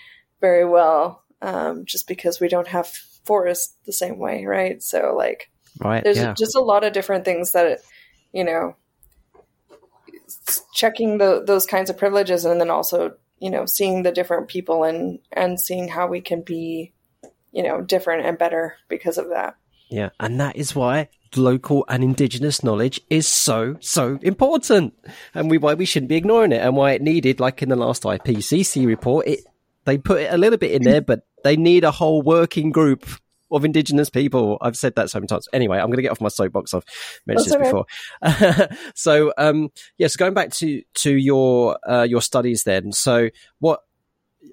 very 0.40 0.66
well, 0.66 1.24
um, 1.40 1.86
just 1.86 2.06
because 2.06 2.40
we 2.40 2.48
don't 2.48 2.68
have 2.68 2.86
forests 3.24 3.76
the 3.86 3.92
same 3.92 4.18
way, 4.18 4.44
right? 4.44 4.82
So, 4.82 5.14
like, 5.16 5.50
right, 5.78 6.04
there's 6.04 6.18
yeah. 6.18 6.34
just 6.34 6.56
a 6.56 6.60
lot 6.60 6.84
of 6.84 6.92
different 6.92 7.24
things 7.24 7.52
that, 7.52 7.80
you 8.32 8.44
know, 8.44 8.76
checking 10.72 11.18
the, 11.18 11.42
those 11.44 11.66
kinds 11.66 11.90
of 11.90 11.98
privileges 11.98 12.44
and 12.44 12.60
then 12.60 12.70
also, 12.70 13.14
you 13.38 13.50
know, 13.50 13.66
seeing 13.66 14.02
the 14.02 14.12
different 14.12 14.48
people 14.48 14.84
and 14.84 15.18
and 15.32 15.60
seeing 15.60 15.88
how 15.88 16.06
we 16.06 16.20
can 16.20 16.42
be, 16.42 16.92
you 17.52 17.62
know, 17.62 17.80
different 17.80 18.26
and 18.26 18.38
better 18.38 18.76
because 18.88 19.18
of 19.18 19.30
that. 19.30 19.56
Yeah, 19.88 20.10
and 20.20 20.40
that 20.40 20.56
is 20.56 20.74
why 20.74 21.08
local 21.36 21.84
and 21.88 22.02
indigenous 22.02 22.62
knowledge 22.62 23.00
is 23.08 23.26
so 23.26 23.76
so 23.80 24.18
important, 24.22 24.94
and 25.34 25.50
we 25.50 25.58
why 25.58 25.74
we 25.74 25.84
shouldn't 25.84 26.10
be 26.10 26.16
ignoring 26.16 26.52
it, 26.52 26.62
and 26.62 26.76
why 26.76 26.92
it 26.92 27.02
needed, 27.02 27.40
like 27.40 27.62
in 27.62 27.68
the 27.68 27.76
last 27.76 28.04
IPCC 28.04 28.86
report, 28.86 29.26
it 29.26 29.40
they 29.84 29.98
put 29.98 30.20
it 30.20 30.32
a 30.32 30.38
little 30.38 30.58
bit 30.58 30.72
in 30.72 30.82
there, 30.82 31.00
but 31.00 31.26
they 31.42 31.56
need 31.56 31.84
a 31.84 31.90
whole 31.90 32.22
working 32.22 32.70
group 32.70 33.06
of 33.50 33.64
indigenous 33.64 34.10
people. 34.10 34.58
I've 34.60 34.76
said 34.76 34.94
that 34.96 35.10
so 35.10 35.18
many 35.18 35.26
times. 35.26 35.48
Anyway, 35.52 35.78
I'm 35.78 35.86
going 35.86 35.96
to 35.96 36.02
get 36.02 36.10
off 36.10 36.20
my 36.20 36.28
soapbox. 36.28 36.74
I've 36.74 36.84
mentioned 37.26 37.52
That's 37.52 37.84
this 38.22 38.26
okay. 38.26 38.66
before. 38.66 38.88
so, 38.94 39.32
um, 39.38 39.62
yes, 39.62 39.70
yeah, 39.98 40.06
so 40.08 40.18
going 40.18 40.34
back 40.34 40.50
to 40.52 40.82
to 40.94 41.14
your 41.14 41.78
uh, 41.88 42.04
your 42.04 42.22
studies 42.22 42.64
then. 42.64 42.92
So, 42.92 43.30
what 43.58 43.80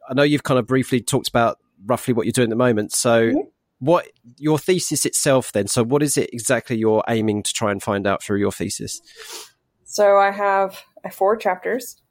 I 0.10 0.14
know 0.14 0.24
you've 0.24 0.44
kind 0.44 0.60
of 0.60 0.68
briefly 0.68 1.02
talked 1.02 1.28
about 1.28 1.60
roughly 1.86 2.14
what 2.14 2.26
you're 2.26 2.34
doing 2.34 2.48
at 2.48 2.50
the 2.50 2.56
moment. 2.56 2.94
So, 2.94 3.30
mm-hmm. 3.30 3.40
what 3.80 4.08
your 4.38 4.60
thesis 4.60 5.06
itself 5.06 5.52
then? 5.52 5.68
So, 5.68 5.84
what 5.84 6.04
is 6.04 6.18
it 6.18 6.30
exactly 6.34 6.78
you're 6.78 7.04
aiming 7.08 7.44
to 7.44 7.54
try 7.54 7.72
and 7.72 7.82
find 7.82 8.08
out 8.08 8.24
through 8.24 8.40
your 8.40 8.52
thesis? 8.52 9.02
So, 9.84 10.18
I 10.18 10.32
have 10.32 10.78
four 11.12 11.38
chapters. 11.38 12.02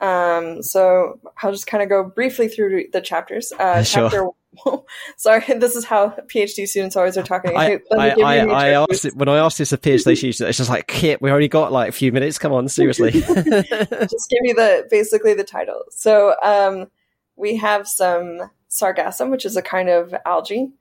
Um, 0.00 0.62
so 0.62 1.18
I'll 1.42 1.52
just 1.52 1.66
kind 1.66 1.82
of 1.82 1.88
go 1.88 2.04
briefly 2.04 2.48
through 2.48 2.88
the 2.92 3.00
chapters. 3.00 3.52
Uh, 3.58 3.82
sure. 3.82 4.10
Chapter 4.10 4.28
Sorry, 5.16 5.44
this 5.56 5.76
is 5.76 5.84
how 5.84 6.10
PhD 6.26 6.66
students 6.66 6.96
always 6.96 7.16
are 7.16 7.22
talking. 7.22 7.56
I, 7.56 7.80
I, 7.92 8.10
I, 8.10 8.36
I 8.38 8.68
asked 8.70 9.04
it, 9.04 9.16
when 9.16 9.28
I 9.28 9.38
asked 9.38 9.58
this 9.58 9.72
of 9.72 9.80
PhD 9.80 9.98
students, 10.00 10.40
it's 10.40 10.58
just 10.58 10.70
like, 10.70 10.86
Kit, 10.86 11.20
we 11.22 11.30
only 11.30 11.48
got 11.48 11.72
like 11.72 11.88
a 11.88 11.92
few 11.92 12.12
minutes. 12.12 12.38
Come 12.38 12.52
on, 12.52 12.68
seriously. 12.68 13.10
just 13.20 14.30
give 14.30 14.40
me 14.40 14.52
the 14.52 14.86
basically 14.90 15.34
the 15.34 15.44
title. 15.44 15.82
So 15.90 16.34
um, 16.42 16.90
we 17.36 17.56
have 17.56 17.86
some 17.86 18.50
sargassum, 18.70 19.30
which 19.30 19.44
is 19.44 19.56
a 19.56 19.62
kind 19.62 19.88
of 19.88 20.14
algae 20.24 20.72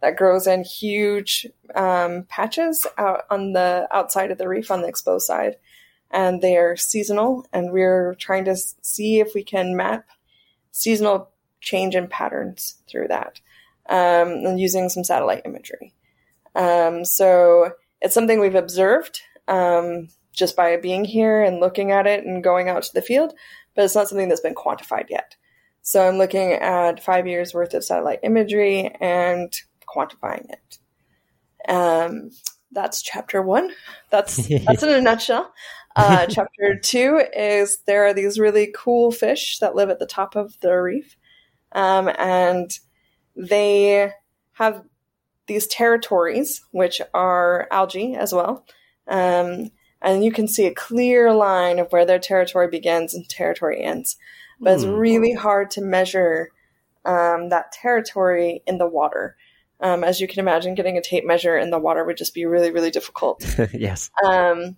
that 0.00 0.16
grows 0.16 0.46
in 0.46 0.64
huge 0.64 1.46
um, 1.74 2.24
patches 2.24 2.86
out 2.98 3.22
on 3.30 3.52
the 3.52 3.88
outside 3.90 4.30
of 4.30 4.38
the 4.38 4.48
reef 4.48 4.70
on 4.70 4.82
the 4.82 4.88
exposed 4.88 5.26
side, 5.26 5.56
and 6.10 6.42
they 6.42 6.56
are 6.56 6.76
seasonal. 6.76 7.46
And 7.52 7.72
we're 7.72 8.14
trying 8.16 8.44
to 8.46 8.56
see 8.56 9.20
if 9.20 9.34
we 9.34 9.44
can 9.44 9.76
map 9.76 10.06
seasonal 10.72 11.31
change 11.62 11.94
in 11.94 12.08
patterns 12.08 12.76
through 12.88 13.08
that 13.08 13.40
um, 13.88 14.44
and 14.44 14.60
using 14.60 14.88
some 14.88 15.04
satellite 15.04 15.42
imagery. 15.44 15.94
Um, 16.54 17.04
so 17.04 17.70
it's 18.00 18.14
something 18.14 18.40
we've 18.40 18.54
observed 18.54 19.20
um, 19.48 20.08
just 20.32 20.56
by 20.56 20.76
being 20.76 21.04
here 21.04 21.42
and 21.42 21.60
looking 21.60 21.92
at 21.92 22.06
it 22.06 22.24
and 22.24 22.44
going 22.44 22.68
out 22.68 22.82
to 22.82 22.94
the 22.94 23.02
field, 23.02 23.32
but 23.74 23.84
it's 23.84 23.94
not 23.94 24.08
something 24.08 24.28
that's 24.28 24.40
been 24.40 24.54
quantified 24.54 25.08
yet. 25.08 25.36
So 25.82 26.06
I'm 26.06 26.18
looking 26.18 26.52
at 26.52 27.02
five 27.02 27.26
years 27.26 27.54
worth 27.54 27.74
of 27.74 27.84
satellite 27.84 28.20
imagery 28.22 28.94
and 29.00 29.52
quantifying 29.88 30.46
it. 30.50 30.78
Um, 31.68 32.30
that's 32.70 33.02
chapter 33.02 33.42
one. 33.42 33.70
That's 34.10 34.36
that's 34.64 34.82
in 34.82 34.90
a 34.90 35.00
nutshell. 35.00 35.52
Uh, 35.94 36.24
chapter 36.24 36.74
two 36.82 37.22
is 37.36 37.80
there 37.86 38.06
are 38.06 38.14
these 38.14 38.38
really 38.38 38.72
cool 38.74 39.12
fish 39.12 39.58
that 39.58 39.74
live 39.74 39.90
at 39.90 39.98
the 39.98 40.06
top 40.06 40.36
of 40.36 40.58
the 40.60 40.72
reef, 40.72 41.18
um, 41.74 42.10
and 42.18 42.70
they 43.36 44.12
have 44.52 44.84
these 45.46 45.66
territories, 45.66 46.62
which 46.70 47.00
are 47.14 47.66
algae 47.70 48.14
as 48.14 48.32
well. 48.32 48.64
Um, 49.08 49.70
and 50.00 50.24
you 50.24 50.32
can 50.32 50.48
see 50.48 50.66
a 50.66 50.74
clear 50.74 51.32
line 51.32 51.78
of 51.78 51.90
where 51.90 52.04
their 52.04 52.18
territory 52.18 52.68
begins 52.68 53.14
and 53.14 53.28
territory 53.28 53.82
ends. 53.82 54.16
But 54.60 54.74
it's 54.74 54.84
hmm. 54.84 54.92
really 54.92 55.32
hard 55.32 55.70
to 55.72 55.80
measure 55.80 56.50
um, 57.04 57.48
that 57.48 57.72
territory 57.72 58.62
in 58.66 58.78
the 58.78 58.86
water. 58.86 59.36
Um, 59.80 60.04
as 60.04 60.20
you 60.20 60.28
can 60.28 60.38
imagine, 60.38 60.74
getting 60.74 60.96
a 60.96 61.02
tape 61.02 61.24
measure 61.26 61.58
in 61.58 61.70
the 61.70 61.78
water 61.78 62.04
would 62.04 62.16
just 62.16 62.34
be 62.34 62.44
really, 62.44 62.70
really 62.70 62.90
difficult. 62.90 63.44
yes. 63.72 64.10
Um, 64.24 64.76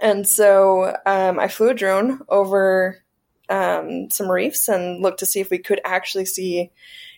and 0.00 0.26
so 0.26 0.96
um, 1.06 1.38
I 1.40 1.48
flew 1.48 1.70
a 1.70 1.74
drone 1.74 2.20
over 2.28 3.03
um, 3.48 4.10
some 4.10 4.30
reefs 4.30 4.68
and 4.68 5.02
looked 5.02 5.20
to 5.20 5.26
see 5.26 5.40
if 5.40 5.50
we 5.50 5.58
could 5.58 5.80
actually 5.84 6.26
see. 6.26 6.70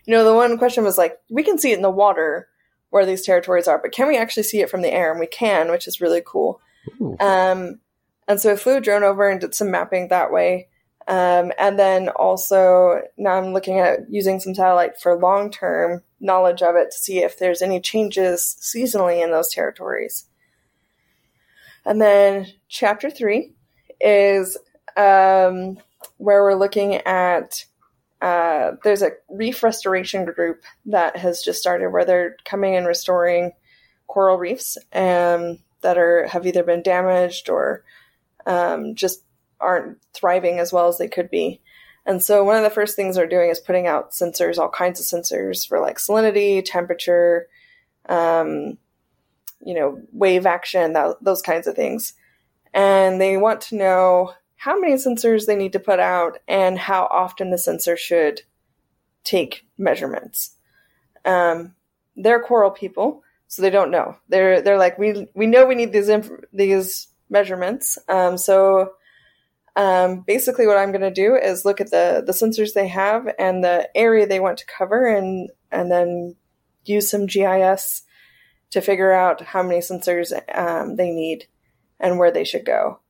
You 0.05 0.15
know, 0.15 0.25
the 0.25 0.35
one 0.35 0.59
question 0.59 0.85
was 0.85 0.99
like, 0.99 1.19
we 1.31 1.43
can 1.43 1.59
see 1.59 1.73
it 1.73 1.77
in 1.77 1.83
the 1.83 1.91
water 1.91 2.49
where 2.91 3.07
these 3.07 3.23
territories 3.23 3.69
are, 3.69 3.79
but 3.79 3.93
can 3.93 4.07
we 4.07 4.17
actually 4.17 4.45
see 4.45 4.61
it 4.61 4.71
from 4.71 4.83
the 4.83 4.93
air? 4.93 5.11
And 5.11 5.21
we 5.21 5.27
can, 5.27 5.71
which 5.71 5.89
is 5.89 6.01
really 6.01 6.23
cool. 6.25 6.61
Um, 7.19 7.81
and 8.29 8.41
so 8.41 8.53
I 8.53 8.57
flew 8.57 8.77
a 8.77 8.81
drone 8.81 9.03
over 9.03 9.29
and 9.29 9.41
did 9.41 9.55
some 9.55 9.71
mapping 9.71 10.09
that 10.09 10.33
way. 10.33 10.69
Um, 11.09 11.53
and 11.59 11.79
then 11.79 12.09
also 12.09 13.03
now 13.17 13.35
I'm 13.35 13.53
looking 13.53 13.79
at 13.79 14.11
using 14.11 14.41
some 14.41 14.55
satellite 14.55 15.01
for 15.01 15.17
long 15.17 15.51
term 15.51 16.03
knowledge 16.19 16.63
of 16.63 16.75
it 16.75 16.91
to 16.91 16.99
see 16.99 17.19
if 17.19 17.39
there's 17.39 17.63
any 17.63 17.81
changes 17.81 18.57
seasonally 18.61 19.23
in 19.23 19.31
those 19.31 19.53
territories. 19.53 20.27
And 21.85 22.01
then 22.01 22.47
chapter 22.69 23.11
three 23.11 23.53
is 24.01 24.57
um, 24.97 25.79
where 26.19 26.43
we're 26.43 26.55
looking 26.55 26.95
at 26.95 27.65
uh, 28.23 28.73
there's 28.83 29.03
a 29.03 29.13
reef 29.29 29.63
restoration 29.63 30.25
group 30.25 30.63
that 30.87 31.17
has 31.17 31.43
just 31.43 31.61
started 31.61 31.91
where 31.91 32.05
they're 32.05 32.37
coming 32.45 32.75
and 32.75 32.87
restoring 32.87 33.53
coral 34.07 34.39
reefs 34.39 34.79
um, 34.95 35.59
that 35.83 35.99
are 35.99 36.27
have 36.27 36.47
either 36.47 36.63
been 36.63 36.83
damaged 36.83 37.51
or 37.51 37.85
um, 38.47 38.95
just 38.95 39.23
aren't 39.61 39.99
thriving 40.15 40.59
as 40.59 40.73
well 40.73 40.89
as 40.89 40.99
they 40.99 41.09
could 41.09 41.31
be. 41.31 41.61
And 42.07 42.23
so 42.23 42.45
one 42.45 42.57
of 42.57 42.63
the 42.63 42.71
first 42.71 42.95
things 42.95 43.17
they're 43.17 43.27
doing 43.27 43.51
is 43.51 43.59
putting 43.59 43.87
out 43.87 44.13
sensors, 44.13 44.59
all 44.59 44.69
kinds 44.69 45.01
of 45.01 45.07
sensors 45.07 45.67
for 45.67 45.81
like 45.81 45.99
salinity, 45.99 46.63
temperature, 46.65 47.49
um, 48.09 48.79
you 49.61 49.75
know, 49.75 50.01
wave 50.13 50.47
action, 50.47 50.93
that, 50.93 51.17
those 51.21 51.43
kinds 51.43 51.67
of 51.67 51.75
things. 51.75 52.13
And 52.73 53.21
they 53.21 53.37
want 53.37 53.63
to 53.63 53.77
know 53.77 54.35
how 54.57 54.79
many 54.79 54.95
sensors 54.95 55.47
they 55.47 55.57
need 55.57 55.73
to 55.73 55.81
put 55.81 56.01
out 56.01 56.39
and 56.49 56.79
how 56.79 57.09
often 57.11 57.51
the 57.51 57.59
sensor 57.59 57.97
should 57.97 58.43
take 59.25 59.67
measurements. 59.77 60.57
Um, 61.25 61.75
they're 62.17 62.43
coral 62.43 62.71
people, 62.71 63.23
so 63.49 63.63
they 63.63 63.71
don't 63.71 63.91
know. 63.91 64.17
They're 64.29 64.63
they're 64.63 64.79
like 64.79 64.99
we 64.99 65.29
we 65.35 65.47
know 65.47 65.67
we 65.67 65.75
need 65.75 65.93
these 65.93 66.09
inf- 66.09 66.45
these 66.53 67.09
measurements. 67.29 67.99
Um, 68.09 68.39
so 68.39 68.93
um, 69.77 70.21
basically, 70.21 70.67
what 70.67 70.79
I'm 70.79 70.91
going 70.91 71.03
to 71.03 71.11
do 71.11 71.37
is 71.37 71.65
look 71.65 71.81
at 71.81 71.91
the 71.91 72.23
the 72.27 72.33
sensors 72.33 72.73
they 72.73 72.89
have 72.89 73.29
and 73.39 73.63
the 73.63 73.91
area 73.95 74.27
they 74.27 74.41
want 74.41 74.59
to 74.59 74.67
cover, 74.67 75.07
and 75.07 75.51
and 75.71 75.91
then 75.91 76.37
use 76.85 77.11
some 77.11 77.27
GIS 77.27 78.03
to 78.71 78.81
figure 78.81 79.13
out 79.13 79.43
how 79.43 79.63
many 79.63 79.81
sensors 79.81 80.33
um, 80.57 80.97
they 80.97 81.11
need 81.11 81.47
and 82.01 82.19
where 82.19 82.33
they 82.33 82.45
should 82.45 82.65
go. 82.65 83.01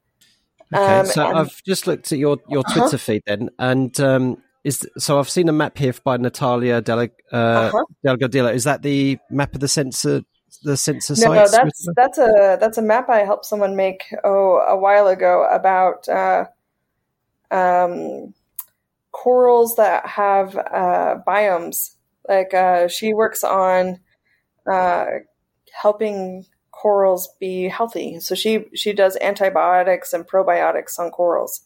Okay, 0.74 0.98
um, 1.00 1.06
so 1.06 1.26
and, 1.26 1.38
I've 1.38 1.62
just 1.64 1.86
looked 1.86 2.12
at 2.12 2.18
your 2.18 2.38
your 2.48 2.60
uh-huh. 2.60 2.80
Twitter 2.80 2.98
feed 2.98 3.22
then, 3.26 3.50
and 3.58 3.98
um, 4.00 4.42
is 4.64 4.88
so 4.98 5.18
I've 5.18 5.30
seen 5.30 5.48
a 5.48 5.52
map 5.52 5.78
here 5.78 5.94
by 6.02 6.16
Natalia 6.16 6.80
Dele, 6.80 7.10
uh, 7.32 7.36
uh-huh. 7.36 7.84
Delgadillo. 8.04 8.52
Is 8.52 8.64
that 8.64 8.82
the 8.82 9.18
map 9.30 9.54
of 9.54 9.60
the 9.60 9.68
sensor? 9.68 10.22
The 10.62 10.76
sensor 10.76 11.12
no, 11.14 11.34
sites? 11.34 11.52
No, 11.52 11.58
that's 11.58 11.88
that's 11.94 12.18
a 12.18 12.56
that's 12.58 12.78
a 12.78 12.82
map 12.82 13.08
I 13.08 13.18
helped 13.18 13.44
someone 13.44 13.76
make 13.76 14.12
oh 14.24 14.56
a 14.66 14.76
while 14.76 15.06
ago 15.06 15.46
about 15.52 16.08
uh, 16.08 16.46
um, 17.50 18.34
corals 19.12 19.76
that 19.76 20.06
have 20.06 20.56
uh, 20.56 21.16
biomes. 21.26 21.92
Like 22.28 22.54
uh, 22.54 22.88
she 22.88 23.14
works 23.14 23.44
on 23.44 24.00
uh, 24.70 25.06
helping 25.72 26.46
corals 26.76 27.28
be 27.40 27.68
healthy. 27.68 28.20
So 28.20 28.34
she 28.34 28.66
she 28.74 28.92
does 28.92 29.16
antibiotics 29.20 30.12
and 30.12 30.26
probiotics 30.26 30.98
on 30.98 31.10
corals. 31.10 31.62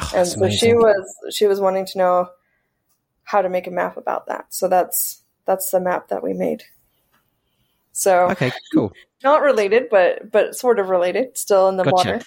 Oh, 0.00 0.12
and 0.14 0.28
so 0.28 0.38
amazing. 0.38 0.58
she 0.58 0.74
was 0.74 1.16
she 1.30 1.46
was 1.46 1.60
wanting 1.60 1.86
to 1.86 1.98
know 1.98 2.28
how 3.24 3.42
to 3.42 3.48
make 3.48 3.66
a 3.66 3.70
map 3.70 3.96
about 3.96 4.26
that. 4.26 4.52
So 4.52 4.68
that's 4.68 5.22
that's 5.46 5.70
the 5.70 5.80
map 5.80 6.08
that 6.08 6.22
we 6.22 6.34
made. 6.34 6.64
So 7.92 8.30
okay, 8.30 8.52
cool. 8.74 8.92
Not 9.24 9.42
related, 9.42 9.88
but 9.90 10.30
but 10.30 10.54
sort 10.54 10.78
of 10.78 10.90
related. 10.90 11.38
Still 11.38 11.68
in 11.68 11.76
the 11.76 11.84
gotcha. 11.84 11.94
water. 11.96 12.20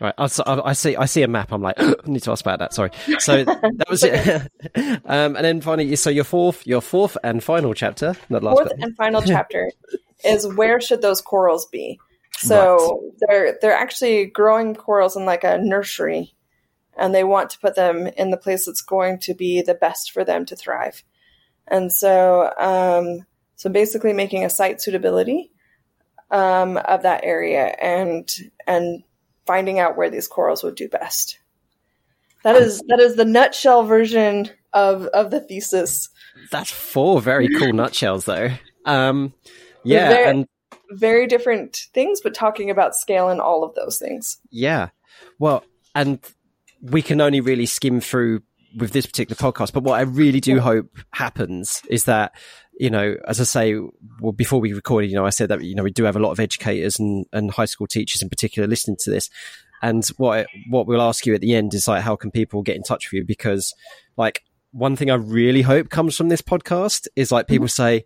Right, 0.00 0.14
I, 0.16 0.28
I, 0.64 0.72
see. 0.72 0.96
I 0.96 1.04
see 1.04 1.22
a 1.22 1.28
map. 1.28 1.52
I'm 1.52 1.60
like, 1.60 1.74
I 1.78 1.94
need 2.06 2.22
to 2.22 2.30
ask 2.30 2.42
about 2.42 2.60
that. 2.60 2.72
Sorry. 2.72 2.90
So 3.18 3.44
that 3.44 3.84
was 3.90 4.02
it. 4.02 4.50
um, 5.04 5.36
and 5.36 5.44
then 5.44 5.60
finally, 5.60 5.94
so 5.96 6.08
your 6.08 6.24
fourth, 6.24 6.66
your 6.66 6.80
fourth 6.80 7.18
and 7.22 7.44
final 7.44 7.74
chapter, 7.74 8.16
not 8.30 8.42
last. 8.42 8.56
Fourth 8.56 8.72
and 8.78 8.96
final 8.96 9.20
chapter 9.26 9.70
is 10.24 10.46
where 10.46 10.80
should 10.80 11.02
those 11.02 11.20
corals 11.20 11.66
be? 11.66 11.98
So 12.36 12.76
right. 12.76 13.12
they're 13.20 13.58
they're 13.60 13.76
actually 13.76 14.26
growing 14.26 14.74
corals 14.74 15.16
in 15.16 15.26
like 15.26 15.44
a 15.44 15.58
nursery, 15.58 16.34
and 16.96 17.14
they 17.14 17.24
want 17.24 17.50
to 17.50 17.58
put 17.58 17.74
them 17.74 18.06
in 18.06 18.30
the 18.30 18.36
place 18.36 18.66
that's 18.66 18.82
going 18.82 19.18
to 19.20 19.34
be 19.34 19.62
the 19.62 19.74
best 19.74 20.12
for 20.12 20.24
them 20.24 20.46
to 20.46 20.56
thrive. 20.56 21.02
And 21.68 21.92
so, 21.92 22.52
um, 22.58 23.26
so 23.56 23.68
basically, 23.70 24.12
making 24.12 24.44
a 24.44 24.50
site 24.50 24.80
suitability 24.80 25.52
um, 26.30 26.76
of 26.78 27.02
that 27.02 27.24
area 27.24 27.66
and 27.80 28.28
and 28.66 29.02
finding 29.46 29.78
out 29.78 29.96
where 29.96 30.10
these 30.10 30.28
corals 30.28 30.62
would 30.62 30.76
do 30.76 30.88
best. 30.88 31.38
That 32.42 32.56
is 32.56 32.82
that 32.88 33.00
is 33.00 33.16
the 33.16 33.24
nutshell 33.24 33.84
version 33.84 34.48
of 34.72 35.06
of 35.06 35.30
the 35.30 35.40
thesis. 35.40 36.08
That's 36.50 36.70
four 36.70 37.20
very 37.20 37.48
cool 37.58 37.72
nutshells, 37.72 38.24
though. 38.24 38.50
Um, 38.86 39.34
yeah, 39.84 40.08
very, 40.08 40.30
and 40.30 40.48
very 40.90 41.26
different 41.26 41.76
things, 41.94 42.20
but 42.20 42.34
talking 42.34 42.70
about 42.70 42.96
scale 42.96 43.28
and 43.28 43.40
all 43.40 43.64
of 43.64 43.74
those 43.74 43.98
things. 43.98 44.38
Yeah, 44.50 44.88
well, 45.38 45.64
and 45.94 46.20
we 46.80 47.02
can 47.02 47.20
only 47.20 47.40
really 47.40 47.66
skim 47.66 48.00
through 48.00 48.42
with 48.76 48.92
this 48.92 49.06
particular 49.06 49.36
podcast. 49.36 49.72
But 49.72 49.82
what 49.82 49.98
I 49.98 50.02
really 50.02 50.40
do 50.40 50.60
hope 50.60 50.98
happens 51.12 51.82
is 51.88 52.04
that 52.04 52.32
you 52.80 52.88
know, 52.88 53.16
as 53.28 53.38
I 53.38 53.44
say, 53.44 53.78
well, 54.20 54.32
before 54.32 54.58
we 54.58 54.72
recorded, 54.72 55.10
you 55.10 55.16
know, 55.16 55.26
I 55.26 55.30
said 55.30 55.50
that 55.50 55.62
you 55.62 55.74
know 55.74 55.82
we 55.82 55.90
do 55.90 56.04
have 56.04 56.16
a 56.16 56.20
lot 56.20 56.30
of 56.30 56.40
educators 56.40 56.98
and 56.98 57.26
and 57.30 57.50
high 57.50 57.66
school 57.66 57.86
teachers 57.86 58.22
in 58.22 58.30
particular 58.30 58.66
listening 58.66 58.96
to 59.00 59.10
this. 59.10 59.28
And 59.82 60.06
what 60.16 60.46
what 60.70 60.86
we'll 60.86 61.02
ask 61.02 61.26
you 61.26 61.34
at 61.34 61.42
the 61.42 61.54
end 61.54 61.74
is 61.74 61.86
like, 61.86 62.02
how 62.02 62.16
can 62.16 62.30
people 62.30 62.62
get 62.62 62.76
in 62.76 62.82
touch 62.82 63.10
with 63.10 63.18
you? 63.18 63.24
Because 63.26 63.74
like 64.16 64.42
one 64.72 64.96
thing 64.96 65.10
I 65.10 65.16
really 65.16 65.60
hope 65.60 65.90
comes 65.90 66.16
from 66.16 66.30
this 66.30 66.40
podcast 66.40 67.06
is 67.16 67.30
like 67.30 67.48
people 67.48 67.66
mm-hmm. 67.66 67.82
say, 67.82 68.04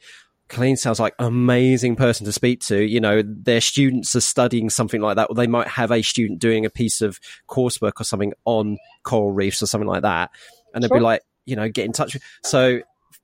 Colleen 0.49 0.77
sounds 0.77 1.01
like 1.01 1.15
amazing 1.19 1.97
person 1.97 2.27
to 2.27 2.33
speak 2.33 2.61
to. 2.61 2.83
You 2.83 3.01
know, 3.01 3.23
their 3.25 3.61
students 3.61 4.15
are 4.15 4.21
studying 4.21 4.69
something 4.71 5.01
like 5.01 5.17
that, 5.17 5.29
or 5.31 5.35
they 5.35 5.47
might 5.47 5.69
have 5.69 5.91
a 5.91 6.03
student 6.03 6.39
doing 6.39 6.67
a 6.67 6.71
piece 6.71 7.01
of 7.01 7.19
coursework 7.49 8.01
or 8.01 8.05
something 8.05 8.33
on 8.45 8.79
coral 9.05 9.33
reefs 9.33 9.63
or 9.63 9.67
something 9.67 9.89
like 9.89 10.03
that. 10.03 10.31
And 10.75 10.83
they'd 10.85 10.89
Sure. 10.89 10.99
be 10.99 11.03
like, 11.03 11.23
you 11.47 11.57
know, 11.57 11.69
get 11.69 11.87
in 11.87 11.93
touch 11.93 12.15
with. 12.15 12.23
So 12.43 12.81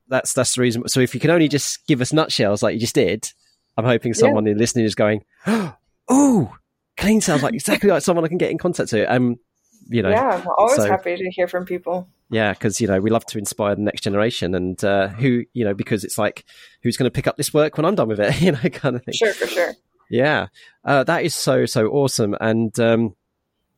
that's, 0.08 0.32
that's 0.32 0.54
the 0.54 0.62
reason. 0.62 0.88
So 0.88 1.00
if 1.00 1.14
you 1.14 1.20
can 1.20 1.30
only 1.30 1.48
just 1.48 1.86
give 1.86 2.00
us 2.00 2.12
nutshells 2.12 2.62
like 2.62 2.74
you 2.74 2.80
just 2.80 2.94
did, 2.94 3.30
I'm 3.76 3.84
hoping 3.84 4.14
someone 4.14 4.46
in 4.46 4.56
listening 4.58 4.84
is 4.86 4.94
going, 4.94 5.24
oh, 5.46 6.56
Colleen 6.96 7.20
sounds 7.20 7.42
like 7.42 7.54
exactly 7.54 7.90
like 7.90 8.02
someone 8.02 8.24
I 8.24 8.28
can 8.28 8.38
get 8.38 8.50
in 8.50 8.58
contact 8.58 8.90
to. 8.90 9.04
Um, 9.04 9.38
you 9.88 10.02
know, 10.02 10.10
yeah, 10.10 10.40
I'm 10.42 10.48
always 10.58 10.76
so- 10.76 10.86
happy 10.88 11.16
to 11.16 11.30
hear 11.30 11.48
from 11.48 11.64
people. 11.66 12.08
Yeah, 12.31 12.53
because 12.53 12.81
you 12.81 12.87
know 12.87 13.01
we 13.01 13.11
love 13.11 13.26
to 13.26 13.39
inspire 13.39 13.74
the 13.74 13.83
next 13.83 14.03
generation, 14.03 14.55
and 14.55 14.83
uh, 14.85 15.09
who 15.09 15.45
you 15.53 15.64
know 15.64 15.74
because 15.74 16.05
it's 16.05 16.16
like 16.16 16.45
who's 16.83 16.97
going 16.97 17.09
to 17.09 17.14
pick 17.14 17.26
up 17.26 17.37
this 17.37 17.53
work 17.53 17.76
when 17.76 17.85
I'm 17.85 17.97
done 17.97 18.09
with 18.09 18.20
it, 18.20 18.41
you 18.41 18.53
know, 18.53 18.59
kind 18.59 18.97
of 18.97 19.05
thing. 19.05 19.14
Sure, 19.14 19.33
for 19.33 19.47
sure. 19.47 19.74
Yeah, 20.09 20.47
uh, 20.85 21.05
that 21.05 21.24
is 21.24 21.35
so 21.35 21.66
so 21.66 21.89
awesome, 21.89 22.37
and 22.41 22.78
um, 22.78 23.16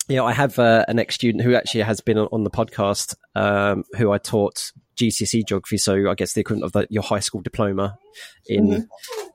you 0.09 0.17
know 0.17 0.27
I 0.27 0.33
have 0.33 0.59
uh, 0.59 0.85
an 0.89 0.99
ex 0.99 1.15
student 1.15 1.43
who 1.43 1.55
actually 1.55 1.83
has 1.83 2.01
been 2.01 2.19
on, 2.19 2.29
on 2.31 2.45
the 2.45 2.51
podcast, 2.51 3.15
um, 3.35 3.85
who 3.97 4.13
I 4.13 4.19
taught 4.19 4.73
GCSE 4.97 5.47
geography, 5.47 5.78
so 5.78 6.11
I 6.11 6.14
guess 6.14 6.32
the 6.34 6.40
equivalent 6.40 6.64
of 6.66 6.72
the, 6.72 6.86
your 6.90 7.03
high 7.03 7.20
school 7.20 7.40
diploma 7.40 7.99
in 8.47 8.66
Mhm. 8.68 8.86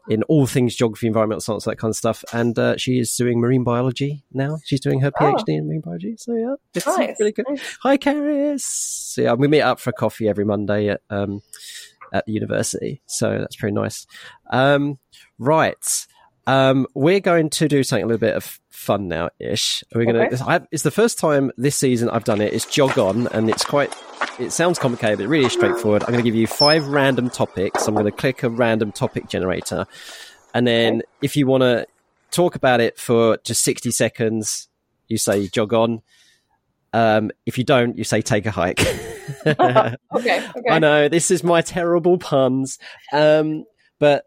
in 0.10 0.24
all 0.24 0.46
things 0.48 0.76
geography, 0.76 1.08
environmental 1.08 1.42
science, 1.42 1.66
that 1.66 1.78
kind 1.78 1.92
of 1.92 1.96
stuff. 1.98 2.24
And 2.32 2.58
uh, 2.58 2.78
she 2.78 3.00
is 3.00 3.14
doing 3.16 3.40
marine 3.42 3.64
biology 3.64 4.24
now. 4.32 4.58
She's 4.64 4.80
doing 4.80 5.02
her 5.02 5.12
Oh. 5.20 5.24
PhD 5.34 5.50
in 5.58 5.68
marine 5.68 5.82
biology. 5.82 6.16
So 6.18 6.34
yeah, 6.36 6.56
it's 6.74 6.86
Nice. 6.86 7.16
really 7.20 7.32
good. 7.34 7.46
nice. 7.50 7.78
Hi, 7.84 7.98
Karis. 7.98 8.62
So, 8.62 9.22
yeah, 9.24 9.34
we 9.34 9.48
meet 9.48 9.62
up 9.62 9.80
for 9.80 9.92
coffee 9.92 10.30
every 10.30 10.46
Monday 10.46 10.90
at 10.90 11.02
um, 11.10 11.42
at 12.14 12.26
the 12.26 12.32
university, 12.32 13.02
so 13.06 13.38
that's 13.40 13.56
pretty 13.58 13.74
nice. 13.74 14.08
Um, 14.52 14.98
right, 15.40 15.76
um, 16.48 16.88
we're 16.94 17.20
going 17.20 17.50
to 17.52 17.68
do 17.68 17.84
something 17.84 18.06
a 18.06 18.08
little 18.08 18.20
bit 18.20 18.36
of 18.36 18.60
fun 18.70 19.10
now, 19.10 19.30
ish. 19.38 19.84
We're 19.94 20.06
gonna. 20.06 20.26
Okay. 20.28 20.38
I, 20.40 20.62
it's 20.72 20.84
the 20.84 20.92
first 20.92 21.20
time 21.20 21.52
this 21.58 21.76
season 21.76 22.10
I've 22.10 22.24
done 22.24 22.40
it. 22.40 22.54
It's 22.54 22.66
jog 22.66 22.98
on, 22.98 23.28
and 23.28 23.50
it's 23.50 23.66
quite. 23.66 23.94
It 24.40 24.52
sounds 24.52 24.80
complicated, 24.80 25.18
but 25.18 25.26
it 25.26 25.28
really 25.28 25.46
is 25.46 25.54
straightforward. 25.54 26.04
I'm 26.04 26.12
going 26.12 26.24
to 26.24 26.28
give 26.28 26.36
you 26.36 26.48
five 26.48 26.88
random 26.88 27.30
topics. 27.30 27.86
I'm 27.88 27.94
going 27.94 28.06
to 28.06 28.12
click 28.12 28.44
a 28.44 28.50
random 28.50 28.94
topic 28.94 29.28
generator, 29.28 29.86
and 30.54 30.66
then 30.66 31.02
if 31.22 31.36
you 31.36 31.48
want 31.48 31.64
to 31.64 31.86
talk 32.32 32.56
about 32.56 32.80
it 32.80 32.98
for 32.98 33.38
just 33.44 33.64
60 33.64 33.92
seconds, 33.92 34.70
you 35.10 35.18
say 35.18 35.48
jog 35.48 35.74
on. 35.74 36.02
Um, 36.94 37.32
if 37.46 37.58
you 37.58 37.66
don't, 37.66 37.98
you 37.98 38.06
say 38.06 38.22
take 38.22 38.46
a 38.46 38.52
hike. 38.52 38.80
Okay, 39.46 39.96
okay. 40.16 40.50
I 40.70 40.80
know 40.80 41.10
this 41.10 41.32
is 41.32 41.44
my 41.44 41.62
terrible 41.62 42.18
puns, 42.18 42.80
um, 43.12 43.66
but 44.00 44.26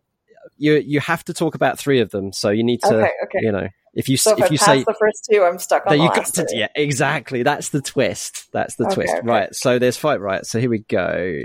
you 0.56 0.74
you 0.74 1.00
have 1.00 1.24
to 1.24 1.34
talk 1.34 1.54
about 1.54 1.78
three 1.78 2.00
of 2.00 2.10
them. 2.10 2.32
So 2.32 2.50
you 2.50 2.62
need 2.64 2.80
to, 2.82 2.94
Okay, 2.94 3.10
okay. 3.24 3.38
you 3.40 3.52
know, 3.52 3.68
if 3.94 4.08
you 4.08 4.16
So 4.16 4.32
if, 4.32 4.44
if 4.46 4.50
you 4.52 4.58
pass 4.58 4.66
say 4.66 4.84
the 4.84 4.96
first 4.98 5.28
two, 5.30 5.42
I'm 5.42 5.58
stuck 5.58 5.86
on 5.86 6.00
you 6.00 6.08
got 6.08 6.26
to, 6.26 6.46
yeah, 6.52 6.68
exactly. 6.74 7.42
That's 7.42 7.70
the 7.70 7.80
twist. 7.80 8.50
That's 8.52 8.76
the 8.76 8.86
Okay, 8.86 8.94
twist. 8.94 9.14
Right. 9.24 9.54
So 9.54 9.78
there's 9.78 9.96
fight. 9.96 10.20
Right. 10.20 10.44
So 10.46 10.60
here 10.60 10.70
we 10.70 10.80
go. 10.80 11.42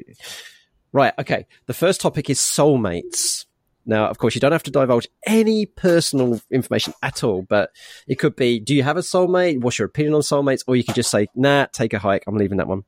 Right. 0.91 1.13
Okay. 1.19 1.45
The 1.65 1.73
first 1.73 2.01
topic 2.01 2.29
is 2.29 2.39
soulmates. 2.39 3.45
Now, 3.87 4.07
of 4.07 4.17
course, 4.17 4.33
you 4.33 4.41
don't 4.41 4.51
have 4.51 4.63
to 4.63 4.71
divulge 4.71 5.07
any 5.27 5.67
personal 5.67 6.41
information 6.49 6.93
at 7.03 7.23
all, 7.23 7.43
but 7.47 7.69
it 8.07 8.15
could 8.15 8.35
be, 8.35 8.59
do 8.59 8.73
you 8.73 8.81
have 8.81 8.97
a 8.97 9.01
soulmate? 9.01 9.61
What's 9.61 9.77
your 9.77 9.85
opinion 9.87 10.15
on 10.15 10.21
soulmates? 10.21 10.63
Or 10.67 10.75
you 10.75 10.83
could 10.83 10.95
just 10.95 11.11
say, 11.11 11.27
nah, 11.35 11.67
take 11.71 11.93
a 11.93 11.99
hike. 11.99 12.23
I'm 12.25 12.35
leaving 12.35 12.57
that 12.57 12.67
one. 12.67 12.83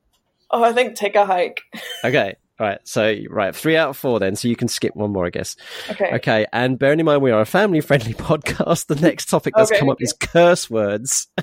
Oh, 0.50 0.64
I 0.64 0.72
think 0.72 0.96
take 0.96 1.14
a 1.14 1.24
hike. 1.24 1.60
Okay. 2.04 2.36
All 2.60 2.66
right. 2.66 2.80
So, 2.84 3.14
right. 3.30 3.54
Three 3.54 3.76
out 3.76 3.90
of 3.90 3.96
four 3.96 4.18
then. 4.18 4.34
So 4.36 4.48
you 4.48 4.56
can 4.56 4.68
skip 4.68 4.96
one 4.96 5.12
more, 5.12 5.26
I 5.26 5.30
guess. 5.30 5.56
Okay. 5.90 6.14
Okay. 6.14 6.46
And 6.52 6.78
bearing 6.78 6.98
in 6.98 7.06
mind, 7.06 7.22
we 7.22 7.30
are 7.30 7.40
a 7.40 7.46
family 7.46 7.80
friendly 7.80 8.14
podcast. 8.14 8.86
The 8.86 8.96
next 8.96 9.26
topic 9.26 9.54
that's 9.56 9.70
Okay, 9.70 9.78
come 9.78 9.90
up 9.90 9.96
okay. 9.96 10.04
is 10.04 10.12
curse 10.12 10.68
words. 10.70 11.28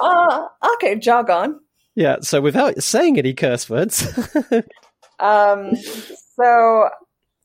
Uh, 0.00 0.46
okay, 0.74 0.96
jog 0.96 1.28
on. 1.28 1.60
Yeah. 1.94 2.18
So 2.22 2.40
without 2.40 2.80
saying 2.82 3.18
any 3.18 3.34
curse 3.34 3.68
words. 3.68 4.06
Um, 5.22 5.76
so 6.36 6.88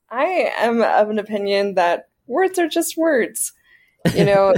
I 0.10 0.51
am 0.58 0.82
of 0.82 1.10
an 1.10 1.20
opinion 1.20 1.76
that 1.76 2.10
words 2.26 2.58
are 2.58 2.68
just 2.68 2.97
words. 2.97 3.53
You 4.16 4.26
know, 4.26 4.55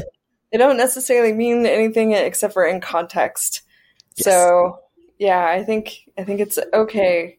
they 0.51 0.57
don't 0.57 0.77
necessarily 0.77 1.33
mean 1.33 1.65
anything 1.65 2.13
except 2.13 2.53
for 2.53 2.65
in 2.65 2.79
context. 2.79 3.61
Yes. 4.15 4.25
So 4.25 4.79
yeah, 5.17 5.45
I 5.45 5.63
think 5.63 6.09
I 6.17 6.23
think 6.23 6.39
it's 6.39 6.57
okay. 6.73 7.38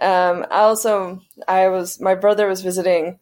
Um, 0.00 0.46
I 0.50 0.60
also 0.60 1.22
I 1.46 1.68
was 1.68 2.00
my 2.00 2.14
brother 2.14 2.46
was 2.46 2.62
visiting, 2.62 3.18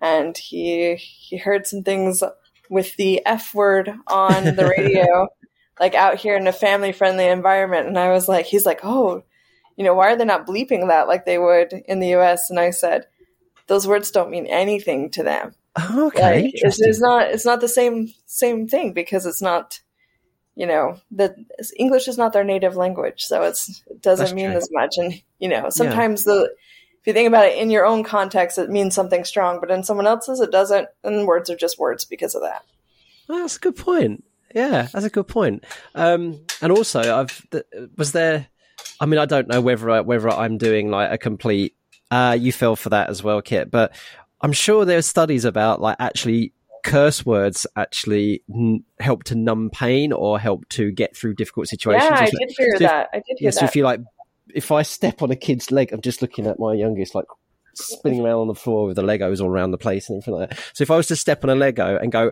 and 0.00 0.36
he 0.36 0.96
he 0.96 1.36
heard 1.38 1.66
some 1.66 1.82
things 1.82 2.22
with 2.70 2.94
the 2.96 3.24
F 3.24 3.54
word 3.54 3.92
on 4.06 4.44
the 4.56 4.66
radio, 4.78 5.28
like 5.80 5.94
out 5.94 6.16
here 6.16 6.36
in 6.36 6.46
a 6.46 6.52
family 6.52 6.92
friendly 6.92 7.26
environment, 7.26 7.88
and 7.88 7.98
I 7.98 8.10
was 8.10 8.28
like, 8.28 8.46
he's 8.46 8.66
like, 8.66 8.80
oh, 8.82 9.22
you 9.76 9.84
know, 9.84 9.94
why 9.94 10.12
are 10.12 10.16
they 10.16 10.24
not 10.24 10.46
bleeping 10.46 10.88
that 10.88 11.08
like 11.08 11.24
they 11.24 11.38
would 11.38 11.72
in 11.72 12.00
the 12.00 12.08
U.S.? 12.08 12.50
And 12.50 12.58
I 12.58 12.70
said, 12.70 13.06
those 13.68 13.86
words 13.86 14.10
don't 14.10 14.30
mean 14.30 14.46
anything 14.46 15.10
to 15.10 15.22
them. 15.22 15.54
okay. 15.94 16.42
Like, 16.42 16.52
it's, 16.54 16.80
it's 16.80 17.00
not 17.00 17.28
it's 17.28 17.44
not 17.44 17.60
the 17.60 17.68
same 17.68 18.08
same 18.26 18.66
thing 18.66 18.92
because 18.92 19.24
it's 19.24 19.42
not 19.42 19.80
you 20.58 20.66
know 20.66 21.00
the 21.12 21.32
English 21.76 22.08
is 22.08 22.18
not 22.18 22.32
their 22.32 22.42
native 22.42 22.74
language, 22.74 23.22
so 23.22 23.42
it's 23.44 23.80
it 23.86 24.02
doesn't 24.02 24.24
That's 24.24 24.34
mean 24.34 24.50
true. 24.50 24.56
as 24.56 24.68
much. 24.72 24.94
And 24.96 25.22
you 25.38 25.48
know 25.48 25.70
sometimes 25.70 26.24
the 26.24 26.52
if 27.00 27.06
you 27.06 27.12
think 27.12 27.28
about 27.28 27.46
it 27.46 27.58
in 27.58 27.70
your 27.70 27.86
own 27.86 28.02
context, 28.02 28.58
it 28.58 28.68
means 28.68 28.92
something 28.92 29.24
strong, 29.24 29.60
but 29.60 29.70
in 29.70 29.84
someone 29.84 30.08
else's, 30.08 30.40
it 30.40 30.50
doesn't. 30.50 30.88
And 31.04 31.28
words 31.28 31.48
are 31.48 31.56
just 31.56 31.78
words 31.78 32.04
because 32.04 32.34
of 32.34 32.42
that. 32.42 32.64
That's 33.28 33.56
a 33.56 33.60
good 33.60 33.76
point. 33.76 34.24
Yeah, 34.52 34.88
that's 34.92 35.04
a 35.04 35.10
good 35.10 35.28
point. 35.28 35.64
Um, 35.94 36.40
and 36.60 36.72
also, 36.72 37.20
I've 37.20 37.48
th- 37.50 37.64
was 37.96 38.10
there. 38.10 38.48
I 39.00 39.06
mean, 39.06 39.20
I 39.20 39.26
don't 39.26 39.46
know 39.46 39.60
whether 39.60 39.88
I, 39.88 40.00
whether 40.00 40.28
I'm 40.28 40.58
doing 40.58 40.90
like 40.90 41.12
a 41.12 41.18
complete. 41.18 41.76
Uh, 42.10 42.36
you 42.38 42.50
fell 42.50 42.74
for 42.74 42.88
that 42.88 43.10
as 43.10 43.22
well, 43.22 43.40
Kit. 43.42 43.70
But 43.70 43.94
I'm 44.40 44.52
sure 44.52 44.84
there's 44.84 45.06
studies 45.06 45.44
about 45.44 45.80
like 45.80 45.96
actually 46.00 46.52
curse 46.84 47.24
words 47.26 47.66
actually 47.76 48.42
n- 48.52 48.84
help 49.00 49.24
to 49.24 49.34
numb 49.34 49.70
pain 49.70 50.12
or 50.12 50.38
help 50.38 50.68
to 50.70 50.90
get 50.90 51.16
through 51.16 51.34
difficult 51.34 51.68
situations. 51.68 52.10
yeah, 52.10 52.20
I 52.20 52.24
did 52.30 52.54
hear 52.56 52.70
so 52.70 52.74
if- 52.74 52.78
that. 52.80 53.08
I 53.12 53.16
did 53.16 53.24
hear 53.38 53.46
Yeah, 53.46 53.50
so 53.50 53.64
if 53.64 53.76
you 53.76 53.84
like, 53.84 54.00
if 54.54 54.70
I 54.72 54.82
step 54.82 55.20
on 55.22 55.30
a 55.30 55.36
kid's 55.36 55.70
leg, 55.70 55.92
I'm 55.92 56.00
just 56.00 56.22
looking 56.22 56.46
at 56.46 56.58
my 56.58 56.74
youngest, 56.74 57.14
like 57.14 57.26
spinning 57.74 58.20
around 58.24 58.40
on 58.40 58.48
the 58.48 58.54
floor 58.54 58.86
with 58.86 58.96
the 58.96 59.02
Legos 59.02 59.40
all 59.40 59.48
around 59.48 59.70
the 59.70 59.78
place 59.78 60.08
and 60.08 60.16
everything 60.16 60.40
like 60.40 60.50
that. 60.50 60.58
So 60.72 60.82
if 60.82 60.90
I 60.90 60.96
was 60.96 61.06
to 61.08 61.16
step 61.16 61.44
on 61.44 61.50
a 61.50 61.54
Lego 61.54 61.96
and 61.96 62.10
go, 62.10 62.30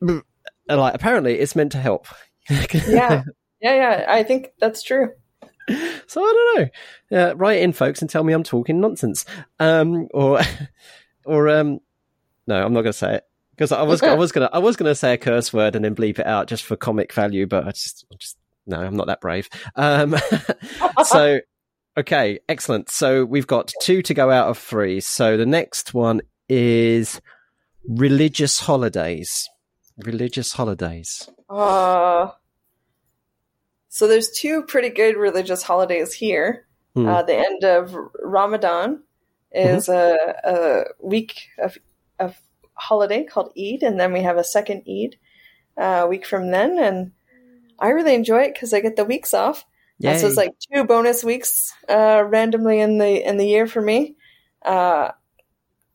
and 0.00 0.22
like, 0.68 0.94
apparently 0.94 1.38
it's 1.38 1.56
meant 1.56 1.72
to 1.72 1.78
help. 1.78 2.06
yeah, 2.50 3.22
yeah, 3.60 3.74
yeah. 3.74 4.04
I 4.08 4.22
think 4.22 4.48
that's 4.60 4.82
true. 4.82 5.10
so 6.06 6.22
I 6.22 6.54
don't 6.56 6.70
know. 7.12 7.18
Uh, 7.30 7.36
write 7.36 7.60
in, 7.60 7.72
folks, 7.72 8.00
and 8.00 8.08
tell 8.10 8.24
me 8.24 8.32
I'm 8.32 8.42
talking 8.42 8.80
nonsense. 8.80 9.24
Um, 9.60 10.08
or, 10.14 10.40
or 11.26 11.48
um, 11.50 11.80
no, 12.48 12.64
I'm 12.64 12.72
not 12.72 12.82
going 12.82 12.92
to 12.92 12.98
say 12.98 13.14
it 13.14 13.24
because 13.58 13.72
I 13.72 13.82
was 13.82 14.02
I 14.02 14.14
was 14.14 14.30
gonna 14.30 14.48
I 14.52 14.60
was 14.60 14.76
gonna 14.76 14.94
say 14.94 15.14
a 15.14 15.18
curse 15.18 15.52
word 15.52 15.74
and 15.74 15.84
then 15.84 15.96
bleep 15.96 16.20
it 16.20 16.26
out 16.26 16.46
just 16.46 16.64
for 16.64 16.76
comic 16.76 17.12
value, 17.12 17.44
but 17.44 17.66
I 17.66 17.72
just 17.72 18.06
I 18.12 18.16
just 18.16 18.38
no, 18.66 18.80
I'm 18.80 18.96
not 18.96 19.08
that 19.08 19.20
brave. 19.20 19.48
Um, 19.74 20.14
so 21.04 21.40
okay, 21.96 22.38
excellent. 22.48 22.88
So 22.88 23.24
we've 23.24 23.46
got 23.48 23.72
two 23.82 24.00
to 24.02 24.14
go 24.14 24.30
out 24.30 24.48
of 24.48 24.58
three. 24.58 25.00
So 25.00 25.36
the 25.36 25.46
next 25.46 25.92
one 25.92 26.20
is 26.48 27.20
religious 27.88 28.60
holidays. 28.60 29.48
Religious 30.04 30.52
holidays. 30.52 31.28
Uh, 31.50 32.30
so 33.88 34.06
there's 34.06 34.30
two 34.30 34.62
pretty 34.62 34.90
good 34.90 35.16
religious 35.16 35.64
holidays 35.64 36.12
here. 36.12 36.66
Hmm. 36.94 37.08
Uh, 37.08 37.22
the 37.24 37.36
end 37.36 37.64
of 37.64 37.96
Ramadan 38.22 39.02
is 39.50 39.88
a, 39.88 40.16
a 40.44 40.84
week 41.00 41.48
of, 41.58 41.76
of 42.18 42.36
holiday 42.74 43.24
called 43.24 43.52
Eid, 43.58 43.82
and 43.82 43.98
then 43.98 44.12
we 44.12 44.22
have 44.22 44.36
a 44.36 44.44
second 44.44 44.84
Eid 44.88 45.16
uh, 45.76 46.06
week 46.08 46.26
from 46.26 46.50
then. 46.50 46.78
And 46.78 47.12
I 47.78 47.88
really 47.88 48.14
enjoy 48.14 48.42
it 48.42 48.54
because 48.54 48.72
I 48.72 48.80
get 48.80 48.96
the 48.96 49.04
weeks 49.04 49.34
off. 49.34 49.64
Uh, 50.04 50.16
so 50.16 50.28
it's 50.28 50.36
like 50.36 50.54
two 50.72 50.84
bonus 50.84 51.24
weeks 51.24 51.72
uh, 51.88 52.22
randomly 52.24 52.80
in 52.80 52.98
the 52.98 53.28
in 53.28 53.36
the 53.36 53.46
year 53.46 53.66
for 53.66 53.82
me. 53.82 54.16
Uh, 54.64 55.10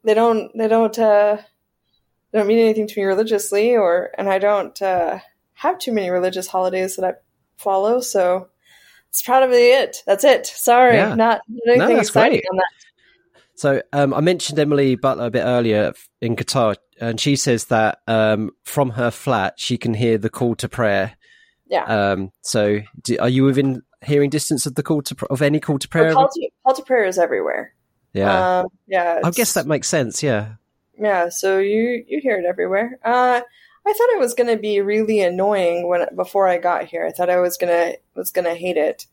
they 0.03 0.13
don't 0.13 0.51
they 0.57 0.67
don't 0.67 0.97
uh, 0.99 1.38
they 2.32 2.39
don't 2.39 2.47
mean 2.47 2.59
anything 2.59 2.88
to 2.88 2.99
me 2.99 3.05
religiously, 3.05 3.76
or 3.78 4.11
and 4.17 4.28
I 4.30 4.39
don't 4.39 4.80
uh, 4.82 5.19
have 5.53 5.80
too 5.80 5.93
many 5.93 6.09
religious 6.09 6.47
holidays 6.47 6.97
that 6.97 7.05
I 7.05 7.13
follow. 7.55 8.01
So 8.01 8.49
it's 9.09 9.21
probably 9.21 9.69
it. 9.71 10.03
That's 10.05 10.26
it. 10.26 10.47
Sorry, 10.47 10.95
Yeah. 10.95 11.15
not, 11.15 11.41
not 11.47 11.76
anything 11.78 11.95
that's 11.95 12.09
exciting 12.09 12.41
great. 12.41 12.45
on 12.51 12.57
that. 12.57 12.69
So 13.64 13.82
um, 13.93 14.14
I 14.14 14.20
mentioned 14.20 14.59
Emily 14.59 14.95
Butler 14.95 15.28
a 15.28 15.32
bit 15.32 15.45
earlier 15.45 15.93
in 16.20 16.36
Qatar, 16.36 16.76
and 16.99 17.18
she 17.18 17.38
says 17.38 17.68
that 17.68 17.99
um, 18.09 18.51
from 18.66 18.89
her 18.89 19.09
flat 19.09 19.53
she 19.55 19.78
can 19.78 19.93
hear 19.93 20.18
the 20.18 20.30
call 20.30 20.53
to 20.55 20.68
prayer. 20.68 21.14
Yeah. 21.68 21.86
Um, 21.86 22.34
so 22.41 22.82
do, 23.03 23.18
are 23.22 23.30
you 23.30 23.45
within 23.45 23.82
hearing 24.01 24.30
distance 24.30 24.66
of 24.66 24.76
the 24.76 24.84
call 24.84 25.01
to 25.03 25.16
of 25.30 25.41
any 25.41 25.61
call 25.61 25.80
to 25.80 25.88
prayer? 25.88 26.11
Call 26.11 26.28
to, 26.28 26.49
call 26.66 26.76
to 26.76 26.84
prayer 26.84 27.05
is 27.05 27.18
everywhere. 27.18 27.74
Yeah, 28.11 28.59
um, 28.59 28.66
yeah. 28.86 29.22
I 29.24 29.32
guess 29.32 29.53
that 29.53 29.66
makes 29.66 29.88
sense. 29.88 30.22
Yeah, 30.22 30.55
yeah. 30.99 31.30
So 31.30 31.59
you 31.59 32.03
you 32.05 32.20
hear 32.22 32.38
it 32.38 32.45
everywhere. 32.45 32.99
Uh, 33.01 33.39
I 33.86 33.93
thought 33.93 34.09
it 34.09 34.20
was 34.20 34.34
going 34.34 34.53
to 34.53 34.61
be 34.61 34.82
really 34.82 35.22
annoying 35.22 35.88
when 35.88 36.05
before 36.18 36.49
I 36.49 36.57
got 36.57 36.84
here. 36.84 37.05
I 37.05 37.11
thought 37.11 37.30
I 37.30 37.39
was 37.39 37.55
gonna 37.55 37.93
was 38.14 38.30
gonna 38.30 38.55
hate 38.55 38.76
it. 38.76 39.07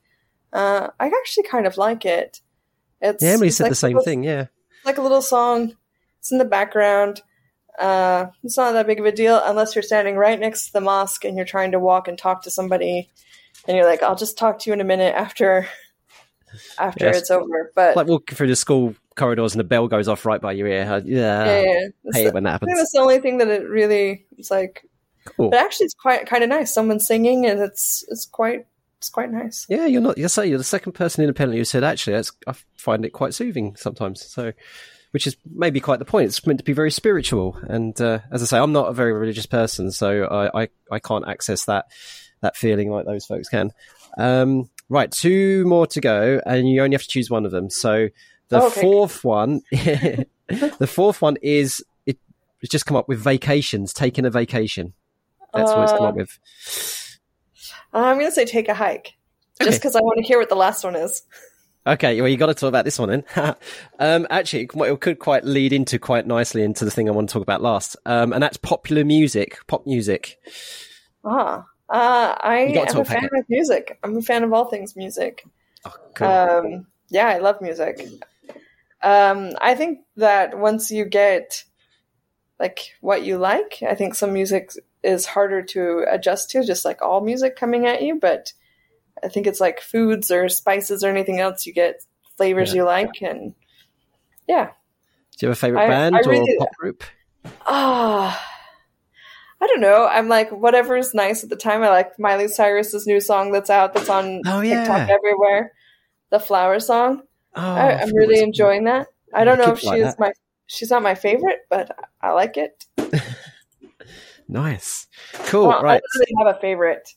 Uh, 0.52 0.88
I 0.98 1.06
actually 1.06 1.44
kind 1.44 1.68
of 1.68 1.76
like 1.76 2.04
it. 2.04 2.40
It's, 3.00 3.22
yeah, 3.22 3.30
Emily 3.30 3.48
it's 3.48 3.56
said 3.56 3.64
like 3.64 3.72
the 3.72 3.76
same 3.76 3.96
little, 3.96 4.04
thing. 4.04 4.24
Yeah, 4.24 4.46
like 4.84 4.98
a 4.98 5.02
little 5.02 5.22
song. 5.22 5.74
It's 6.18 6.32
in 6.32 6.38
the 6.38 6.44
background. 6.44 7.22
Uh, 7.78 8.26
it's 8.42 8.56
not 8.56 8.72
that 8.72 8.86
big 8.86 9.00
of 9.00 9.06
a 9.06 9.12
deal 9.12 9.40
unless 9.44 9.74
you're 9.74 9.82
standing 9.82 10.16
right 10.16 10.38
next 10.38 10.66
to 10.66 10.72
the 10.74 10.80
mosque 10.80 11.24
and 11.24 11.36
you're 11.36 11.46
trying 11.46 11.72
to 11.72 11.78
walk 11.78 12.08
and 12.08 12.18
talk 12.18 12.42
to 12.42 12.50
somebody, 12.50 13.10
and 13.66 13.76
you're 13.76 13.86
like, 13.86 14.02
"I'll 14.02 14.16
just 14.16 14.36
talk 14.36 14.58
to 14.60 14.70
you 14.70 14.74
in 14.74 14.80
a 14.80 14.84
minute 14.84 15.14
after 15.14 15.66
after 16.78 17.06
yes. 17.06 17.18
it's 17.18 17.30
over." 17.30 17.72
But 17.74 17.96
like 17.96 18.06
walking 18.06 18.36
through 18.36 18.48
the 18.48 18.56
school 18.56 18.94
corridors 19.16 19.54
and 19.54 19.60
the 19.60 19.64
bell 19.64 19.88
goes 19.88 20.08
off 20.08 20.26
right 20.26 20.40
by 20.40 20.52
your 20.52 20.66
ear. 20.66 21.02
Yeah, 21.04 21.44
yeah, 21.44 21.62
yeah. 21.62 22.12
hate 22.12 22.26
the, 22.26 22.32
when 22.32 22.44
that 22.44 22.52
happens. 22.52 22.76
That's 22.76 22.92
the 22.92 23.00
only 23.00 23.18
thing 23.18 23.38
that 23.38 23.48
it 23.48 23.68
really 23.68 24.26
is 24.36 24.50
like. 24.50 24.84
Cool. 25.36 25.50
But 25.50 25.60
actually, 25.60 25.84
it's 25.84 25.94
quite 25.94 26.26
kind 26.26 26.42
of 26.42 26.48
nice. 26.48 26.74
Someone 26.74 27.00
singing, 27.00 27.46
and 27.46 27.60
it's 27.60 28.04
it's 28.08 28.26
quite 28.26 28.66
it's 29.00 29.08
quite 29.08 29.32
nice. 29.32 29.64
Yeah, 29.66 29.86
you're 29.86 30.02
not. 30.02 30.18
You're 30.18 30.28
say 30.28 30.46
you're 30.46 30.58
the 30.58 30.64
second 30.64 30.92
person 30.92 31.24
independently 31.24 31.56
who 31.56 31.64
said 31.64 31.82
actually, 31.82 32.16
that's, 32.16 32.32
I 32.46 32.52
find 32.76 33.02
it 33.06 33.14
quite 33.14 33.32
soothing 33.32 33.74
sometimes. 33.76 34.22
So, 34.26 34.52
which 35.12 35.26
is 35.26 35.38
maybe 35.50 35.80
quite 35.80 36.00
the 36.00 36.04
point. 36.04 36.26
It's 36.26 36.46
meant 36.46 36.58
to 36.58 36.64
be 36.66 36.74
very 36.74 36.90
spiritual, 36.90 37.58
and 37.62 37.98
uh, 37.98 38.18
as 38.30 38.42
I 38.42 38.44
say, 38.44 38.58
I'm 38.58 38.72
not 38.72 38.90
a 38.90 38.92
very 38.92 39.14
religious 39.14 39.46
person, 39.46 39.90
so 39.90 40.24
I 40.24 40.64
I, 40.64 40.68
I 40.90 40.98
can't 40.98 41.26
access 41.26 41.64
that 41.64 41.86
that 42.42 42.58
feeling 42.58 42.90
like 42.90 43.06
those 43.06 43.24
folks 43.24 43.48
can. 43.48 43.72
Um, 44.18 44.68
right, 44.90 45.10
two 45.10 45.64
more 45.64 45.86
to 45.86 46.00
go, 46.02 46.42
and 46.44 46.68
you 46.68 46.82
only 46.82 46.94
have 46.94 47.02
to 47.02 47.08
choose 47.08 47.30
one 47.30 47.46
of 47.46 47.52
them. 47.52 47.70
So 47.70 48.10
the 48.48 48.60
oh, 48.60 48.66
okay. 48.66 48.82
fourth 48.82 49.24
one, 49.24 49.62
the 49.70 50.86
fourth 50.86 51.22
one 51.22 51.38
is 51.40 51.82
it, 52.04 52.18
it's 52.60 52.70
just 52.70 52.84
come 52.84 52.98
up 52.98 53.08
with 53.08 53.18
vacations, 53.18 53.94
taking 53.94 54.26
a 54.26 54.30
vacation. 54.30 54.92
That's 55.54 55.70
uh, 55.70 55.74
what 55.74 55.82
it's 55.84 55.92
come 55.92 56.02
up 56.02 56.12
uh, 56.12 56.16
with. 56.18 56.38
I'm 57.92 58.16
going 58.16 58.28
to 58.28 58.32
say 58.32 58.44
take 58.44 58.68
a 58.68 58.74
hike, 58.74 59.14
just 59.62 59.78
because. 59.78 59.96
I 59.96 60.00
want 60.00 60.18
to 60.18 60.24
hear 60.24 60.38
what 60.38 60.48
the 60.48 60.54
last 60.54 60.84
one 60.84 60.96
is. 60.96 61.22
Okay, 61.86 62.20
well, 62.20 62.28
you 62.28 62.36
got 62.36 62.46
to 62.46 62.54
talk 62.54 62.68
about 62.68 62.84
this 62.84 62.98
one 62.98 63.08
then. 63.08 63.24
um, 63.98 64.26
actually, 64.30 64.68
it 64.72 65.00
could 65.00 65.18
quite 65.18 65.44
lead 65.44 65.72
into 65.72 65.98
quite 65.98 66.26
nicely 66.26 66.62
into 66.62 66.84
the 66.84 66.90
thing 66.90 67.08
I 67.08 67.12
want 67.12 67.28
to 67.28 67.32
talk 67.32 67.42
about 67.42 67.62
last, 67.62 67.96
um, 68.06 68.32
and 68.32 68.42
that's 68.42 68.58
popular 68.58 69.04
music, 69.04 69.58
pop 69.66 69.86
music. 69.86 70.38
Ah, 71.24 71.64
uh, 71.88 72.34
I 72.38 72.72
am 72.76 72.98
a 72.98 73.04
fan 73.04 73.28
of 73.34 73.44
music. 73.48 73.98
I'm 74.02 74.16
a 74.16 74.22
fan 74.22 74.44
of 74.44 74.52
all 74.52 74.66
things 74.66 74.94
music. 74.94 75.44
Oh, 75.84 75.94
cool. 76.14 76.28
Um, 76.28 76.86
yeah, 77.08 77.28
I 77.28 77.38
love 77.38 77.60
music. 77.60 78.06
Um, 79.02 79.52
I 79.60 79.74
think 79.74 80.00
that 80.16 80.58
once 80.58 80.90
you 80.90 81.06
get 81.06 81.64
like 82.60 82.94
what 83.00 83.24
you 83.24 83.38
like, 83.38 83.82
I 83.88 83.94
think 83.94 84.14
some 84.14 84.32
music 84.32 84.72
is 85.02 85.26
harder 85.26 85.62
to 85.62 86.04
adjust 86.10 86.50
to, 86.50 86.64
just 86.64 86.84
like 86.84 87.02
all 87.02 87.20
music 87.20 87.56
coming 87.56 87.86
at 87.86 88.02
you. 88.02 88.18
But 88.20 88.52
I 89.22 89.28
think 89.28 89.46
it's 89.46 89.60
like 89.60 89.80
foods 89.80 90.30
or 90.30 90.48
spices 90.48 91.04
or 91.04 91.08
anything 91.08 91.40
else, 91.40 91.66
you 91.66 91.72
get 91.72 92.04
flavors 92.36 92.70
yeah. 92.70 92.76
you 92.76 92.84
like, 92.84 93.22
and 93.22 93.54
yeah. 94.48 94.70
Do 95.36 95.46
you 95.46 95.48
have 95.48 95.56
a 95.56 95.60
favorite 95.60 95.82
I, 95.82 95.88
band 95.88 96.16
I 96.16 96.20
really, 96.20 96.56
or 96.56 96.58
pop 96.58 96.76
group? 96.76 97.04
Ah. 97.66 98.36
Uh, 98.36 98.46
I 99.62 99.66
don't 99.66 99.80
know. 99.80 100.06
I'm 100.06 100.28
like 100.28 100.50
whatever's 100.50 101.12
nice 101.12 101.44
at 101.44 101.50
the 101.50 101.56
time. 101.56 101.82
I 101.82 101.90
like 101.90 102.18
Miley 102.18 102.48
Cyrus's 102.48 103.06
new 103.06 103.20
song 103.20 103.52
that's 103.52 103.68
out 103.68 103.92
that's 103.92 104.08
on 104.08 104.40
oh, 104.46 104.60
yeah. 104.62 104.84
TikTok 104.84 105.10
everywhere. 105.10 105.72
The 106.30 106.40
flower 106.40 106.80
song. 106.80 107.22
Oh, 107.54 107.60
I, 107.60 108.02
am 108.02 108.14
really 108.14 108.40
enjoying 108.40 108.84
that. 108.84 109.08
I 109.34 109.44
don't 109.44 109.58
know 109.58 109.72
if 109.72 109.80
she's 109.80 109.90
like 109.90 110.18
my 110.18 110.32
she's 110.66 110.90
not 110.90 111.02
my 111.02 111.14
favorite, 111.14 111.60
but 111.68 111.94
I 112.22 112.30
like 112.32 112.56
it. 112.56 112.86
nice, 114.50 115.06
cool. 115.46 115.68
Well, 115.68 115.82
right, 115.82 116.00
I 116.02 116.18
really 116.18 116.46
have 116.46 116.56
a 116.56 116.60
favorite. 116.60 117.08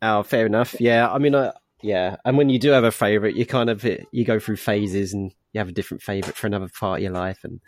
Oh, 0.00 0.22
fair 0.22 0.46
enough. 0.46 0.80
Yeah, 0.80 1.10
I 1.10 1.18
mean, 1.18 1.34
uh, 1.34 1.52
yeah, 1.82 2.16
and 2.24 2.36
when 2.36 2.48
you 2.48 2.58
do 2.58 2.70
have 2.70 2.84
a 2.84 2.92
favorite, 2.92 3.36
you 3.36 3.46
kind 3.46 3.70
of 3.70 3.84
you 3.84 4.24
go 4.24 4.38
through 4.38 4.56
phases, 4.56 5.12
and 5.12 5.32
you 5.52 5.58
have 5.58 5.68
a 5.68 5.72
different 5.72 6.02
favorite 6.02 6.36
for 6.36 6.46
another 6.46 6.68
part 6.68 6.98
of 6.98 7.02
your 7.02 7.12
life, 7.12 7.40
and 7.44 7.60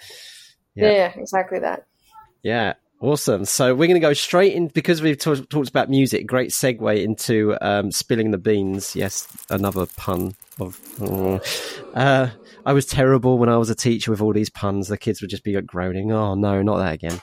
yeah, 0.75 0.91
yeah, 0.91 1.13
exactly 1.17 1.59
that. 1.59 1.87
Yeah, 2.43 2.75
Awesome. 3.01 3.47
So 3.47 3.75
we're 3.75 3.87
going 3.87 3.95
to 3.95 4.07
go 4.07 4.13
straight 4.13 4.53
in 4.53 4.69
because 4.69 5.01
we've 5.01 5.17
t- 5.17 5.47
talked 5.47 5.71
about 5.71 5.89
music. 5.89 6.27
Great 6.27 6.51
segue 6.51 7.03
into 7.03 7.57
um, 7.63 7.91
spilling 7.91 8.31
the 8.31 8.37
beans. 8.37 8.95
Yes, 8.95 9.27
another 9.49 9.87
pun 9.97 10.35
of. 10.61 10.79
Oh. 11.01 11.41
Uh, 11.95 12.29
I 12.67 12.75
was 12.75 12.85
terrible 12.85 13.39
when 13.39 13.49
I 13.49 13.57
was 13.57 13.71
a 13.71 13.75
teacher 13.75 14.11
with 14.11 14.21
all 14.21 14.35
these 14.35 14.51
puns. 14.51 14.89
The 14.89 14.99
kids 14.99 15.23
would 15.23 15.31
just 15.31 15.45
be 15.45 15.59
groaning. 15.63 16.13
Oh 16.13 16.35
no, 16.35 16.61
not 16.61 16.77
that 16.77 16.93
again. 16.93 17.23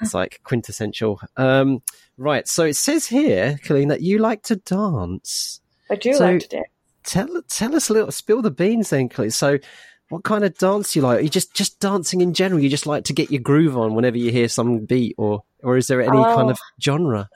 It's 0.00 0.14
like 0.14 0.40
quintessential. 0.44 1.20
Um, 1.36 1.82
right. 2.16 2.46
So 2.46 2.64
it 2.64 2.76
says 2.76 3.06
here, 3.06 3.58
Colleen, 3.64 3.88
that 3.88 4.02
you 4.02 4.18
like 4.18 4.42
to 4.44 4.56
dance. 4.56 5.60
I 5.90 5.96
do 5.96 6.12
so 6.12 6.24
like 6.24 6.40
to 6.40 6.48
dance. 6.48 6.68
Tell 7.04 7.42
tell 7.48 7.74
us 7.74 7.88
a 7.88 7.92
little. 7.92 8.12
Spill 8.12 8.42
the 8.42 8.50
beans, 8.50 8.90
then, 8.90 9.08
Colleen. 9.08 9.30
So 9.30 9.58
what 10.10 10.24
kind 10.24 10.44
of 10.44 10.58
dance 10.58 10.94
you 10.94 11.02
like? 11.02 11.20
Are 11.20 11.22
you 11.22 11.28
just 11.28 11.54
just 11.54 11.80
dancing 11.80 12.20
in 12.20 12.34
general? 12.34 12.60
You 12.60 12.68
just 12.68 12.86
like 12.86 13.04
to 13.04 13.12
get 13.12 13.30
your 13.30 13.40
groove 13.40 13.76
on 13.76 13.94
whenever 13.94 14.18
you 14.18 14.30
hear 14.30 14.48
some 14.48 14.84
beat, 14.84 15.14
or 15.16 15.44
or 15.62 15.76
is 15.76 15.86
there 15.86 16.02
any 16.02 16.22
kind 16.22 16.50
of 16.50 16.58
genre? 16.80 17.28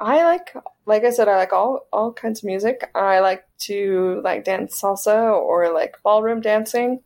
I 0.00 0.24
like, 0.24 0.54
like 0.86 1.04
I 1.04 1.10
said, 1.10 1.28
I 1.28 1.36
like 1.36 1.52
all 1.52 1.86
all 1.92 2.12
kinds 2.12 2.40
of 2.40 2.44
music. 2.44 2.90
I 2.94 3.20
like 3.20 3.44
to 3.60 4.20
like 4.24 4.44
dance 4.44 4.80
salsa 4.80 5.32
or 5.32 5.72
like 5.72 5.96
ballroom 6.02 6.40
dancing. 6.40 7.00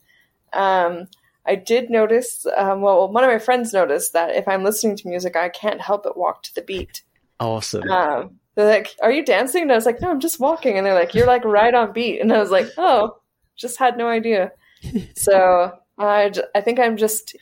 Um, 0.53 1.09
I 1.47 1.57
did 1.57 1.91
notice, 1.91 2.47
um, 2.57 2.81
well, 2.81 3.11
one 3.13 3.23
of 3.23 3.31
my 3.31 3.39
friends 3.39 3.73
noticed 3.73 4.15
that 4.15 4.35
if 4.35 4.49
I'm 4.49 4.65
listening 4.65 4.97
to 4.97 5.09
music, 5.09 5.37
I 5.37 5.51
can't 5.51 5.81
help 5.81 6.05
but 6.05 6.17
walk 6.17 6.43
to 6.45 6.55
the 6.55 6.63
beat. 6.63 7.03
Awesome. 7.39 7.89
Um, 7.91 8.39
they're 8.55 8.69
like, 8.69 8.95
"Are 9.03 9.11
you 9.11 9.25
dancing?" 9.25 9.63
And 9.63 9.73
I 9.73 9.75
was 9.75 9.87
like, 9.87 10.01
"No, 10.01 10.11
I'm 10.11 10.21
just 10.21 10.41
walking." 10.41 10.79
And 10.79 10.87
they're 10.87 10.95
like, 10.95 11.15
"You're 11.15 11.27
like 11.27 11.45
right 11.45 11.75
on 11.75 11.93
beat." 11.93 12.21
And 12.21 12.33
I 12.33 12.39
was 12.39 12.51
like, 12.51 12.69
"Oh, 12.79 13.19
just 13.57 13.79
had 13.79 13.99
no 13.99 14.09
idea." 14.09 14.53
so 15.17 15.73
I, 15.99 16.33
I 16.55 16.61
think 16.61 16.79
I'm 16.79 16.97
just 16.97 17.37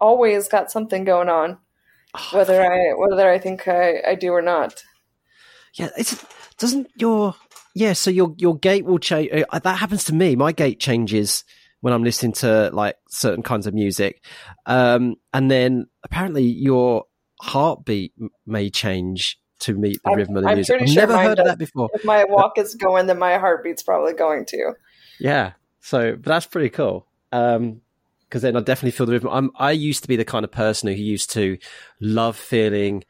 always 0.00 0.48
got 0.48 0.70
something 0.70 1.04
going 1.04 1.28
on, 1.28 1.58
oh, 2.14 2.28
whether 2.32 2.62
I 2.62 2.94
whether 2.96 3.30
I 3.30 3.38
think 3.38 3.68
I, 3.68 4.02
I 4.06 4.14
do 4.14 4.32
or 4.32 4.42
not. 4.42 4.82
Yeah, 5.74 5.90
it's 5.96 6.24
doesn't 6.58 6.88
your 6.96 7.34
yeah. 7.74 7.92
So 7.92 8.10
your 8.10 8.34
your 8.38 8.56
gait 8.56 8.84
will 8.84 8.98
change. 8.98 9.30
Uh, 9.32 9.58
that 9.58 9.78
happens 9.78 10.04
to 10.04 10.14
me. 10.14 10.36
My 10.36 10.52
gait 10.52 10.80
changes 10.80 11.44
when 11.82 11.92
I'm 11.92 12.02
listening 12.02 12.32
to 12.34 12.70
like 12.72 12.96
certain 13.10 13.42
kinds 13.42 13.66
of 13.66 13.74
music, 13.74 14.24
um, 14.64 15.16
and 15.34 15.50
then 15.50 15.86
apparently 16.02 16.44
your 16.44 17.04
heartbeat 17.40 18.14
may 18.46 18.70
change 18.70 19.38
to 19.58 19.74
meet 19.74 20.02
the 20.02 20.10
I'm, 20.10 20.16
rhythm 20.16 20.36
of 20.36 20.44
the 20.44 20.48
I'm 20.48 20.56
music. 20.56 20.80
I've 20.80 20.88
sure 20.88 20.96
never 20.96 21.18
heard 21.18 21.36
does. 21.36 21.40
of 21.40 21.46
that 21.46 21.58
before. 21.58 21.90
If 21.92 22.04
my 22.04 22.24
walk 22.24 22.56
is 22.56 22.74
going, 22.74 23.06
then 23.06 23.18
my 23.18 23.36
heartbeat's 23.36 23.82
probably 23.82 24.14
going 24.14 24.46
to. 24.46 24.72
Yeah, 25.20 25.52
so, 25.80 26.12
but 26.12 26.24
that's 26.24 26.46
pretty 26.46 26.70
cool. 26.70 27.06
Um, 27.30 27.82
because 28.28 28.40
then 28.42 28.56
I 28.56 28.60
definitely 28.60 28.92
feel 28.92 29.04
the 29.04 29.12
rhythm. 29.12 29.28
I'm, 29.30 29.50
I 29.56 29.72
used 29.72 30.02
to 30.02 30.08
be 30.08 30.16
the 30.16 30.24
kind 30.24 30.42
of 30.42 30.50
person 30.50 30.88
who 30.88 30.94
used 30.94 31.30
to 31.32 31.58
love 32.00 32.34
feeling 32.34 33.04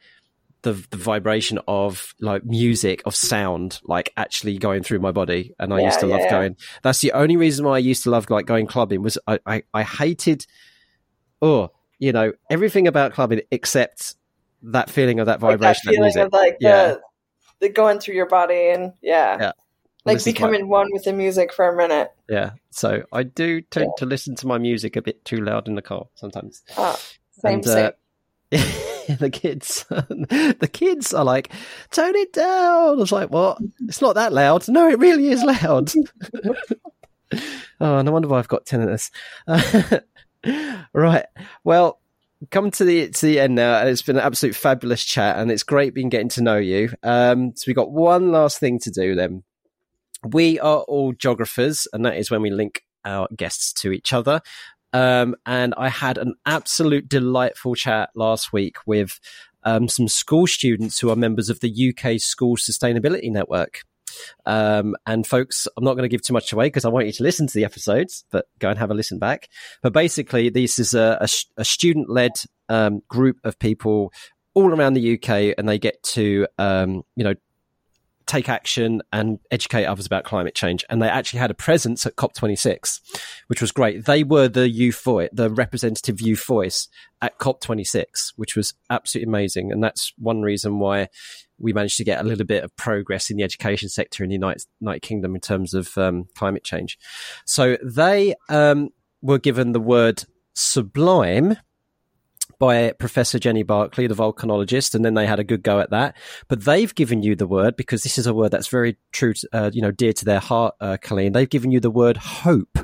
the 0.63 0.73
the 0.89 0.97
vibration 0.97 1.59
of 1.67 2.13
like 2.19 2.43
music 2.43 3.01
of 3.05 3.15
sound 3.15 3.79
like 3.83 4.11
actually 4.17 4.57
going 4.57 4.81
through 4.81 4.99
my 4.99 5.11
body 5.11 5.53
and 5.59 5.73
i 5.73 5.79
yeah, 5.79 5.85
used 5.85 5.99
to 5.99 6.07
yeah, 6.07 6.13
love 6.13 6.21
yeah. 6.21 6.31
going 6.31 6.57
that's 6.81 7.01
the 7.01 7.11
only 7.11 7.37
reason 7.37 7.65
why 7.65 7.75
i 7.75 7.79
used 7.79 8.03
to 8.03 8.09
love 8.09 8.29
like 8.29 8.45
going 8.45 8.65
clubbing 8.65 9.01
was 9.01 9.17
i 9.27 9.39
i, 9.45 9.63
I 9.73 9.83
hated 9.83 10.45
oh 11.41 11.69
you 11.99 12.11
know 12.11 12.33
everything 12.49 12.87
about 12.87 13.13
clubbing 13.13 13.41
except 13.51 14.15
that 14.63 14.89
feeling 14.89 15.19
of 15.19 15.27
that 15.27 15.39
vibration 15.39 15.91
like 15.91 15.95
that, 15.95 15.95
that 15.95 16.01
music. 16.01 16.25
Of 16.25 16.33
like 16.33 16.57
yeah. 16.59 16.87
the, 16.87 17.01
the 17.59 17.69
going 17.69 17.99
through 17.99 18.15
your 18.15 18.27
body 18.27 18.69
and 18.69 18.93
yeah 19.01 19.37
yeah 19.39 19.51
like 20.05 20.23
becoming 20.23 20.67
one 20.67 20.89
with 20.91 21.03
the 21.05 21.13
music 21.13 21.53
for 21.53 21.69
a 21.69 21.75
minute. 21.75 22.11
Yeah. 22.29 22.51
So 22.71 23.03
I 23.11 23.23
do 23.23 23.61
tend 23.61 23.85
yeah. 23.85 23.99
to 23.99 24.05
listen 24.05 24.35
to 24.35 24.47
my 24.47 24.57
music 24.57 24.95
a 24.95 25.01
bit 25.01 25.23
too 25.23 25.37
loud 25.37 25.67
in 25.67 25.75
the 25.75 25.81
car 25.81 26.07
sometimes. 26.15 26.61
Ah, 26.77 26.99
same, 27.31 27.59
and, 27.59 27.67
uh, 27.67 27.91
same. 28.51 28.83
the 29.19 29.29
kids, 29.29 29.85
the 29.89 30.69
kids 30.71 31.13
are 31.13 31.25
like, 31.25 31.51
"Tone 31.91 32.15
it 32.15 32.33
down." 32.33 32.89
I 32.89 32.91
was 32.93 33.11
like, 33.11 33.29
"What? 33.29 33.59
It's 33.87 34.01
not 34.01 34.15
that 34.15 34.33
loud." 34.33 34.67
No, 34.67 34.89
it 34.89 34.99
really 34.99 35.29
is 35.29 35.43
loud. 35.43 35.91
oh, 37.79 38.01
no 38.01 38.11
wonder 38.11 38.27
why 38.27 38.39
I've 38.39 38.47
got 38.47 38.65
tinnitus. 38.65 39.11
right. 40.93 41.25
Well, 41.63 41.99
come 42.51 42.71
to 42.71 42.83
the 42.83 43.09
to 43.09 43.25
the 43.25 43.39
end 43.39 43.55
now, 43.55 43.79
and 43.79 43.89
it's 43.89 44.01
been 44.01 44.17
an 44.17 44.23
absolute 44.23 44.55
fabulous 44.55 45.03
chat, 45.03 45.37
and 45.37 45.51
it's 45.51 45.63
great 45.63 45.93
being 45.93 46.09
getting 46.09 46.29
to 46.29 46.41
know 46.41 46.57
you. 46.57 46.89
Um, 47.03 47.53
so 47.55 47.65
we 47.67 47.73
got 47.73 47.91
one 47.91 48.31
last 48.31 48.59
thing 48.59 48.79
to 48.79 48.91
do 48.91 49.15
then 49.15 49.43
we 50.23 50.59
are 50.59 50.81
all 50.81 51.13
geographers, 51.13 51.87
and 51.93 52.05
that 52.05 52.17
is 52.17 52.31
when 52.31 52.41
we 52.41 52.49
link 52.49 52.83
our 53.05 53.27
guests 53.35 53.73
to 53.73 53.91
each 53.91 54.13
other. 54.13 54.41
Um, 54.93 55.35
and 55.45 55.73
I 55.75 55.89
had 55.89 56.17
an 56.17 56.35
absolute 56.45 57.09
delightful 57.09 57.75
chat 57.75 58.11
last 58.15 58.53
week 58.53 58.77
with 58.85 59.19
um, 59.63 59.87
some 59.87 60.07
school 60.07 60.47
students 60.47 60.99
who 60.99 61.09
are 61.09 61.15
members 61.15 61.49
of 61.49 61.59
the 61.59 61.93
UK 61.93 62.19
School 62.19 62.55
Sustainability 62.55 63.31
Network. 63.31 63.81
Um, 64.45 64.95
and 65.07 65.25
folks, 65.25 65.67
I'm 65.75 65.83
not 65.83 65.93
going 65.93 66.03
to 66.03 66.09
give 66.09 66.21
too 66.21 66.33
much 66.33 66.53
away 66.53 66.67
because 66.67 66.85
I 66.85 66.89
want 66.89 67.07
you 67.07 67.13
to 67.13 67.23
listen 67.23 67.47
to 67.47 67.53
the 67.53 67.65
episodes, 67.65 68.25
but 68.31 68.45
go 68.59 68.69
and 68.69 68.77
have 68.77 68.91
a 68.91 68.93
listen 68.93 69.17
back. 69.17 69.49
But 69.81 69.93
basically, 69.93 70.49
this 70.49 70.77
is 70.77 70.93
a, 70.93 71.17
a, 71.21 71.27
a 71.57 71.65
student 71.65 72.09
led 72.09 72.31
um, 72.69 73.01
group 73.07 73.37
of 73.43 73.57
people 73.57 74.13
all 74.53 74.71
around 74.71 74.93
the 74.93 75.15
UK, 75.15 75.55
and 75.57 75.67
they 75.67 75.79
get 75.79 76.01
to, 76.03 76.47
um, 76.59 77.03
you 77.15 77.23
know, 77.23 77.33
take 78.25 78.49
action 78.49 79.01
and 79.11 79.39
educate 79.51 79.85
others 79.85 80.05
about 80.05 80.23
climate 80.23 80.55
change. 80.55 80.83
And 80.89 81.01
they 81.01 81.09
actually 81.09 81.39
had 81.39 81.51
a 81.51 81.55
presence 81.55 82.05
at 82.05 82.15
COP26, 82.15 82.99
which 83.47 83.61
was 83.61 83.71
great. 83.71 84.05
They 84.05 84.23
were 84.23 84.47
the 84.47 84.69
youth 84.69 85.01
voice, 85.03 85.29
the 85.31 85.49
representative 85.49 86.21
youth 86.21 86.45
voice 86.45 86.87
at 87.21 87.37
COP26, 87.39 88.33
which 88.35 88.55
was 88.55 88.73
absolutely 88.89 89.29
amazing. 89.29 89.71
And 89.71 89.83
that's 89.83 90.13
one 90.17 90.41
reason 90.41 90.79
why 90.79 91.09
we 91.59 91.73
managed 91.73 91.97
to 91.97 92.03
get 92.03 92.19
a 92.19 92.27
little 92.27 92.45
bit 92.45 92.63
of 92.63 92.75
progress 92.75 93.29
in 93.29 93.37
the 93.37 93.43
education 93.43 93.89
sector 93.89 94.23
in 94.23 94.29
the 94.29 94.35
United, 94.35 94.65
United 94.79 95.01
Kingdom 95.01 95.35
in 95.35 95.41
terms 95.41 95.73
of 95.73 95.97
um, 95.97 96.25
climate 96.35 96.63
change. 96.63 96.97
So 97.45 97.77
they 97.83 98.35
um, 98.49 98.89
were 99.21 99.39
given 99.39 99.71
the 99.71 99.79
word 99.79 100.25
sublime 100.55 101.57
by 102.63 102.93
Professor 102.93 103.39
Jenny 103.39 103.63
Barclay, 103.63 104.07
the 104.07 104.15
volcanologist, 104.15 104.95
and 104.95 105.03
then 105.03 105.15
they 105.15 105.25
had 105.25 105.37
a 105.37 105.43
good 105.43 105.63
go 105.63 105.81
at 105.81 105.89
that. 105.89 106.15
But 106.47 106.63
they've 106.63 106.95
given 106.95 107.21
you 107.21 107.35
the 107.35 107.45
word 107.45 107.75
because 107.75 108.03
this 108.03 108.17
is 108.17 108.25
a 108.25 108.33
word 108.33 108.51
that's 108.51 108.69
very 108.69 108.95
true, 109.11 109.33
to, 109.33 109.49
uh, 109.51 109.71
you 109.73 109.81
know, 109.81 109.91
dear 109.91 110.13
to 110.13 110.23
their 110.23 110.39
heart, 110.39 110.73
uh, 110.79 110.95
Colleen. 111.01 111.33
They've 111.33 111.49
given 111.49 111.71
you 111.71 111.81
the 111.81 111.91
word 111.91 112.15
hope. 112.15 112.77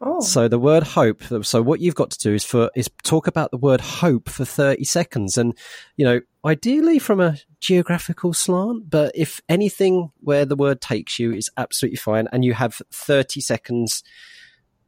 Oh. 0.00 0.18
So 0.18 0.48
the 0.48 0.58
word 0.58 0.82
hope. 0.82 1.22
So 1.42 1.62
what 1.62 1.78
you've 1.78 1.94
got 1.94 2.10
to 2.10 2.18
do 2.18 2.34
is 2.34 2.42
for 2.44 2.72
is 2.74 2.90
talk 3.04 3.28
about 3.28 3.52
the 3.52 3.56
word 3.56 3.80
hope 3.80 4.28
for 4.28 4.44
thirty 4.44 4.82
seconds, 4.82 5.38
and 5.38 5.56
you 5.96 6.04
know, 6.04 6.20
ideally 6.44 6.98
from 6.98 7.20
a 7.20 7.36
geographical 7.60 8.32
slant. 8.32 8.90
But 8.90 9.12
if 9.14 9.40
anything 9.48 10.10
where 10.18 10.44
the 10.44 10.56
word 10.56 10.80
takes 10.80 11.20
you 11.20 11.32
is 11.32 11.48
absolutely 11.56 11.98
fine, 11.98 12.26
and 12.32 12.44
you 12.44 12.54
have 12.54 12.82
thirty 12.90 13.40
seconds 13.40 14.02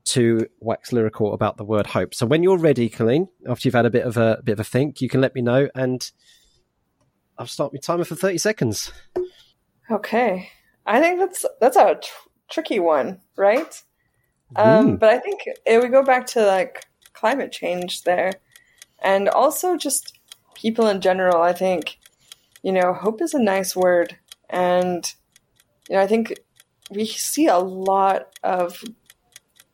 to 0.05 0.47
wax 0.61 0.93
lyrical 0.93 1.33
about 1.33 1.57
the 1.57 1.65
word 1.65 1.87
hope. 1.87 2.15
So 2.15 2.27
when 2.27 2.43
you're 2.43 2.59
ready, 2.59 2.89
Colleen, 2.89 3.29
after 3.49 3.67
you've 3.67 3.75
had 3.75 3.87
a 3.87 3.91
bit 3.91 4.05
of 4.05 4.17
a, 4.17 4.37
a 4.39 4.43
bit 4.43 4.53
of 4.53 4.61
a 4.61 4.65
think, 4.65 5.01
you 5.01 5.09
can 5.09 5.21
let 5.21 5.35
me 5.35 5.43
know, 5.43 5.69
and 5.75 6.11
I'll 7.39 7.47
start 7.47 7.73
my 7.73 7.81
timer 7.81 8.05
for 8.05 8.15
thirty 8.15 8.39
seconds. 8.39 8.93
Okay, 9.91 10.51
I 10.87 11.01
think 11.01 11.19
that's 11.19 11.45
that's 11.61 11.77
a 11.77 11.95
tr- 11.95 12.29
tricky 12.51 12.81
one, 12.81 13.21
right? 13.37 13.83
Um, 14.57 14.97
but 14.97 15.11
I 15.11 15.19
think 15.19 15.41
it 15.67 15.81
would 15.81 15.91
go 15.91 16.05
back 16.05 16.27
to 16.29 16.45
like 16.45 16.85
climate 17.13 17.51
change 17.51 18.03
there, 18.03 18.33
and 19.03 19.29
also 19.29 19.77
just 19.77 20.19
people 20.55 20.87
in 20.87 21.01
general. 21.01 21.43
I 21.43 21.53
think 21.53 21.99
you 22.63 22.73
know 22.73 22.93
hope 22.93 23.21
is 23.23 23.35
a 23.35 23.43
nice 23.43 23.75
word, 23.75 24.17
and 24.51 25.13
you 25.89 25.97
know 25.97 26.03
I 26.03 26.07
think 26.07 26.35
we 26.91 27.07
see 27.07 27.47
a 27.47 27.59
lot 27.59 28.39
of 28.43 28.85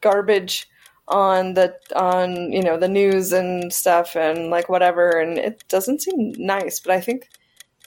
garbage 0.00 0.68
on 1.08 1.54
the 1.54 1.74
on 1.94 2.52
you 2.52 2.62
know 2.62 2.78
the 2.78 2.88
news 2.88 3.32
and 3.32 3.72
stuff 3.72 4.16
and 4.16 4.50
like 4.50 4.68
whatever. 4.68 5.10
And 5.10 5.38
it 5.38 5.64
doesn't 5.68 6.02
seem 6.02 6.32
nice 6.38 6.80
but 6.80 6.92
i 6.92 7.00
think 7.00 7.28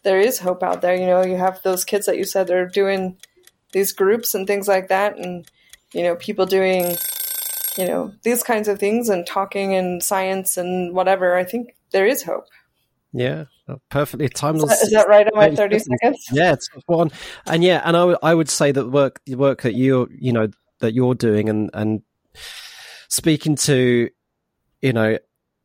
there 0.04 0.20
is 0.20 0.40
hope 0.40 0.64
out 0.64 0.82
there. 0.82 0.96
You 0.96 1.06
know 1.06 1.24
you 1.24 1.38
have 1.38 1.62
those 1.64 1.86
kids 1.86 2.06
that 2.06 2.18
you 2.18 2.26
said 2.26 2.48
they're 2.48 2.68
doing 2.68 3.18
these 3.72 3.92
groups 3.92 4.36
and 4.36 4.46
things 4.46 4.68
like 4.68 4.90
that 4.90 5.18
and 5.18 5.50
you 5.94 6.04
know 6.04 6.16
people 6.16 6.46
doing 6.46 6.96
you 7.78 7.86
know 7.86 8.14
these 8.24 8.44
kinds 8.44 8.68
of 8.68 8.80
things 8.80 9.10
and 9.10 9.26
talking 9.26 9.74
and 9.76 10.04
science 10.04 10.58
and 10.58 10.94
whatever. 10.94 11.36
I 11.36 11.44
think 11.44 11.76
there 11.92 12.06
is 12.06 12.24
hope. 12.24 12.46
Yeah 13.14 13.46
perfectly 13.90 14.30
timeless. 14.30 14.72
is 14.72 14.80
that, 14.80 14.86
is 14.86 14.92
that 14.92 15.08
right 15.08 15.28
on 15.28 15.36
my 15.36 15.56
30 15.56 15.80
seconds? 15.80 16.26
Yeah 16.32 16.54
it's 16.54 16.68
one 16.86 17.12
and 17.46 17.64
yeah 17.64 17.82
and 17.86 17.96
I, 17.96 18.00
w- 18.02 18.18
I 18.22 18.34
would 18.34 18.50
say 18.50 18.72
that 18.72 18.90
work 18.90 19.22
the 19.26 19.36
work 19.36 19.62
that 19.62 19.74
you 19.74 20.10
you 20.12 20.34
know 20.34 20.48
that 20.80 20.94
you're 20.94 21.16
doing 21.16 21.50
and 21.50 21.70
and 21.74 22.02
speaking 23.08 23.56
to 23.56 24.10
you 24.82 24.94
know 24.94 25.18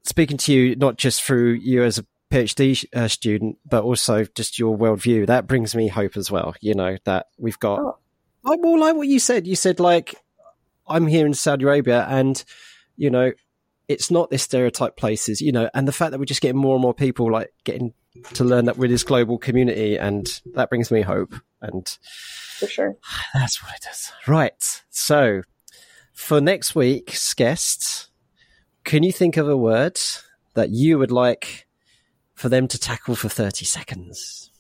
speaking 0.04 0.36
to 0.36 0.52
you 0.52 0.76
not 0.76 0.96
just 0.96 1.22
through 1.22 1.52
you 1.52 1.82
as 1.82 1.98
a 1.98 2.06
PhD 2.30 2.84
uh, 2.94 3.08
student, 3.08 3.58
but 3.64 3.84
also 3.84 4.24
just 4.34 4.58
your 4.58 4.76
worldview. 4.76 5.26
That 5.26 5.46
brings 5.46 5.74
me 5.74 5.88
hope 5.88 6.16
as 6.16 6.30
well. 6.30 6.54
You 6.60 6.74
know 6.74 6.96
that 7.04 7.26
we've 7.38 7.58
got. 7.58 7.80
Oh. 7.80 7.98
Like, 8.44 8.60
well, 8.62 8.78
like 8.78 8.96
what 8.96 9.08
you 9.08 9.18
said. 9.18 9.46
You 9.46 9.56
said 9.56 9.80
like 9.80 10.14
I'm 10.86 11.06
here 11.06 11.26
in 11.26 11.34
Saudi 11.34 11.64
Arabia, 11.64 12.06
and 12.08 12.42
you 12.96 13.10
know 13.10 13.32
it's 13.88 14.10
not 14.10 14.30
this 14.30 14.42
stereotype 14.42 14.96
places. 14.96 15.40
You 15.40 15.52
know, 15.52 15.70
and 15.74 15.88
the 15.88 15.92
fact 15.92 16.12
that 16.12 16.18
we're 16.18 16.26
just 16.26 16.42
getting 16.42 16.60
more 16.60 16.74
and 16.74 16.82
more 16.82 16.94
people 16.94 17.30
like 17.32 17.52
getting 17.64 17.94
to 18.34 18.44
learn 18.44 18.66
that 18.66 18.76
we're 18.76 18.88
this 18.88 19.02
global 19.02 19.38
community, 19.38 19.98
and 19.98 20.26
that 20.54 20.70
brings 20.70 20.90
me 20.90 21.02
hope. 21.02 21.34
And 21.60 21.86
for 22.58 22.66
sure. 22.66 22.96
That's 23.34 23.62
what 23.62 23.74
it 23.74 23.86
is. 23.90 24.12
Right. 24.26 24.82
So 24.90 25.42
for 26.12 26.40
next 26.40 26.74
week's 26.74 27.34
guests, 27.34 28.08
can 28.84 29.02
you 29.02 29.12
think 29.12 29.36
of 29.36 29.48
a 29.48 29.56
word 29.56 29.98
that 30.54 30.70
you 30.70 30.98
would 30.98 31.12
like 31.12 31.66
for 32.34 32.48
them 32.48 32.68
to 32.68 32.78
tackle 32.78 33.14
for 33.14 33.28
30 33.28 33.64
seconds? 33.64 34.50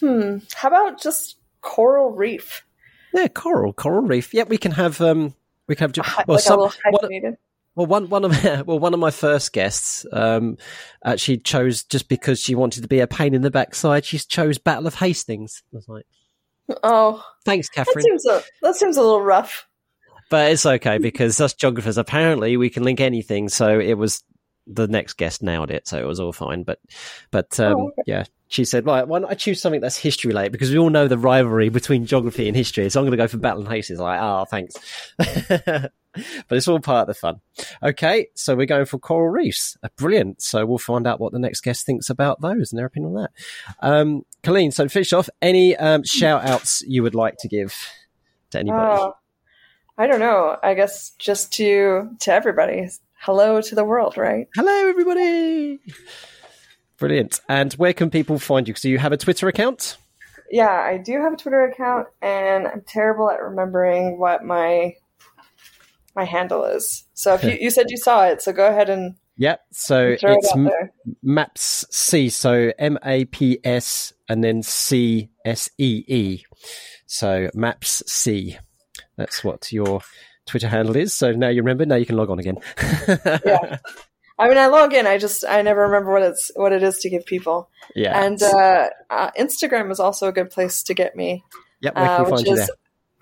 Hmm. 0.00 0.38
How 0.54 0.68
about 0.68 1.00
just 1.00 1.36
coral 1.60 2.12
reef? 2.12 2.64
Yeah, 3.12 3.28
coral, 3.28 3.72
coral 3.72 4.02
reef. 4.02 4.32
Yeah, 4.32 4.44
we 4.44 4.58
can 4.58 4.72
have 4.72 5.00
um 5.00 5.34
we 5.66 5.74
can 5.74 5.90
have 5.92 6.26
well, 6.28 6.36
like 6.36 6.44
some, 6.44 6.70
well, 7.78 7.86
one 7.86 8.08
one 8.08 8.24
of 8.24 8.44
well 8.66 8.78
one 8.78 8.92
of 8.92 9.00
my 9.00 9.10
first 9.10 9.52
guests 9.52 10.04
um 10.12 10.56
actually 11.04 11.38
chose 11.38 11.84
just 11.84 12.08
because 12.08 12.40
she 12.40 12.54
wanted 12.54 12.82
to 12.82 12.88
be 12.88 13.00
a 13.00 13.06
pain 13.06 13.34
in 13.34 13.42
the 13.42 13.50
backside. 13.50 14.04
She 14.04 14.18
chose 14.18 14.58
Battle 14.58 14.86
of 14.86 14.94
Hastings. 14.96 15.62
I 15.72 15.76
was 15.76 15.88
like, 15.88 16.04
Oh, 16.82 17.24
thanks, 17.44 17.68
Catherine. 17.68 17.96
That 17.96 18.02
seems 18.02 18.26
a, 18.26 18.42
that 18.62 18.74
seems 18.74 18.96
a 18.96 19.02
little 19.02 19.22
rough. 19.22 19.66
But 20.30 20.52
it's 20.52 20.66
okay 20.66 20.98
because 20.98 21.40
us 21.40 21.54
geographers 21.54 21.96
apparently 21.96 22.56
we 22.56 22.68
can 22.68 22.82
link 22.82 23.00
anything. 23.00 23.48
So 23.48 23.78
it 23.78 23.94
was 23.94 24.22
the 24.68 24.86
next 24.86 25.14
guest 25.14 25.42
nailed 25.42 25.70
it, 25.70 25.88
so 25.88 25.98
it 25.98 26.06
was 26.06 26.20
all 26.20 26.32
fine. 26.32 26.62
But 26.62 26.80
but 27.30 27.58
um, 27.58 27.74
oh, 27.76 27.86
okay. 27.88 28.02
yeah, 28.06 28.24
she 28.48 28.64
said, 28.64 28.86
right, 28.86 29.06
why 29.06 29.18
don't 29.18 29.30
I 29.30 29.34
choose 29.34 29.60
something 29.60 29.80
that's 29.80 29.96
history 29.96 30.28
related 30.28 30.52
because 30.52 30.70
we 30.70 30.78
all 30.78 30.90
know 30.90 31.06
the 31.06 31.18
rivalry 31.18 31.68
between 31.68 32.06
geography 32.06 32.48
and 32.48 32.56
history. 32.56 32.88
So 32.88 32.98
I'm 32.98 33.04
going 33.04 33.12
to 33.12 33.22
go 33.22 33.28
for 33.28 33.36
Battle 33.36 33.60
and 33.60 33.70
Hastings. 33.70 34.00
Like, 34.00 34.20
oh, 34.20 34.46
thanks. 34.46 34.74
but 35.18 35.92
it's 36.50 36.66
all 36.66 36.80
part 36.80 37.02
of 37.02 37.06
the 37.08 37.14
fun. 37.14 37.40
Okay, 37.82 38.28
so 38.34 38.56
we're 38.56 38.66
going 38.66 38.86
for 38.86 38.98
coral 38.98 39.28
reefs. 39.28 39.76
Uh, 39.82 39.88
brilliant. 39.96 40.40
So 40.40 40.64
we'll 40.64 40.78
find 40.78 41.06
out 41.06 41.20
what 41.20 41.32
the 41.32 41.38
next 41.38 41.60
guest 41.60 41.84
thinks 41.84 42.08
about 42.08 42.40
those 42.40 42.72
and 42.72 42.78
their 42.78 42.86
opinion 42.86 43.16
on 43.16 43.22
that. 43.22 43.30
Um, 43.80 44.22
Colleen, 44.42 44.70
so 44.70 44.84
to 44.84 44.90
finish 44.90 45.12
off, 45.12 45.28
any 45.42 45.76
um, 45.76 46.02
shout 46.04 46.44
outs 46.44 46.82
you 46.86 47.02
would 47.02 47.14
like 47.14 47.36
to 47.40 47.48
give 47.48 47.74
to 48.50 48.60
anybody? 48.60 49.02
Uh, 49.02 49.10
I 49.98 50.06
don't 50.06 50.20
know. 50.20 50.56
I 50.62 50.74
guess 50.74 51.10
just 51.18 51.52
to 51.54 52.16
to 52.20 52.32
everybody. 52.32 52.88
Hello 53.20 53.60
to 53.60 53.74
the 53.74 53.84
world, 53.84 54.16
right? 54.16 54.48
Hello, 54.54 54.88
everybody. 54.88 55.80
Brilliant. 56.98 57.40
And 57.48 57.72
where 57.74 57.92
can 57.92 58.10
people 58.10 58.38
find 58.38 58.68
you? 58.68 58.74
So 58.74 58.88
you 58.88 58.98
have 58.98 59.12
a 59.12 59.16
Twitter 59.16 59.48
account? 59.48 59.98
Yeah, 60.50 60.70
I 60.70 60.98
do 60.98 61.20
have 61.20 61.32
a 61.32 61.36
Twitter 61.36 61.64
account, 61.64 62.08
and 62.22 62.66
I'm 62.66 62.82
terrible 62.86 63.30
at 63.30 63.42
remembering 63.42 64.18
what 64.18 64.44
my 64.44 64.94
my 66.14 66.24
handle 66.24 66.64
is. 66.64 67.04
So 67.14 67.34
if 67.34 67.44
you, 67.44 67.56
you 67.60 67.70
said 67.70 67.90
you 67.90 67.96
saw 67.96 68.24
it, 68.26 68.40
so 68.40 68.52
go 68.52 68.66
ahead 68.66 68.88
and 68.88 69.14
Yep. 69.38 69.60
So 69.72 70.16
it's 70.20 70.22
it 70.24 70.72
Maps 71.22 71.86
C. 71.90 72.28
So 72.28 72.72
M 72.78 72.98
A 73.04 73.24
P 73.24 73.58
S 73.62 74.12
and 74.28 74.42
then 74.42 74.62
C 74.62 75.30
S 75.44 75.70
E 75.78 76.04
E. 76.08 76.42
So 77.06 77.48
Maps 77.54 78.02
C. 78.06 78.58
That's 79.16 79.44
what 79.44 79.72
your 79.72 80.00
Twitter 80.48 80.68
handle 80.68 80.96
is. 80.96 81.14
So 81.14 81.32
now 81.32 81.48
you 81.48 81.62
remember. 81.62 81.86
Now 81.86 81.96
you 81.96 82.06
can 82.06 82.16
log 82.16 82.30
on 82.30 82.38
again. 82.38 82.58
yeah. 83.46 83.78
I 84.38 84.48
mean, 84.48 84.58
I 84.58 84.66
log 84.66 84.94
in. 84.94 85.06
I 85.06 85.18
just 85.18 85.44
I 85.48 85.62
never 85.62 85.82
remember 85.82 86.12
what 86.12 86.22
it's 86.22 86.50
what 86.54 86.72
it 86.72 86.82
is 86.82 86.98
to 86.98 87.10
give 87.10 87.26
people. 87.26 87.70
Yeah. 87.94 88.20
And 88.24 88.40
uh, 88.42 88.88
uh, 89.10 89.30
Instagram 89.32 89.90
is 89.90 90.00
also 90.00 90.28
a 90.28 90.32
good 90.32 90.50
place 90.50 90.82
to 90.84 90.94
get 90.94 91.16
me. 91.16 91.44
Yep. 91.80 91.92
Uh, 91.96 92.24
which 92.24 92.48
is 92.48 92.70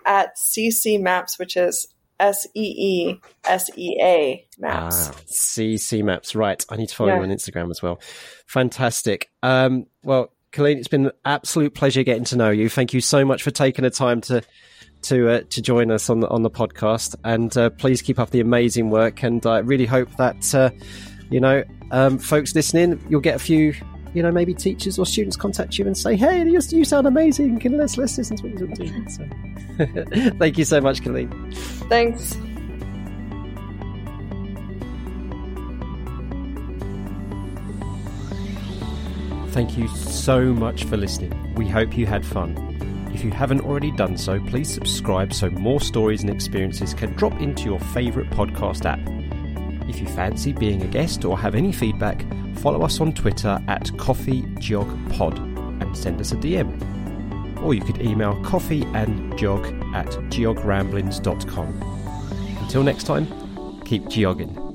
at 0.05 0.37
CC 0.37 1.01
Maps, 1.01 1.39
which 1.39 1.57
is 1.57 1.89
S 2.21 2.47
E 2.55 2.61
E 2.61 3.21
S 3.45 3.71
E 3.77 3.99
A 4.01 4.47
Maps. 4.59 5.09
Ah, 5.09 5.13
CC 5.27 6.03
Maps. 6.03 6.35
Right. 6.35 6.65
I 6.69 6.77
need 6.77 6.89
to 6.89 6.95
follow 6.95 7.11
yeah. 7.11 7.17
you 7.17 7.23
on 7.23 7.31
Instagram 7.31 7.71
as 7.71 7.83
well. 7.83 8.01
Fantastic. 8.47 9.31
Um, 9.43 9.87
well, 10.03 10.33
Colleen, 10.53 10.79
it's 10.79 10.89
been 10.89 11.07
an 11.07 11.13
absolute 11.25 11.75
pleasure 11.75 12.03
getting 12.03 12.25
to 12.25 12.37
know 12.37 12.51
you. 12.51 12.69
Thank 12.69 12.95
you 12.95 13.01
so 13.01 13.25
much 13.25 13.43
for 13.43 13.51
taking 13.51 13.83
the 13.83 13.91
time 13.91 14.21
to 14.23 14.43
to 15.09 15.29
uh, 15.29 15.41
to 15.51 15.63
join 15.63 15.91
us 15.91 16.11
on 16.11 16.21
the 16.21 16.29
on 16.29 16.43
the 16.43 16.51
podcast. 16.51 17.15
And 17.25 17.57
uh, 17.57 17.71
please 17.71 18.03
keep 18.03 18.19
up 18.19 18.31
the 18.31 18.41
amazing 18.41 18.91
work. 18.91 19.23
And 19.23 19.45
I 19.47 19.59
really 19.59 19.87
hope 19.87 20.15
that 20.17 20.55
uh, 20.55 20.71
you 21.31 21.41
know, 21.41 21.65
um, 21.91 22.19
folks 22.19 22.55
listening, 22.55 23.05
you'll 23.09 23.21
get 23.21 23.37
a 23.37 23.41
few. 23.41 23.75
You 24.15 24.23
know, 24.23 24.33
maybe 24.33 24.55
teachers 24.55 24.99
or 24.99 25.05
students 25.05 25.37
contact 25.37 25.79
you 25.79 25.87
and 25.87 25.97
say, 25.97 26.17
"Hey, 26.17 26.43
you, 26.49 26.59
you 26.71 26.85
sound 26.87 27.07
amazing. 27.07 27.59
Can 27.59 27.77
let's 27.77 27.99
let's 27.99 28.17
listen 28.17 28.37
to 28.39 28.49
what 28.49 28.59
you're 28.59 28.69
doing." 28.69 29.09
So, 29.77 30.33
thank 30.39 30.57
you 30.57 30.65
so 30.65 30.81
much, 30.81 31.05
Colleen. 31.05 31.53
Thanks. 31.91 32.35
Thank 39.57 39.77
you 39.77 39.89
so 39.89 40.53
much 40.53 40.85
for 40.85 40.97
listening. 40.97 41.55
We 41.55 41.69
hope 41.69 41.97
you 41.97 42.07
had 42.07 42.25
fun. 42.25 42.76
If 43.17 43.25
you 43.25 43.31
haven't 43.31 43.63
already 43.63 43.91
done 43.93 44.19
so, 44.19 44.39
please 44.39 44.69
subscribe 44.69 45.33
so 45.33 45.49
more 45.49 45.81
stories 45.81 46.21
and 46.21 46.29
experiences 46.29 46.93
can 46.93 47.15
drop 47.15 47.33
into 47.41 47.65
your 47.65 47.81
favourite 47.81 48.29
podcast 48.29 48.85
app. 48.85 49.01
If 49.89 50.03
you 50.03 50.07
fancy 50.07 50.53
being 50.53 50.83
a 50.83 50.87
guest 50.87 51.25
or 51.25 51.39
have 51.39 51.55
any 51.55 51.73
feedback, 51.73 52.27
follow 52.59 52.83
us 52.83 53.01
on 53.01 53.15
Twitter 53.15 53.59
at 53.69 53.85
CoffeeJogPod 53.85 55.81
and 55.81 55.97
send 55.97 56.21
us 56.21 56.33
a 56.33 56.37
DM. 56.37 57.63
Or 57.63 57.73
you 57.73 57.81
could 57.81 58.03
email 58.03 58.35
coffeeandjog 58.43 59.95
at 59.95 60.09
geogramblings.com. 60.09 62.59
Until 62.61 62.83
next 62.83 63.05
time, 63.05 63.81
keep 63.87 64.05
geogging. 64.05 64.66